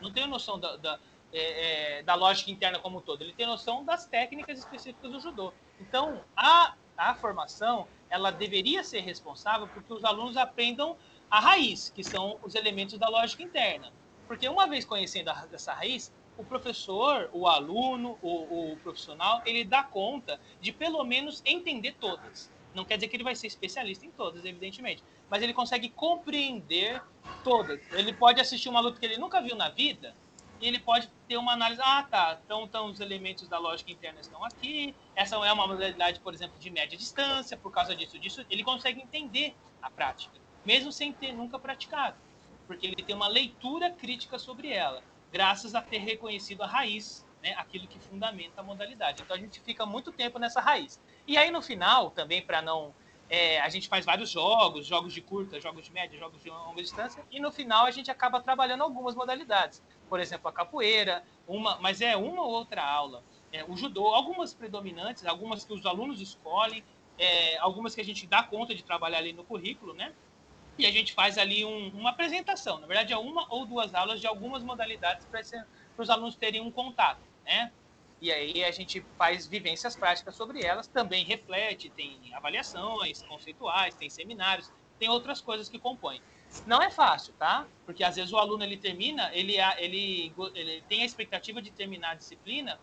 não 0.00 0.10
tem 0.10 0.26
noção 0.26 0.58
da, 0.58 0.76
da, 0.76 0.98
é, 1.32 1.98
é, 1.98 2.02
da 2.02 2.14
lógica 2.14 2.50
interna 2.50 2.78
como 2.78 2.98
um 2.98 3.00
todo, 3.02 3.22
ele 3.22 3.34
tem 3.34 3.46
noção 3.46 3.84
das 3.84 4.06
técnicas 4.06 4.58
específicas 4.58 5.10
do 5.10 5.20
judô. 5.20 5.52
Então, 5.78 6.24
a, 6.34 6.74
a 6.96 7.14
formação, 7.14 7.86
ela 8.08 8.30
deveria 8.30 8.84
ser 8.84 9.00
responsável 9.00 9.68
porque 9.68 9.92
os 9.92 10.04
alunos 10.04 10.36
aprendam 10.36 10.96
a 11.30 11.40
raiz, 11.40 11.90
que 11.94 12.04
são 12.04 12.38
os 12.42 12.54
elementos 12.54 12.98
da 12.98 13.08
lógica 13.08 13.42
interna. 13.42 13.92
Porque 14.26 14.48
uma 14.48 14.66
vez 14.66 14.84
conhecendo 14.84 15.30
essa 15.52 15.72
raiz, 15.72 16.12
o 16.36 16.44
professor, 16.44 17.30
o 17.32 17.46
aluno, 17.46 18.18
o, 18.20 18.72
o, 18.72 18.76
profissional, 18.78 19.42
ele 19.46 19.64
dá 19.64 19.82
conta 19.82 20.38
de 20.60 20.72
pelo 20.72 21.02
menos 21.04 21.42
entender 21.44 21.94
todas. 21.98 22.50
Não 22.74 22.84
quer 22.84 22.96
dizer 22.96 23.08
que 23.08 23.16
ele 23.16 23.24
vai 23.24 23.34
ser 23.34 23.46
especialista 23.46 24.04
em 24.04 24.10
todas, 24.10 24.44
evidentemente, 24.44 25.02
mas 25.30 25.42
ele 25.42 25.54
consegue 25.54 25.88
compreender 25.88 27.02
todas. 27.42 27.80
Ele 27.92 28.12
pode 28.12 28.40
assistir 28.40 28.68
uma 28.68 28.80
luta 28.80 29.00
que 29.00 29.06
ele 29.06 29.16
nunca 29.16 29.40
viu 29.40 29.56
na 29.56 29.70
vida 29.70 30.14
ele 30.60 30.78
pode 30.78 31.08
ter 31.28 31.36
uma 31.36 31.52
análise. 31.52 31.80
Ah, 31.84 32.02
tá. 32.02 32.38
Então, 32.44 32.64
então 32.64 32.86
os 32.86 33.00
elementos 33.00 33.48
da 33.48 33.58
lógica 33.58 33.90
interna 33.90 34.20
estão 34.20 34.44
aqui. 34.44 34.94
Essa 35.14 35.36
é 35.36 35.52
uma 35.52 35.66
modalidade, 35.66 36.20
por 36.20 36.34
exemplo, 36.34 36.58
de 36.58 36.70
média 36.70 36.96
distância. 36.96 37.56
Por 37.56 37.70
causa 37.72 37.94
disso, 37.94 38.18
disso, 38.18 38.44
ele 38.50 38.64
consegue 38.64 39.00
entender 39.00 39.54
a 39.82 39.90
prática, 39.90 40.34
mesmo 40.64 40.90
sem 40.90 41.12
ter 41.12 41.32
nunca 41.32 41.58
praticado, 41.58 42.16
porque 42.66 42.86
ele 42.86 42.96
tem 42.96 43.14
uma 43.14 43.28
leitura 43.28 43.90
crítica 43.90 44.38
sobre 44.38 44.68
ela 44.68 45.02
graças 45.32 45.74
a 45.74 45.82
ter 45.82 45.98
reconhecido 45.98 46.62
a 46.62 46.66
raiz, 46.66 47.26
né, 47.42 47.54
aquilo 47.58 47.86
que 47.86 47.98
fundamenta 47.98 48.60
a 48.60 48.64
modalidade. 48.64 49.22
Então 49.22 49.36
a 49.36 49.38
gente 49.38 49.60
fica 49.60 49.84
muito 49.84 50.10
tempo 50.10 50.38
nessa 50.38 50.60
raiz. 50.60 51.00
E 51.26 51.36
aí 51.36 51.50
no 51.50 51.60
final, 51.60 52.10
também 52.10 52.40
para 52.40 52.62
não 52.62 52.94
é, 53.28 53.60
a 53.60 53.68
gente 53.68 53.88
faz 53.88 54.04
vários 54.04 54.30
jogos, 54.30 54.86
jogos 54.86 55.12
de 55.12 55.20
curta, 55.20 55.60
jogos 55.60 55.84
de 55.84 55.92
média, 55.92 56.18
jogos 56.18 56.42
de 56.42 56.48
longa 56.48 56.82
distância, 56.82 57.24
e 57.30 57.40
no 57.40 57.50
final 57.50 57.86
a 57.86 57.90
gente 57.90 58.10
acaba 58.10 58.40
trabalhando 58.40 58.82
algumas 58.82 59.14
modalidades. 59.14 59.82
Por 60.08 60.20
exemplo, 60.20 60.48
a 60.48 60.52
capoeira, 60.52 61.24
uma, 61.46 61.76
mas 61.80 62.00
é 62.00 62.16
uma 62.16 62.42
ou 62.42 62.50
outra 62.50 62.82
aula. 62.82 63.24
É, 63.52 63.64
o 63.64 63.76
judô, 63.76 64.06
algumas 64.08 64.54
predominantes, 64.54 65.26
algumas 65.26 65.64
que 65.64 65.72
os 65.72 65.84
alunos 65.84 66.20
escolhem, 66.20 66.84
é, 67.18 67.56
algumas 67.58 67.94
que 67.94 68.00
a 68.00 68.04
gente 68.04 68.26
dá 68.26 68.42
conta 68.42 68.74
de 68.74 68.82
trabalhar 68.82 69.18
ali 69.18 69.32
no 69.32 69.44
currículo, 69.44 69.94
né? 69.94 70.12
e 70.78 70.86
a 70.86 70.90
gente 70.90 71.12
faz 71.14 71.38
ali 71.38 71.64
um, 71.64 71.88
uma 71.88 72.10
apresentação. 72.10 72.78
Na 72.78 72.86
verdade, 72.86 73.12
é 73.12 73.18
uma 73.18 73.46
ou 73.52 73.64
duas 73.64 73.94
aulas 73.94 74.20
de 74.20 74.26
algumas 74.26 74.62
modalidades 74.62 75.26
para 75.26 75.40
os 75.98 76.10
alunos 76.10 76.36
terem 76.36 76.60
um 76.60 76.70
contato, 76.70 77.20
né? 77.44 77.72
E 78.20 78.32
aí 78.32 78.64
a 78.64 78.70
gente 78.70 79.04
faz 79.18 79.46
vivências 79.46 79.94
práticas 79.94 80.34
sobre 80.36 80.64
elas, 80.64 80.88
também 80.88 81.24
reflete, 81.24 81.90
tem 81.90 82.32
avaliações 82.34 83.22
conceituais, 83.22 83.94
tem 83.94 84.08
seminários, 84.08 84.72
tem 84.98 85.08
outras 85.08 85.40
coisas 85.40 85.68
que 85.68 85.78
compõem. 85.78 86.22
Não 86.64 86.82
é 86.82 86.90
fácil, 86.90 87.34
tá? 87.34 87.66
Porque 87.84 88.02
às 88.02 88.16
vezes 88.16 88.32
o 88.32 88.38
aluno 88.38 88.64
ele 88.64 88.76
termina, 88.76 89.30
ele, 89.34 89.56
ele, 89.78 90.32
ele 90.54 90.82
tem 90.88 91.02
a 91.02 91.04
expectativa 91.04 91.60
de 91.60 91.70
terminar 91.70 92.12
a 92.12 92.14
disciplina 92.14 92.80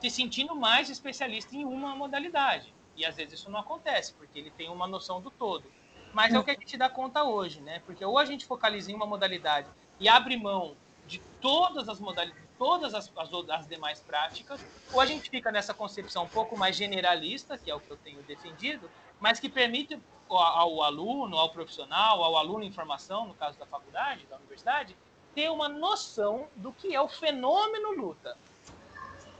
se 0.00 0.10
sentindo 0.10 0.54
mais 0.54 0.90
especialista 0.90 1.54
em 1.54 1.64
uma 1.64 1.94
modalidade. 1.94 2.74
E 2.96 3.04
às 3.04 3.16
vezes 3.16 3.40
isso 3.40 3.50
não 3.50 3.60
acontece, 3.60 4.14
porque 4.14 4.38
ele 4.38 4.50
tem 4.50 4.68
uma 4.68 4.86
noção 4.86 5.20
do 5.20 5.30
todo. 5.30 5.72
Mas 6.12 6.32
é 6.32 6.38
o 6.38 6.44
que 6.44 6.50
a 6.50 6.54
gente 6.54 6.76
dá 6.76 6.88
conta 6.88 7.24
hoje, 7.24 7.60
né? 7.60 7.80
Porque 7.80 8.04
ou 8.04 8.18
a 8.18 8.24
gente 8.24 8.46
focaliza 8.46 8.90
em 8.90 8.94
uma 8.94 9.06
modalidade 9.06 9.68
e 9.98 10.08
abre 10.08 10.36
mão 10.36 10.76
de 11.06 11.18
todas 11.40 11.88
as 11.88 12.00
modalidades, 12.00 12.44
todas 12.58 12.94
as, 12.94 13.10
as, 13.16 13.30
as, 13.50 13.66
demais 13.66 14.00
práticas, 14.00 14.64
ou 14.92 15.00
a 15.00 15.06
gente 15.06 15.28
fica 15.28 15.50
nessa 15.50 15.74
concepção 15.74 16.24
um 16.24 16.28
pouco 16.28 16.56
mais 16.56 16.76
generalista, 16.76 17.58
que 17.58 17.70
é 17.70 17.74
o 17.74 17.80
que 17.80 17.90
eu 17.90 17.96
tenho 17.96 18.22
defendido, 18.22 18.88
mas 19.20 19.40
que 19.40 19.48
permite 19.48 19.98
ao, 20.28 20.38
ao 20.38 20.82
aluno, 20.82 21.36
ao 21.36 21.50
profissional, 21.50 22.22
ao 22.22 22.36
aluno 22.36 22.64
em 22.64 22.72
formação, 22.72 23.26
no 23.26 23.34
caso 23.34 23.58
da 23.58 23.66
faculdade, 23.66 24.26
da 24.26 24.36
universidade, 24.36 24.96
ter 25.34 25.50
uma 25.50 25.68
noção 25.68 26.48
do 26.56 26.72
que 26.72 26.94
é 26.94 27.00
o 27.00 27.08
fenômeno 27.08 27.90
luta. 27.90 28.36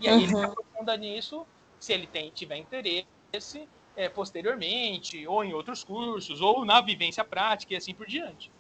E 0.01 0.09
aí 0.09 0.17
uhum. 0.17 0.23
ele 0.23 0.37
se 0.37 0.45
aprofunda 0.45 0.97
nisso, 0.97 1.47
se 1.79 1.93
ele 1.93 2.07
tem, 2.07 2.31
tiver 2.31 2.57
interesse, 2.57 3.69
é, 3.97 4.09
posteriormente, 4.09 5.27
ou 5.27 5.45
em 5.45 5.53
outros 5.53 5.85
cursos, 5.85 6.41
ou 6.41 6.65
na 6.65 6.81
vivência 6.81 7.25
prática 7.25 7.75
e 7.75 7.77
assim 7.77 7.95
por 7.95 8.07
diante. 8.07 8.51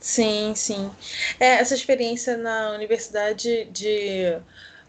Sim, 0.00 0.54
sim. 0.54 0.90
É, 1.38 1.46
essa 1.54 1.74
experiência 1.74 2.36
na 2.36 2.70
universidade 2.70 3.64
de 3.66 4.38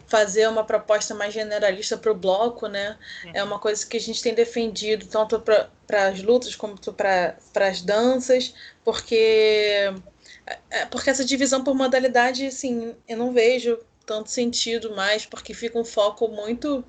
fazer 0.07 0.47
uma 0.47 0.63
proposta 0.63 1.13
mais 1.13 1.33
generalista 1.33 1.95
para 1.97 2.11
o 2.11 2.15
bloco, 2.15 2.67
né? 2.67 2.97
Uhum. 3.25 3.31
É 3.33 3.43
uma 3.43 3.59
coisa 3.59 3.85
que 3.85 3.97
a 3.97 3.99
gente 3.99 4.21
tem 4.21 4.33
defendido 4.33 5.05
tanto 5.07 5.39
para 5.39 6.07
as 6.07 6.21
lutas 6.21 6.55
como 6.55 6.75
para 6.95 7.37
as 7.67 7.81
danças, 7.81 8.53
porque 8.83 9.93
é, 10.69 10.85
porque 10.85 11.09
essa 11.09 11.23
divisão 11.23 11.63
por 11.63 11.75
modalidade, 11.75 12.45
assim, 12.47 12.95
eu 13.07 13.17
não 13.17 13.31
vejo 13.31 13.77
tanto 14.05 14.31
sentido 14.31 14.95
mais, 14.95 15.25
porque 15.25 15.53
fica 15.53 15.77
um 15.77 15.85
foco 15.85 16.27
muito, 16.27 16.83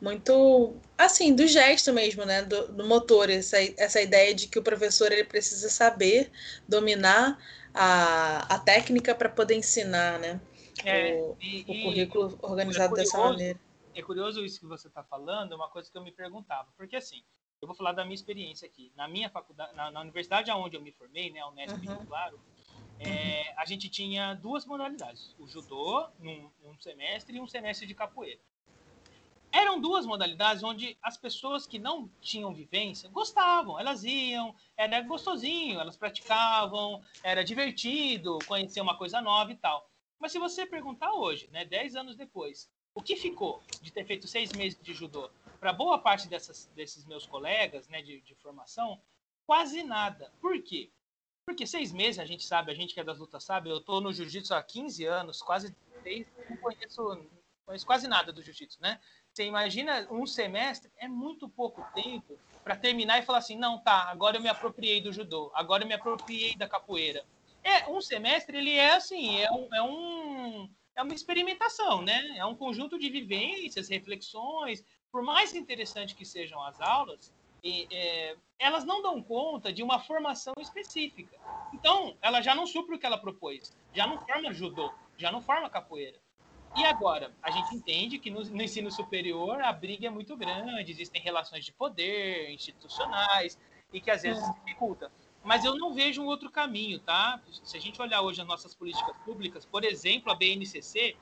muito, 0.00 0.74
assim, 0.96 1.34
do 1.34 1.46
gesto 1.46 1.92
mesmo, 1.92 2.24
né, 2.24 2.42
do, 2.42 2.72
do 2.72 2.86
motor, 2.86 3.30
essa, 3.30 3.56
essa 3.76 4.00
ideia 4.00 4.34
de 4.34 4.48
que 4.48 4.58
o 4.58 4.62
professor 4.62 5.10
ele 5.12 5.24
precisa 5.24 5.68
saber 5.68 6.30
dominar 6.68 7.38
a, 7.72 8.54
a 8.54 8.58
técnica 8.58 9.14
para 9.14 9.28
poder 9.28 9.54
ensinar, 9.54 10.18
né, 10.18 10.40
é, 10.84 11.14
o, 11.14 11.36
e, 11.40 11.62
o 11.62 11.82
currículo 11.82 12.38
organizado 12.42 12.86
é 12.86 12.88
curioso, 12.88 13.12
dessa 13.12 13.18
maneira. 13.18 13.60
É 13.94 14.02
curioso 14.02 14.44
isso 14.44 14.60
que 14.60 14.66
você 14.66 14.88
está 14.88 15.02
falando, 15.04 15.52
é 15.52 15.56
uma 15.56 15.68
coisa 15.68 15.90
que 15.90 15.96
eu 15.96 16.02
me 16.02 16.12
perguntava, 16.12 16.68
porque 16.76 16.96
assim, 16.96 17.22
eu 17.60 17.66
vou 17.66 17.76
falar 17.76 17.92
da 17.92 18.04
minha 18.04 18.14
experiência 18.14 18.66
aqui. 18.66 18.92
Na 18.94 19.08
minha 19.08 19.30
faculdade, 19.30 19.74
na, 19.74 19.90
na 19.90 20.00
universidade 20.00 20.50
onde 20.50 20.76
eu 20.76 20.82
me 20.82 20.92
formei, 20.92 21.30
né, 21.30 21.40
a 21.40 21.48
Unesp, 21.48 21.86
uhum. 21.86 22.06
claro, 22.06 22.38
é, 23.00 23.54
a 23.56 23.64
gente 23.64 23.88
tinha 23.88 24.34
duas 24.34 24.66
modalidades: 24.66 25.34
o 25.38 25.46
judô, 25.46 26.06
num, 26.18 26.50
num 26.62 26.78
semestre, 26.78 27.36
e 27.36 27.40
um 27.40 27.46
semestre 27.46 27.86
de 27.86 27.94
capoeira. 27.94 28.40
Eram 29.54 29.80
duas 29.80 30.04
modalidades 30.04 30.64
onde 30.64 30.98
as 31.00 31.16
pessoas 31.16 31.64
que 31.64 31.78
não 31.78 32.10
tinham 32.20 32.52
vivência 32.52 33.08
gostavam, 33.08 33.78
elas 33.78 34.02
iam, 34.02 34.52
era 34.76 35.00
gostosinho, 35.00 35.78
elas 35.78 35.96
praticavam, 35.96 37.00
era 37.22 37.44
divertido, 37.44 38.40
conhecer 38.48 38.80
uma 38.80 38.98
coisa 38.98 39.22
nova 39.22 39.52
e 39.52 39.56
tal. 39.56 39.88
Mas 40.18 40.32
se 40.32 40.40
você 40.40 40.66
perguntar 40.66 41.12
hoje, 41.12 41.48
né, 41.52 41.64
dez 41.64 41.94
anos 41.94 42.16
depois, 42.16 42.68
o 42.92 43.00
que 43.00 43.14
ficou 43.14 43.62
de 43.80 43.92
ter 43.92 44.04
feito 44.04 44.26
seis 44.26 44.52
meses 44.52 44.76
de 44.82 44.92
judô? 44.92 45.30
Para 45.60 45.72
boa 45.72 45.98
parte 46.00 46.26
dessas, 46.26 46.68
desses 46.74 47.04
meus 47.04 47.24
colegas 47.24 47.88
né, 47.88 48.02
de, 48.02 48.22
de 48.22 48.34
formação, 48.34 49.00
quase 49.46 49.84
nada. 49.84 50.32
Por 50.40 50.60
quê? 50.62 50.90
Porque 51.46 51.64
seis 51.64 51.92
meses, 51.92 52.18
a 52.18 52.24
gente 52.24 52.44
sabe, 52.44 52.72
a 52.72 52.74
gente 52.74 52.92
que 52.92 52.98
é 52.98 53.04
das 53.04 53.20
lutas 53.20 53.44
sabe, 53.44 53.70
eu 53.70 53.80
tô 53.80 54.00
no 54.00 54.12
jiu-jitsu 54.12 54.52
há 54.52 54.60
15 54.64 55.04
anos, 55.04 55.40
quase 55.40 55.76
não 56.50 56.56
conheço, 56.56 57.02
não 57.02 57.26
conheço 57.64 57.86
quase 57.86 58.08
nada 58.08 58.32
do 58.32 58.42
jiu-jitsu, 58.42 58.82
né? 58.82 59.00
Você 59.34 59.44
imagina 59.46 60.06
um 60.12 60.24
semestre, 60.28 60.88
é 60.96 61.08
muito 61.08 61.48
pouco 61.48 61.84
tempo 61.92 62.38
para 62.62 62.76
terminar 62.76 63.18
e 63.18 63.22
falar 63.22 63.38
assim, 63.38 63.56
não, 63.56 63.80
tá, 63.80 64.08
agora 64.08 64.36
eu 64.36 64.40
me 64.40 64.48
apropriei 64.48 65.00
do 65.00 65.12
judô, 65.12 65.50
agora 65.54 65.82
eu 65.82 65.88
me 65.88 65.94
apropriei 65.94 66.54
da 66.54 66.68
capoeira. 66.68 67.24
É, 67.64 67.90
um 67.90 68.00
semestre, 68.00 68.56
ele 68.56 68.70
é 68.70 68.94
assim, 68.94 69.40
é 69.40 69.50
um, 69.50 69.74
é 69.74 69.82
um 69.82 70.70
é 70.94 71.02
uma 71.02 71.12
experimentação, 71.12 72.00
né? 72.00 72.36
É 72.36 72.44
um 72.44 72.54
conjunto 72.54 72.96
de 72.96 73.10
vivências, 73.10 73.88
reflexões. 73.88 74.84
Por 75.10 75.24
mais 75.24 75.52
interessante 75.52 76.14
que 76.14 76.24
sejam 76.24 76.62
as 76.62 76.80
aulas, 76.80 77.32
e, 77.64 77.88
é, 77.90 78.36
elas 78.56 78.84
não 78.84 79.02
dão 79.02 79.20
conta 79.20 79.72
de 79.72 79.82
uma 79.82 79.98
formação 79.98 80.54
específica. 80.60 81.36
Então, 81.72 82.16
ela 82.22 82.40
já 82.40 82.54
não 82.54 82.66
supre 82.66 82.94
o 82.94 82.98
que 83.00 83.06
ela 83.06 83.18
propôs, 83.18 83.76
já 83.92 84.06
não 84.06 84.16
forma 84.18 84.52
judô, 84.52 84.92
já 85.16 85.32
não 85.32 85.42
forma 85.42 85.68
capoeira. 85.68 86.22
E 86.76 86.84
agora, 86.84 87.32
a 87.42 87.50
gente 87.50 87.74
entende 87.74 88.18
que 88.18 88.30
no, 88.30 88.42
no, 88.42 88.62
ensino 88.62 88.90
superior 88.90 89.60
a 89.62 89.72
briga 89.72 90.08
é 90.08 90.10
muito 90.10 90.36
grande, 90.36 90.90
existem 90.90 91.22
relações 91.22 91.64
de 91.64 91.72
poder 91.72 92.50
institucionais 92.50 93.58
e 93.92 94.00
que 94.00 94.10
às 94.10 94.22
vezes 94.22 94.42
dificulta. 94.54 95.10
Mas 95.44 95.64
eu 95.64 95.76
não 95.76 95.94
vejo 95.94 96.22
um 96.22 96.26
outro 96.26 96.50
caminho, 96.50 96.98
tá? 96.98 97.40
Se 97.62 97.76
a 97.76 97.80
gente 97.80 98.00
olhar 98.00 98.22
hoje 98.22 98.40
as 98.40 98.46
nossas 98.46 98.74
políticas 98.74 99.14
públicas, 99.24 99.64
por 99.64 99.84
exemplo, 99.84 100.32
a 100.32 100.34
BNCC, 100.34 101.16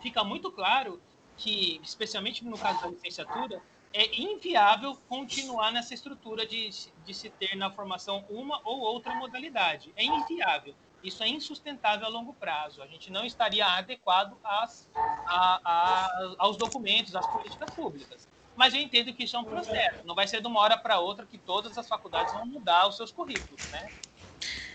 fica 0.00 0.24
muito 0.24 0.50
claro 0.50 1.00
que, 1.36 1.80
especialmente 1.82 2.44
no 2.44 2.56
caso 2.56 2.80
da 2.80 2.88
licenciatura, 2.88 3.60
é 3.92 4.20
inviável 4.20 4.96
continuar 5.08 5.72
nessa 5.72 5.94
estrutura 5.94 6.46
de, 6.46 6.70
de 7.04 7.12
se 7.12 7.28
ter 7.28 7.56
na 7.56 7.70
formação 7.70 8.24
uma 8.30 8.60
ou 8.64 8.78
outra 8.80 9.14
modalidade. 9.16 9.92
É 9.96 10.04
inviável. 10.04 10.74
Isso 11.02 11.22
é 11.22 11.28
insustentável 11.28 12.06
a 12.06 12.10
longo 12.10 12.34
prazo. 12.34 12.82
A 12.82 12.86
gente 12.86 13.10
não 13.10 13.24
estaria 13.24 13.66
adequado 13.66 14.36
às, 14.44 14.88
a, 14.94 15.60
a, 15.64 16.34
aos 16.38 16.56
documentos, 16.56 17.16
às 17.16 17.26
políticas 17.26 17.74
públicas. 17.74 18.28
Mas 18.54 18.74
eu 18.74 18.80
entendo 18.80 19.14
que 19.14 19.24
isso 19.24 19.36
é 19.36 19.38
um 19.38 19.44
processo. 19.44 20.04
Não 20.04 20.14
vai 20.14 20.28
ser 20.28 20.40
de 20.40 20.46
uma 20.46 20.60
hora 20.60 20.76
para 20.76 21.00
outra 21.00 21.24
que 21.24 21.38
todas 21.38 21.78
as 21.78 21.88
faculdades 21.88 22.34
vão 22.34 22.44
mudar 22.44 22.88
os 22.88 22.96
seus 22.96 23.10
currículos, 23.10 23.70
né? 23.70 23.88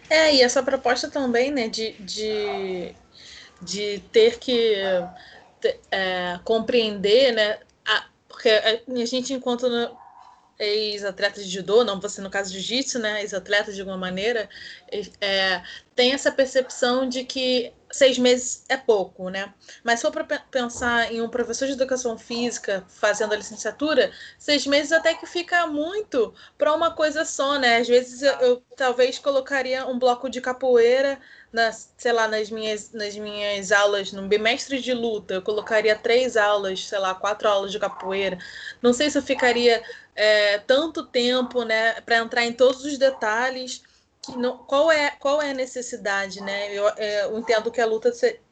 É, 0.10 0.34
e 0.34 0.42
essa 0.42 0.64
proposta 0.64 1.10
também, 1.10 1.52
né, 1.52 1.68
de, 1.68 1.94
de, 1.94 2.96
de 3.62 4.00
ter 4.12 4.40
que 4.40 4.76
é, 5.92 6.40
compreender, 6.44 7.32
né, 7.34 7.60
a, 7.88 8.06
porque 8.28 8.50
a 8.50 9.06
gente, 9.06 9.34
enquanto 9.34 9.68
ex-atleta 10.60 11.42
de 11.42 11.50
judô, 11.50 11.84
não 11.84 12.00
você 12.00 12.22
no 12.22 12.30
caso 12.30 12.52
de 12.52 12.60
jiu-jitsu, 12.60 13.00
né, 13.00 13.22
ex-atleta 13.22 13.74
de 13.74 13.82
alguma 13.82 13.98
maneira, 13.98 14.50
é, 15.22 15.62
tem 15.96 16.14
essa 16.14 16.32
percepção 16.32 17.08
de 17.08 17.24
que 17.24 17.74
seis 17.96 18.18
meses 18.18 18.66
é 18.68 18.76
pouco, 18.76 19.30
né? 19.30 19.54
Mas 19.82 20.00
se 20.00 20.06
for 20.06 20.12
para 20.12 20.40
pensar 20.52 21.14
em 21.14 21.22
um 21.22 21.30
professor 21.30 21.66
de 21.66 21.72
educação 21.72 22.18
física 22.18 22.84
fazendo 22.90 23.34
a 23.34 23.38
licenciatura, 23.38 24.12
seis 24.38 24.68
meses 24.68 24.92
até 24.92 25.14
que 25.14 25.26
fica 25.26 25.66
muito 25.66 26.34
para 26.58 26.74
uma 26.74 26.92
coisa 26.92 27.24
só, 27.24 27.58
né? 27.58 27.78
Às 27.78 27.88
vezes 27.88 28.22
eu, 28.22 28.34
eu, 28.40 28.64
talvez 28.76 29.18
colocaria 29.18 29.88
um 29.88 29.98
bloco 29.98 30.30
de 30.30 30.42
capoeira, 30.42 31.18
nas, 31.54 31.94
sei 31.98 32.12
lá, 32.12 32.28
nas 32.28 32.52
minhas, 32.52 32.92
nas 32.92 33.16
minhas 33.16 33.72
aulas, 33.72 34.12
no 34.12 34.28
bimestre 34.28 34.82
de 34.82 34.94
luta, 34.94 35.36
eu 35.36 35.42
colocaria 35.42 35.96
três 35.96 36.36
aulas, 36.36 36.86
sei 36.86 37.00
lá, 37.00 37.16
quatro 37.16 37.48
aulas 37.48 37.72
de 37.72 37.80
capoeira. 37.80 38.38
Não 38.82 38.92
sei 38.92 39.10
se 39.10 39.18
eu 39.18 39.24
ficaria 39.24 39.82
é, 40.14 40.60
tanto 40.60 41.06
tempo, 41.06 41.64
né, 41.64 41.94
para 42.02 42.18
entrar 42.18 42.44
em 42.44 42.52
todos 42.52 42.84
os 42.84 42.98
detalhes 42.98 43.82
que 44.26 44.38
não, 44.38 44.58
qual 44.58 44.92
é 44.92 45.12
qual 45.12 45.42
é 45.42 45.52
a 45.52 45.54
necessidade, 45.54 46.42
né? 46.42 46.74
Eu, 46.74 46.88
é, 46.98 47.26
eu 47.26 47.38
entendo 47.38 47.72
que 47.72 47.82
a 47.82 47.86
luta 47.86 48.12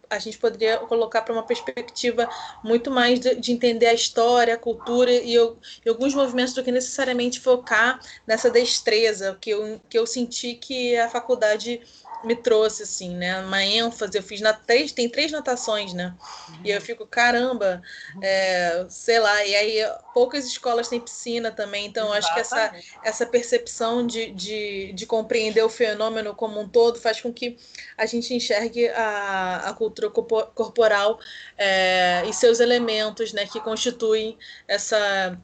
a 0.09 0.19
gente 0.19 0.37
poderia 0.37 0.77
colocar 0.79 1.21
para 1.21 1.33
uma 1.33 1.43
perspectiva 1.43 2.29
muito 2.63 2.91
mais 2.91 3.19
de, 3.19 3.35
de, 3.35 3.51
entender 3.51 3.87
a 3.87 3.93
história, 3.93 4.53
a 4.53 4.57
cultura 4.57 5.11
e, 5.11 5.33
eu, 5.33 5.57
e, 5.83 5.89
alguns 5.89 6.13
movimentos 6.13 6.53
do 6.53 6.63
que 6.63 6.71
necessariamente 6.71 7.39
focar 7.39 7.99
nessa 8.27 8.49
destreza 8.49 9.37
que 9.39 9.49
eu, 9.49 9.81
que 9.89 9.97
eu 9.97 10.05
senti 10.05 10.55
que 10.55 10.95
a 10.97 11.09
faculdade 11.09 11.81
me 12.23 12.35
trouxe, 12.35 12.83
assim, 12.83 13.15
né? 13.15 13.39
Uma 13.41 13.63
ênfase. 13.63 14.17
Eu 14.17 14.23
fiz 14.23 14.39
na 14.41 14.53
três, 14.53 14.91
tem 14.91 15.09
três 15.09 15.31
natações, 15.31 15.93
né? 15.93 16.15
E 16.63 16.71
eu 16.71 16.81
fico, 16.81 17.05
caramba, 17.05 17.81
é, 18.21 18.85
sei 18.89 19.19
lá, 19.19 19.45
e 19.45 19.55
aí 19.55 19.91
poucas 20.13 20.45
escolas 20.45 20.87
têm 20.87 20.99
piscina 20.99 21.51
também, 21.51 21.85
então 21.85 22.11
acho 22.13 22.33
que 22.33 22.39
essa, 22.39 22.73
essa 23.03 23.25
percepção 23.25 24.05
de, 24.05 24.31
de, 24.31 24.93
de 24.93 25.05
compreender 25.05 25.63
o 25.63 25.69
fenômeno 25.69 26.33
como 26.33 26.59
um 26.59 26.67
todo 26.67 26.99
faz 26.99 27.19
com 27.19 27.33
que 27.33 27.57
a 27.97 28.05
gente 28.05 28.33
enxergue 28.33 28.87
a, 28.89 29.69
a 29.69 29.73
cultura 29.73 30.09
corporal 30.09 31.19
é, 31.57 32.23
e 32.27 32.33
seus 32.33 32.59
elementos, 32.59 33.33
né, 33.33 33.45
que 33.45 33.59
constituem 33.59 34.37
essa 34.67 35.37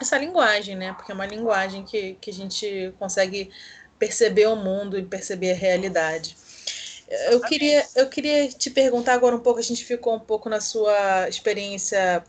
essa 0.00 0.16
linguagem, 0.16 0.76
né? 0.76 0.94
Porque 0.94 1.12
é 1.12 1.14
uma 1.14 1.26
linguagem 1.26 1.84
que, 1.84 2.14
que 2.20 2.30
a 2.30 2.32
gente 2.32 2.94
consegue 2.98 3.50
perceber 4.00 4.46
o 4.48 4.56
mundo 4.56 4.98
e 4.98 5.04
perceber 5.04 5.52
a 5.52 5.54
realidade. 5.54 6.36
Eu 7.30 7.40
queria, 7.40 7.86
eu 7.94 8.08
queria 8.08 8.48
te 8.48 8.70
perguntar 8.70 9.14
agora 9.14 9.36
um 9.36 9.40
pouco, 9.40 9.60
a 9.60 9.62
gente 9.62 9.84
ficou 9.84 10.14
um 10.14 10.20
pouco 10.20 10.48
na 10.48 10.60
sua 10.60 11.28
experiência 11.28 12.24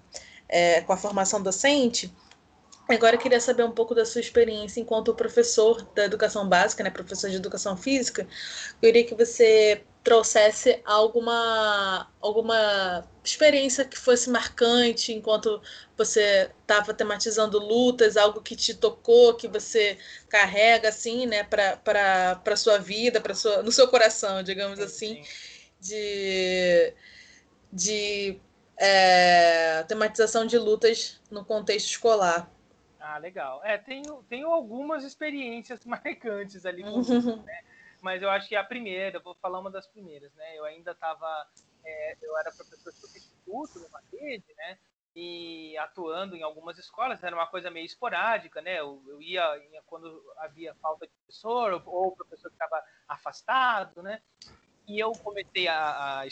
é, 0.50 0.82
com 0.82 0.92
a 0.92 0.98
formação 0.98 1.42
docente. 1.42 2.14
Agora 2.90 3.16
eu 3.16 3.20
queria 3.20 3.40
saber 3.40 3.64
um 3.64 3.72
pouco 3.72 3.96
da 3.96 4.06
sua 4.06 4.20
experiência 4.20 4.82
enquanto 4.82 5.14
professor 5.14 5.82
da 5.96 6.04
educação 6.06 6.48
básica, 6.50 6.84
né, 6.84 6.90
professor 6.90 7.30
de 7.30 7.38
educação 7.38 7.78
física. 7.78 8.24
Eu 8.24 8.80
queria 8.82 9.06
que 9.06 9.16
você 9.16 9.84
trouxesse 10.04 10.82
alguma 10.84 12.12
alguma 12.20 13.08
experiência 13.24 13.86
que 13.86 13.98
fosse 13.98 14.30
marcante 14.30 15.14
enquanto 15.14 15.62
você 15.96 16.50
estava 16.62 16.94
tematizando 16.94 17.60
lutas, 17.60 18.18
algo 18.18 18.42
que 18.42 18.56
te 18.56 18.74
tocou, 18.74 19.36
que 19.36 19.48
você 19.48 19.98
carrega 20.30 20.90
assim, 20.90 21.26
né, 21.28 21.44
para 21.44 21.78
para 21.78 22.56
sua 22.56 22.78
vida, 22.80 23.22
para 23.22 23.36
sua 23.36 23.62
no 23.64 23.72
seu 23.72 23.88
coração, 23.88 24.42
digamos 24.44 24.80
sim, 24.80 24.86
assim, 24.86 25.24
sim. 25.24 25.30
de 25.80 26.94
de 27.72 28.42
é, 28.78 29.84
tematização 29.84 30.46
de 30.46 30.58
lutas 30.58 31.22
no 31.30 31.46
contexto 31.46 31.88
escolar. 31.92 32.52
Ah, 33.00 33.18
legal. 33.18 33.62
É, 33.64 33.78
tenho, 33.78 34.24
tenho 34.30 34.48
algumas 34.50 35.04
experiências 35.04 35.84
marcantes 35.86 36.66
ali 36.66 36.84
né? 37.46 37.64
Mas 38.02 38.22
eu 38.22 38.30
acho 38.30 38.50
que 38.50 38.56
a 38.56 38.64
primeira, 38.64 39.20
vou 39.20 39.36
falar 39.36 39.60
uma 39.60 39.70
das 39.70 39.88
primeiras, 39.88 40.34
né? 40.34 40.58
Eu 40.58 40.66
ainda 40.66 40.92
estava, 40.92 41.48
é, 41.86 42.18
eu 42.22 42.38
era 42.38 42.52
professor 42.52 42.92
substituto 42.92 43.80
numa 43.80 44.02
rede, 44.12 44.54
né? 44.58 44.78
E 45.16 45.78
atuando 45.78 46.36
em 46.36 46.42
algumas 46.42 46.78
escolas, 46.78 47.24
era 47.24 47.36
uma 47.36 47.48
coisa 47.48 47.70
meio 47.70 47.86
esporádica, 47.86 48.62
né? 48.62 48.80
Eu, 48.80 49.04
eu 49.08 49.22
ia, 49.22 49.58
ia, 49.72 49.82
quando 49.86 50.24
havia 50.38 50.74
falta 50.76 51.06
de 51.06 51.14
professor 51.14 51.74
ou, 51.86 52.08
o 52.08 52.16
professor 52.16 52.50
estava 52.50 52.84
afastado, 53.08 54.02
né? 54.02 54.22
E 54.88 55.00
eu 55.00 55.12
comecei 55.12 55.68
a, 55.68 56.22
a 56.22 56.28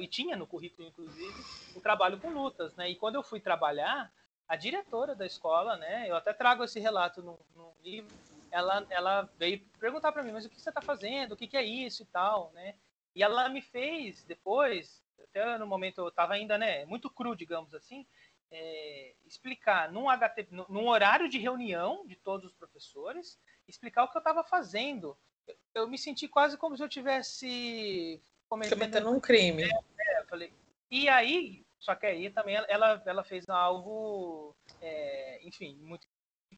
e 0.00 0.08
tinha 0.08 0.36
no 0.36 0.46
currículo, 0.46 0.88
inclusive, 0.88 1.44
o 1.76 1.80
trabalho 1.80 2.18
com 2.18 2.30
lutas, 2.30 2.74
né? 2.74 2.90
E 2.90 2.96
quando 2.96 3.14
eu 3.14 3.22
fui 3.22 3.38
trabalhar, 3.38 4.12
a 4.48 4.56
diretora 4.56 5.14
da 5.14 5.24
escola, 5.24 5.76
né? 5.76 6.10
Eu 6.10 6.16
até 6.16 6.32
trago 6.32 6.64
esse 6.64 6.80
relato 6.80 7.22
no, 7.22 7.38
no 7.54 7.72
livro, 7.82 8.12
ela, 8.52 8.86
ela 8.90 9.30
veio 9.38 9.60
perguntar 9.80 10.12
para 10.12 10.22
mim, 10.22 10.30
mas 10.30 10.44
o 10.44 10.50
que 10.50 10.60
você 10.60 10.68
está 10.68 10.82
fazendo? 10.82 11.32
O 11.32 11.36
que, 11.36 11.48
que, 11.48 11.56
é 11.56 11.64
isso 11.64 12.02
e 12.02 12.06
tal, 12.06 12.52
né? 12.52 12.74
E 13.14 13.22
ela 13.22 13.48
me 13.48 13.62
fez 13.62 14.22
depois, 14.24 15.02
até 15.24 15.56
no 15.56 15.66
momento 15.66 16.02
eu 16.02 16.08
estava 16.08 16.34
ainda, 16.34 16.58
né, 16.58 16.84
muito 16.84 17.10
cru, 17.10 17.34
digamos 17.34 17.74
assim, 17.74 18.06
é, 18.50 19.14
explicar 19.26 19.90
num, 19.90 20.06
HT, 20.08 20.48
num 20.68 20.86
horário 20.88 21.28
de 21.28 21.38
reunião 21.38 22.06
de 22.06 22.14
todos 22.16 22.50
os 22.50 22.56
professores, 22.56 23.38
explicar 23.66 24.04
o 24.04 24.08
que 24.08 24.16
eu 24.16 24.20
estava 24.20 24.44
fazendo. 24.44 25.16
Eu, 25.46 25.56
eu, 25.74 25.88
me 25.88 25.96
senti 25.96 26.28
quase 26.28 26.58
como 26.58 26.76
se 26.76 26.82
eu 26.82 26.88
tivesse 26.88 28.22
cometendo 28.48 29.10
um 29.10 29.18
crime. 29.18 29.64
É, 29.64 30.20
é, 30.20 30.24
falei. 30.24 30.52
E 30.90 31.08
aí, 31.08 31.64
só 31.78 31.94
que 31.94 32.04
aí 32.04 32.28
também 32.30 32.56
ela, 32.68 33.02
ela 33.06 33.24
fez 33.24 33.48
algo, 33.48 34.54
é, 34.80 35.40
enfim, 35.42 35.74
muito 35.80 36.06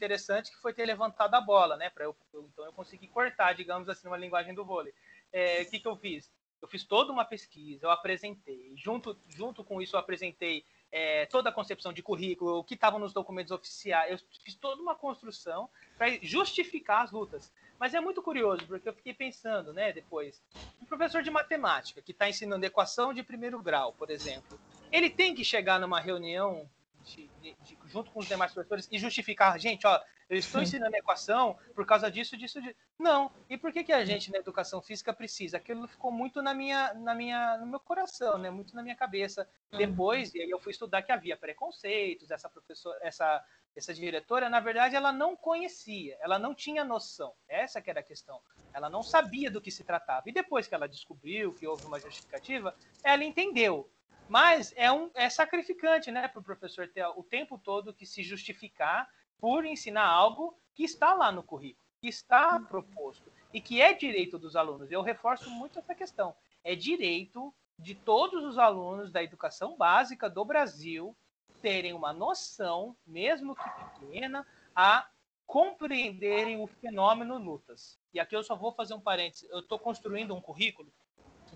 interessante 0.05 0.51
que 0.51 0.61
foi 0.61 0.73
ter 0.73 0.85
levantado 0.85 1.35
a 1.35 1.41
bola, 1.41 1.77
né? 1.77 1.91
Para 1.91 2.05
eu, 2.05 2.17
então 2.35 2.65
eu 2.65 2.73
consegui 2.73 3.09
cortar, 3.09 3.55
digamos 3.55 3.89
assim, 3.89 4.07
uma 4.07 4.17
linguagem 4.17 4.55
do 4.55 4.65
vôlei. 4.65 4.93
É, 5.33 5.63
o 5.63 5.71
que, 5.71 5.81
que 5.81 5.89
eu 5.89 5.97
fiz? 5.97 6.31
Eu 6.61 6.69
fiz 6.69 6.85
toda 6.85 7.13
uma 7.13 7.25
pesquisa, 7.25 7.87
eu 7.87 7.91
apresentei. 7.91 8.73
Junto, 8.77 9.19
junto 9.29 9.65
com 9.65 9.83
isso, 9.83 9.97
eu 9.97 10.01
apresentei 10.01 10.65
é, 10.91 11.27
toda 11.27 11.51
a 11.51 11.53
concepção 11.53 11.93
de 11.93 12.03
currículo, 12.03 12.59
o 12.59 12.65
que 12.65 12.75
estava 12.75 12.99
nos 12.99 13.13
documentos 13.13 13.53
oficiais. 13.53 14.13
Eu 14.13 14.19
fiz 14.45 14.55
toda 14.55 14.81
uma 14.81 14.95
construção 14.95 15.69
para 15.99 16.09
justificar 16.23 17.03
as 17.03 17.11
lutas. 17.11 17.53
Mas 17.79 17.93
é 17.93 18.01
muito 18.01 18.23
curioso, 18.23 18.67
porque 18.67 18.89
eu 18.89 18.95
fiquei 18.95 19.13
pensando, 19.13 19.73
né, 19.73 19.93
depois, 19.93 20.43
um 20.81 20.87
professor 20.87 21.23
de 21.23 21.31
matemática 21.31 22.01
que 22.01 22.13
está 22.13 22.29
ensinando 22.29 22.65
equação 22.65 23.13
de 23.13 23.23
primeiro 23.23 23.61
grau, 23.61 23.93
por 23.93 24.11
exemplo, 24.11 24.59
ele 24.93 25.11
tem 25.11 25.35
que 25.35 25.45
chegar 25.45 25.81
numa 25.81 26.01
reunião 26.01 26.71
de, 27.05 27.29
de, 27.43 27.55
de, 27.63 27.77
junto 27.95 28.11
com 28.11 28.19
os 28.19 28.27
demais 28.27 28.53
professores 28.53 28.89
e 28.91 28.99
justificar, 28.99 29.57
gente, 29.61 29.87
ó, 29.87 30.01
eu 30.29 30.37
estou 30.37 30.61
ensinando 30.61 30.97
equação 30.97 31.57
por 31.77 31.87
causa 31.87 32.11
disso, 32.11 32.37
disso, 32.37 32.61
disso. 32.61 32.75
Não. 32.99 33.31
E 33.49 33.57
por 33.57 33.73
que, 33.73 33.85
que 33.85 33.93
a 33.93 34.05
gente 34.05 34.33
na 34.33 34.39
educação 34.39 34.83
física 34.83 35.13
precisa? 35.13 35.59
Aquilo 35.59 35.87
ficou 35.87 36.11
muito 36.11 36.43
na 36.43 36.53
minha, 36.53 36.93
na 36.95 37.15
minha, 37.15 37.57
no 37.59 37.67
meu 37.67 37.79
coração, 37.79 38.37
né? 38.37 38.51
Muito 38.51 38.75
na 38.75 38.83
minha 38.83 38.97
cabeça. 38.97 39.49
Uhum. 39.71 39.79
Depois, 39.79 40.35
e 40.35 40.41
aí 40.41 40.51
eu 40.51 40.59
fui 40.59 40.73
estudar 40.73 41.03
que 41.03 41.13
havia 41.13 41.37
preconceitos, 41.37 42.33
essa 42.33 42.49
professora, 42.49 42.99
essa 43.01 43.45
essa 43.77 43.93
diretora, 43.93 44.49
na 44.49 44.61
verdade, 44.61 44.95
ela 44.95 45.13
não 45.13 45.35
conhecia, 45.35 46.17
ela 46.21 46.39
não 46.39 46.55
tinha 46.55 46.85
noção. 46.85 47.35
Essa 47.49 47.83
que 47.83 47.91
era 47.91 47.99
a 48.01 48.05
questão. 48.05 48.41
Ela 48.73 48.89
não 48.89 49.03
sabia 49.03 49.51
do 49.51 49.61
que 49.61 49.71
se 49.71 49.83
tratava. 49.83 50.29
E 50.29 50.33
depois 50.33 50.69
que 50.69 50.75
ela 50.77 50.89
descobriu 50.89 51.53
que 51.53 51.67
houve 51.67 51.85
uma 51.85 51.99
justificativa, 51.99 52.73
ela 53.03 53.25
entendeu. 53.25 53.91
Mas 54.29 54.73
é, 54.77 54.91
um, 54.91 55.11
é 55.15 55.29
sacrificante, 55.29 56.11
né, 56.11 56.29
para 56.29 56.41
o 56.41 56.45
professor 56.45 56.89
ter 56.89 57.07
o 57.07 57.23
tempo 57.23 57.59
todo 57.59 57.95
que 57.95 58.07
se 58.07 58.23
justificar 58.23 59.09
por 59.39 59.65
ensinar 59.65 60.07
algo 60.07 60.59
que 60.75 60.85
está 60.85 61.15
lá 61.15 61.31
no 61.31 61.43
currículo, 61.43 61.85
que 62.01 62.09
está 62.09 62.59
proposto 62.61 63.31
e 63.53 63.61
que 63.61 63.81
é 63.81 63.93
direito 63.93 64.39
dos 64.39 64.57
alunos. 64.57 64.91
Eu 64.91 65.03
reforço 65.03 65.51
muito 65.51 65.79
essa 65.79 65.95
questão. 65.95 66.35
É 66.63 66.75
direito 66.75 67.55
de 67.79 67.95
todos 67.95 68.45
os 68.45 68.59
alunos 68.59 69.13
da 69.13 69.23
educação 69.23 69.77
básica 69.77 70.31
do 70.31 70.45
Brasil 70.45 71.17
terem 71.61 71.93
uma 71.93 72.13
noção, 72.13 72.97
mesmo 73.07 73.55
que 73.55 73.71
pequena, 73.71 74.47
a 74.75 75.09
compreenderem 75.47 76.61
o 76.61 76.67
fenômeno 76.67 77.39
lutas. 77.39 77.99
E 78.13 78.21
aqui 78.21 78.35
eu 78.35 78.43
só 78.43 78.57
vou 78.57 78.73
fazer 78.73 78.95
um 78.95 79.01
parênteses. 79.01 79.49
Eu 79.51 79.61
estou 79.61 79.79
construindo 79.79 80.35
um 80.35 80.41
currículo 80.41 80.93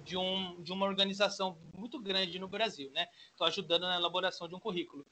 de, 0.09 0.16
um, 0.16 0.61
de 0.62 0.72
uma 0.72 0.86
organização 0.86 1.59
muito 1.76 2.00
grande 2.00 2.38
no 2.38 2.48
Brasil, 2.48 2.90
né? 2.92 3.06
Estou 3.30 3.46
ajudando 3.46 3.82
na 3.82 3.96
elaboração 3.96 4.48
de 4.48 4.54
um 4.54 4.59
currículo. 4.59 5.06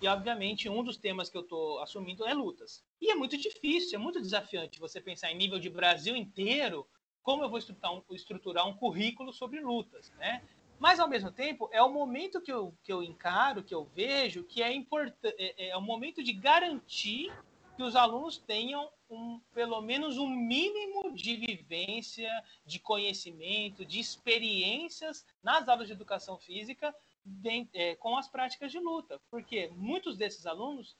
E, 0.00 0.06
obviamente, 0.06 0.68
um 0.68 0.84
dos 0.84 0.98
temas 0.98 1.30
que 1.30 1.36
eu 1.36 1.42
estou 1.42 1.80
assumindo 1.80 2.26
é 2.26 2.34
lutas. 2.34 2.84
E 3.00 3.10
é 3.10 3.14
muito 3.14 3.36
difícil, 3.38 3.98
é 3.98 4.02
muito 4.02 4.20
desafiante 4.20 4.78
você 4.78 5.00
pensar 5.00 5.32
em 5.32 5.36
nível 5.36 5.58
de 5.58 5.70
Brasil 5.70 6.14
inteiro 6.14 6.86
como 7.22 7.44
eu 7.44 7.48
vou 7.48 7.58
estruturar 7.58 7.94
um, 7.94 8.02
estruturar 8.10 8.68
um 8.68 8.74
currículo 8.74 9.32
sobre 9.32 9.60
lutas, 9.60 10.12
né? 10.18 10.42
Mas, 10.78 10.98
ao 10.98 11.08
mesmo 11.08 11.30
tempo, 11.30 11.70
é 11.72 11.80
o 11.80 11.92
momento 11.92 12.40
que 12.40 12.52
eu, 12.52 12.74
que 12.82 12.92
eu 12.92 13.02
encaro, 13.02 13.62
que 13.62 13.74
eu 13.74 13.84
vejo, 13.94 14.42
que 14.42 14.60
é 14.60 14.72
importante, 14.72 15.36
é, 15.38 15.68
é 15.68 15.76
o 15.76 15.80
momento 15.80 16.22
de 16.22 16.32
garantir 16.32 17.32
que 17.76 17.82
os 17.82 17.94
alunos 17.94 18.38
tenham 18.38 18.90
um, 19.12 19.38
pelo 19.52 19.80
menos 19.82 20.16
um 20.16 20.28
mínimo 20.28 21.14
de 21.14 21.36
vivência, 21.36 22.30
de 22.64 22.78
conhecimento, 22.78 23.84
de 23.84 24.00
experiências 24.00 25.24
nas 25.42 25.68
aulas 25.68 25.86
de 25.86 25.92
educação 25.92 26.38
física 26.38 26.94
de, 27.24 27.68
é, 27.74 27.94
com 27.96 28.16
as 28.16 28.26
práticas 28.28 28.72
de 28.72 28.78
luta. 28.78 29.20
Porque 29.30 29.68
muitos 29.76 30.16
desses 30.16 30.46
alunos, 30.46 30.96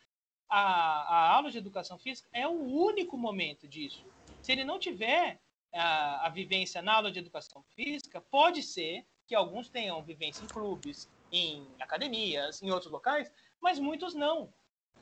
a, 0.48 0.60
a 0.60 1.34
aula 1.34 1.50
de 1.50 1.58
educação 1.58 1.98
física 1.98 2.28
é 2.32 2.46
o 2.46 2.52
único 2.52 3.16
momento 3.16 3.66
disso. 3.66 4.04
Se 4.42 4.52
ele 4.52 4.64
não 4.64 4.78
tiver 4.78 5.40
a, 5.72 6.26
a 6.26 6.28
vivência 6.28 6.82
na 6.82 6.94
aula 6.94 7.10
de 7.10 7.18
educação 7.18 7.62
física, 7.74 8.20
pode 8.20 8.62
ser 8.62 9.06
que 9.26 9.34
alguns 9.34 9.70
tenham 9.70 10.02
vivência 10.02 10.44
em 10.44 10.48
clubes, 10.48 11.08
em 11.32 11.66
academias, 11.80 12.62
em 12.62 12.70
outros 12.70 12.92
locais, 12.92 13.32
mas 13.58 13.78
muitos 13.78 14.14
não. 14.14 14.52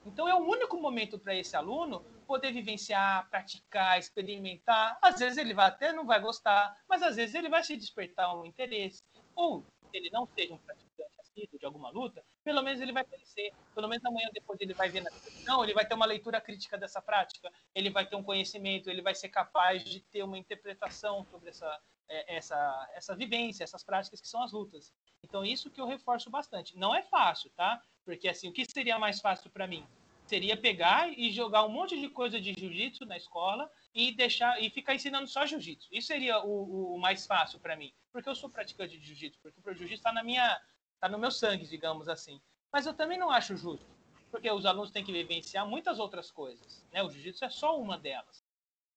Então 0.06 0.28
é 0.28 0.34
o 0.34 0.46
único 0.46 0.80
momento 0.80 1.18
para 1.18 1.34
esse 1.34 1.56
aluno 1.56 2.04
poder 2.30 2.52
vivenciar, 2.52 3.28
praticar, 3.28 3.98
experimentar. 3.98 4.96
Às 5.02 5.18
vezes 5.18 5.36
ele 5.36 5.52
vai 5.52 5.66
até 5.66 5.92
não 5.92 6.06
vai 6.06 6.20
gostar, 6.20 6.80
mas 6.88 7.02
às 7.02 7.16
vezes 7.16 7.34
ele 7.34 7.48
vai 7.48 7.64
se 7.64 7.76
despertar 7.76 8.32
um 8.38 8.46
interesse. 8.46 9.02
Ou 9.34 9.66
ele 9.92 10.08
não 10.10 10.28
seja 10.28 10.54
um 10.54 10.58
praticante 10.58 11.10
assíduo 11.18 11.58
de 11.58 11.66
alguma 11.66 11.90
luta, 11.90 12.22
pelo 12.44 12.62
menos 12.62 12.80
ele 12.80 12.92
vai 12.92 13.02
conhecer. 13.02 13.52
Pelo 13.74 13.88
menos 13.88 14.04
amanhã 14.04 14.28
depois 14.32 14.60
ele 14.60 14.72
vai 14.74 14.88
ver 14.88 15.00
na 15.00 15.10
televisão, 15.10 15.64
ele 15.64 15.74
vai 15.74 15.84
ter 15.84 15.94
uma 15.94 16.06
leitura 16.06 16.40
crítica 16.40 16.78
dessa 16.78 17.02
prática, 17.02 17.50
ele 17.74 17.90
vai 17.90 18.06
ter 18.06 18.14
um 18.14 18.22
conhecimento, 18.22 18.88
ele 18.88 19.02
vai 19.02 19.16
ser 19.16 19.30
capaz 19.30 19.82
de 19.82 19.98
ter 19.98 20.22
uma 20.22 20.38
interpretação 20.38 21.26
sobre 21.32 21.48
essa, 21.48 21.80
é, 22.08 22.36
essa, 22.36 22.90
essa 22.94 23.16
vivência, 23.16 23.64
essas 23.64 23.82
práticas 23.82 24.20
que 24.20 24.28
são 24.28 24.40
as 24.40 24.52
lutas. 24.52 24.94
Então, 25.24 25.44
isso 25.44 25.68
que 25.68 25.80
eu 25.80 25.86
reforço 25.86 26.30
bastante. 26.30 26.78
Não 26.78 26.94
é 26.94 27.02
fácil, 27.02 27.50
tá? 27.56 27.82
Porque, 28.04 28.28
assim, 28.28 28.48
o 28.48 28.52
que 28.52 28.64
seria 28.64 29.00
mais 29.00 29.20
fácil 29.20 29.50
para 29.50 29.66
mim? 29.66 29.84
Seria 30.30 30.56
pegar 30.56 31.12
e 31.18 31.28
jogar 31.32 31.64
um 31.64 31.68
monte 31.68 32.00
de 32.00 32.08
coisa 32.08 32.40
de 32.40 32.54
jiu-jitsu 32.56 33.04
na 33.04 33.16
escola 33.16 33.68
e 33.92 34.12
deixar 34.12 34.62
e 34.62 34.70
ficar 34.70 34.94
ensinando 34.94 35.26
só 35.26 35.44
jiu-jitsu. 35.44 35.88
Isso 35.90 36.06
seria 36.06 36.38
o, 36.44 36.94
o 36.94 36.98
mais 37.00 37.26
fácil 37.26 37.58
para 37.58 37.74
mim, 37.74 37.92
porque 38.12 38.28
eu 38.28 38.36
sou 38.36 38.48
praticante 38.48 38.96
de 38.96 39.04
jiu-jitsu, 39.04 39.40
porque 39.42 39.68
o 39.68 39.74
jiu-jitsu 39.74 39.98
está 39.98 40.12
na 40.12 40.22
minha, 40.22 40.62
tá 41.00 41.08
no 41.08 41.18
meu 41.18 41.32
sangue, 41.32 41.66
digamos 41.66 42.08
assim. 42.08 42.40
Mas 42.72 42.86
eu 42.86 42.94
também 42.94 43.18
não 43.18 43.28
acho 43.28 43.56
justo, 43.56 43.84
porque 44.30 44.48
os 44.48 44.64
alunos 44.64 44.92
têm 44.92 45.04
que 45.04 45.10
vivenciar 45.10 45.66
muitas 45.66 45.98
outras 45.98 46.30
coisas, 46.30 46.86
né? 46.92 47.02
O 47.02 47.10
jiu-jitsu 47.10 47.44
é 47.44 47.50
só 47.50 47.76
uma 47.76 47.98
delas. 47.98 48.44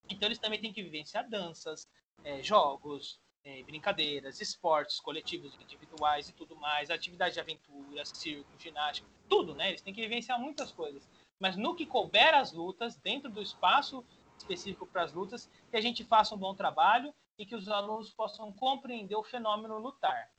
Então 0.08 0.28
eles 0.28 0.38
também 0.38 0.62
têm 0.62 0.72
que 0.72 0.84
vivenciar 0.84 1.28
danças, 1.28 1.90
é, 2.24 2.44
jogos, 2.44 3.20
é, 3.44 3.64
brincadeiras, 3.64 4.40
esportes 4.40 5.00
coletivos, 5.00 5.56
individuais 5.56 6.30
e 6.30 6.34
tudo 6.34 6.56
mais, 6.56 6.92
atividade 6.92 7.34
de 7.34 7.40
aventura, 7.40 8.06
circo, 8.06 8.52
ginástica, 8.60 9.08
tudo, 9.28 9.56
né? 9.56 9.70
Eles 9.70 9.82
têm 9.82 9.94
que 9.94 10.02
vivenciar 10.02 10.40
muitas 10.40 10.72
coisas. 10.72 11.10
Mas 11.44 11.58
no 11.58 11.76
que 11.76 11.86
couber 11.86 12.34
as 12.34 12.54
lutas, 12.54 12.96
dentro 12.96 13.30
do 13.30 13.42
espaço 13.42 14.02
específico 14.38 14.88
para 14.88 15.04
as 15.04 15.12
lutas, 15.12 15.50
que 15.70 15.76
a 15.76 15.82
gente 15.82 16.02
faça 16.06 16.34
um 16.34 16.38
bom 16.38 16.56
trabalho 16.56 17.14
e 17.38 17.46
que 17.46 17.54
os 17.54 17.68
alunos 17.68 18.12
possam 18.12 18.50
compreender 18.54 19.18
o 19.18 19.24
fenômeno 19.26 19.78
lutar, 19.78 20.30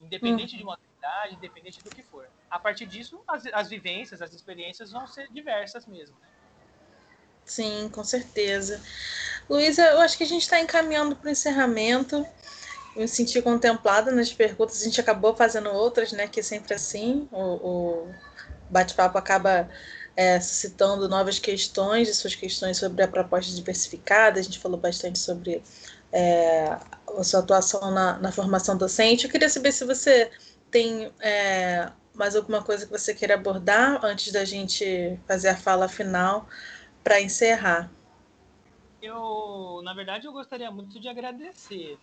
independente 0.00 0.54
uhum. 0.54 0.58
de 0.58 0.64
modalidade, 0.64 1.34
independente 1.34 1.84
do 1.84 1.90
que 1.90 2.02
for. 2.02 2.30
A 2.48 2.58
partir 2.58 2.86
disso, 2.86 3.22
as, 3.28 3.44
as 3.52 3.68
vivências, 3.68 4.22
as 4.22 4.32
experiências 4.32 4.90
vão 4.90 5.06
ser 5.06 5.30
diversas 5.30 5.84
mesmo. 5.84 6.16
Né? 6.18 6.28
Sim, 7.44 7.90
com 7.90 8.02
certeza. 8.02 8.82
Luísa, 9.50 9.82
eu 9.82 10.00
acho 10.00 10.16
que 10.16 10.24
a 10.24 10.26
gente 10.26 10.44
está 10.44 10.58
encaminhando 10.58 11.14
para 11.14 11.28
o 11.28 11.30
encerramento. 11.30 12.26
Eu 12.96 13.02
me 13.02 13.08
senti 13.08 13.42
contemplada 13.42 14.10
nas 14.12 14.32
perguntas, 14.32 14.80
a 14.80 14.84
gente 14.86 14.98
acabou 14.98 15.36
fazendo 15.36 15.68
outras, 15.68 16.10
né? 16.12 16.26
Que 16.26 16.40
é 16.40 16.42
sempre 16.42 16.72
assim, 16.72 17.28
o, 17.30 18.06
o 18.06 18.14
bate-papo 18.70 19.18
acaba 19.18 19.68
é, 20.18 20.40
suscitando 20.40 21.08
novas 21.08 21.38
questões, 21.38 22.16
suas 22.16 22.34
questões 22.34 22.76
sobre 22.76 23.04
a 23.04 23.08
proposta 23.08 23.54
diversificada. 23.54 24.40
A 24.40 24.42
gente 24.42 24.58
falou 24.58 24.76
bastante 24.76 25.16
sobre 25.16 25.62
é, 26.10 26.76
a 27.16 27.22
sua 27.22 27.38
atuação 27.38 27.92
na, 27.92 28.18
na, 28.18 28.32
formação 28.32 28.76
docente. 28.76 29.26
Eu 29.26 29.30
queria 29.30 29.48
saber 29.48 29.70
se 29.70 29.84
você 29.84 30.28
tem 30.72 31.12
é, 31.20 31.92
mais 32.14 32.34
alguma 32.34 32.60
coisa 32.64 32.84
que 32.84 32.90
você 32.90 33.14
queira 33.14 33.34
abordar 33.34 34.04
antes 34.04 34.32
da 34.32 34.44
gente 34.44 35.16
fazer 35.28 35.50
a 35.50 35.56
fala 35.56 35.88
final 35.88 36.48
para 37.04 37.20
encerrar. 37.20 37.88
Eu, 39.00 39.80
na 39.84 39.94
verdade, 39.94 40.26
eu 40.26 40.32
gostaria 40.32 40.68
muito 40.68 40.98
de 40.98 41.08
agradecer. 41.08 41.96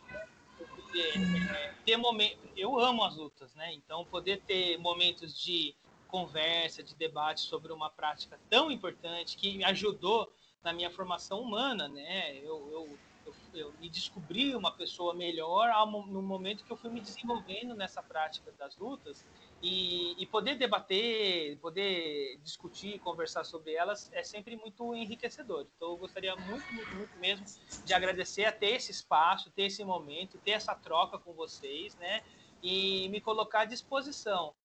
Porque, 0.57 1.91
é, 1.91 1.97
momento, 1.97 2.39
eu 2.55 2.80
amo 2.80 3.03
as 3.03 3.18
lutas, 3.18 3.53
né? 3.55 3.74
Então, 3.74 4.05
poder 4.05 4.39
ter 4.47 4.78
momentos 4.78 5.38
de 5.38 5.76
conversa, 6.16 6.82
de 6.82 6.95
debate 6.95 7.41
sobre 7.41 7.74
uma 7.74 7.89
prática 7.89 8.39
tão 8.49 8.72
importante 8.72 9.36
que 9.36 9.57
me 9.57 9.66
ajudou 9.66 10.32
na 10.63 10.72
minha 10.72 10.89
formação 10.89 11.41
humana, 11.41 11.89
né? 11.89 12.38
Eu, 12.38 12.72
eu, 12.72 12.99
eu, 13.26 13.34
eu 13.53 13.74
me 13.74 13.89
descobri 13.89 14.55
uma 14.55 14.72
pessoa 14.72 15.13
melhor 15.13 15.68
no 16.07 16.22
momento 16.22 16.63
que 16.63 16.72
eu 16.72 16.78
fui 16.78 16.89
me 16.89 17.01
desenvolvendo 17.01 17.76
nessa 17.76 18.01
prática 18.01 18.49
das 18.53 18.78
lutas 18.78 19.26
e, 19.61 20.16
e, 20.18 20.26
poder 20.26 20.55
debater, 20.55 21.57
poder 21.59 22.39
discutir, 22.41 22.97
conversar 22.99 23.43
sobre 23.43 23.74
elas 23.74 24.09
é 24.13 24.24
sempre 24.24 24.55
muito 24.55 24.95
enriquecedor. 24.95 25.68
Então, 25.76 25.89
eu 25.89 25.97
gostaria 25.97 26.34
muito, 26.38 26.74
muito, 26.74 26.95
muito 26.95 27.20
mesmo 27.20 27.45
de 27.84 27.93
agradecer 27.93 28.45
a 28.45 28.53
ter 28.53 28.76
esse 28.76 28.89
espaço, 28.89 29.51
ter 29.51 29.63
esse 29.63 29.84
momento, 29.84 30.38
ter 30.38 30.51
essa 30.51 30.74
troca 30.74 31.20
com 31.20 31.34
vocês, 31.34 31.93
né? 31.97 32.24
E 32.63 33.09
me 33.09 33.20
colocar 33.20 33.61
à 33.61 33.66
disposição, 33.66 34.55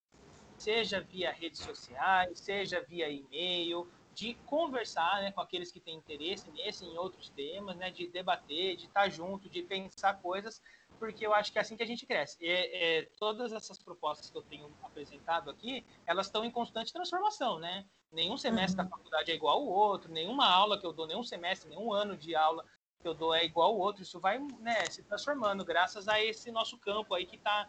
seja 0.60 1.00
via 1.00 1.32
redes 1.32 1.60
sociais, 1.60 2.38
seja 2.40 2.84
via 2.88 3.08
e-mail, 3.08 3.88
de 4.14 4.34
conversar 4.46 5.22
né, 5.22 5.32
com 5.32 5.40
aqueles 5.40 5.72
que 5.72 5.80
têm 5.80 5.96
interesse 5.96 6.50
nesse 6.50 6.84
e 6.84 6.88
em 6.88 6.98
outros 6.98 7.30
temas, 7.30 7.76
né, 7.76 7.90
de 7.90 8.06
debater, 8.08 8.76
de 8.76 8.86
estar 8.86 9.08
junto, 9.08 9.48
de 9.48 9.62
pensar 9.62 10.20
coisas 10.20 10.60
porque 11.00 11.26
eu 11.26 11.32
acho 11.32 11.50
que 11.50 11.58
é 11.58 11.62
assim 11.62 11.78
que 11.78 11.82
a 11.82 11.86
gente 11.86 12.04
cresce. 12.04 12.36
É, 12.46 12.98
é, 12.98 13.02
todas 13.18 13.54
essas 13.54 13.78
propostas 13.78 14.30
que 14.30 14.36
eu 14.36 14.42
tenho 14.42 14.70
apresentado 14.82 15.48
aqui, 15.48 15.82
elas 16.06 16.26
estão 16.26 16.44
em 16.44 16.50
constante 16.50 16.92
transformação, 16.92 17.58
né? 17.58 17.86
Nenhum 18.12 18.36
semestre 18.36 18.78
uhum. 18.78 18.84
da 18.84 18.96
faculdade 18.96 19.30
é 19.30 19.34
igual 19.34 19.56
ao 19.56 19.66
outro, 19.66 20.12
nenhuma 20.12 20.46
aula 20.46 20.78
que 20.78 20.84
eu 20.84 20.92
dou, 20.92 21.06
nenhum 21.06 21.22
semestre, 21.24 21.70
nenhum 21.70 21.90
ano 21.90 22.18
de 22.18 22.36
aula 22.36 22.66
que 23.00 23.08
eu 23.08 23.14
dou 23.14 23.34
é 23.34 23.42
igual 23.42 23.70
ao 23.70 23.78
outro. 23.78 24.02
Isso 24.02 24.20
vai 24.20 24.38
né, 24.38 24.84
se 24.90 25.02
transformando 25.02 25.64
graças 25.64 26.06
a 26.06 26.22
esse 26.22 26.52
nosso 26.52 26.76
campo 26.76 27.14
aí 27.14 27.24
que 27.24 27.36
está 27.36 27.66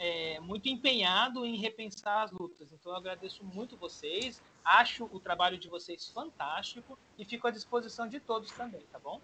é, 0.00 0.40
muito 0.40 0.66
empenhado 0.66 1.44
em 1.44 1.56
repensar 1.56 2.22
as 2.22 2.32
lutas. 2.32 2.72
Então 2.72 2.90
eu 2.92 2.96
agradeço 2.96 3.44
muito 3.44 3.76
vocês, 3.76 4.40
acho 4.64 5.04
o 5.12 5.20
trabalho 5.20 5.58
de 5.58 5.68
vocês 5.68 6.08
fantástico 6.08 6.98
e 7.18 7.24
fico 7.24 7.46
à 7.46 7.50
disposição 7.50 8.08
de 8.08 8.18
todos 8.18 8.50
também, 8.52 8.80
tá 8.90 8.98
bom? 8.98 9.20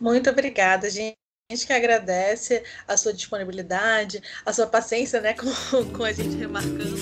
Muito 0.00 0.28
obrigada, 0.28 0.90
gente 0.90 1.16
gente 1.50 1.66
que 1.66 1.72
agradece 1.74 2.62
a 2.88 2.96
sua 2.96 3.12
disponibilidade, 3.12 4.22
a 4.46 4.52
sua 4.54 4.66
paciência, 4.66 5.20
né, 5.20 5.34
com, 5.36 5.84
com 5.92 6.04
a 6.04 6.12
gente 6.12 6.34
remarcando. 6.34 6.96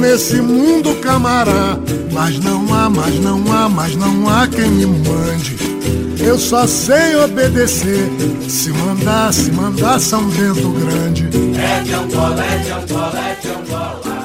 Nesse 0.00 0.40
mundo 0.40 1.00
camará, 1.00 1.78
mas 2.12 2.40
não 2.40 2.74
há, 2.74 2.90
mas 2.90 3.14
não 3.20 3.52
há, 3.52 3.68
mas 3.68 3.94
não 3.94 4.28
há 4.28 4.48
quem 4.48 4.68
me 4.68 4.86
mande. 4.86 5.69
Eu 6.22 6.38
só 6.38 6.66
sei 6.66 7.16
obedecer. 7.16 8.08
Se 8.48 8.70
mandar, 8.70 9.32
se 9.32 9.50
mandar 9.52 9.98
São 9.98 10.28
Bento 10.28 10.70
Grande. 10.72 11.28
É 11.58 11.82
de 11.82 11.94
Angola, 11.94 12.44
é 12.44 12.58
de 12.58 12.70
Angola, 12.70 13.18
é 13.18 13.34
de 13.40 13.48
Angola. 13.48 14.19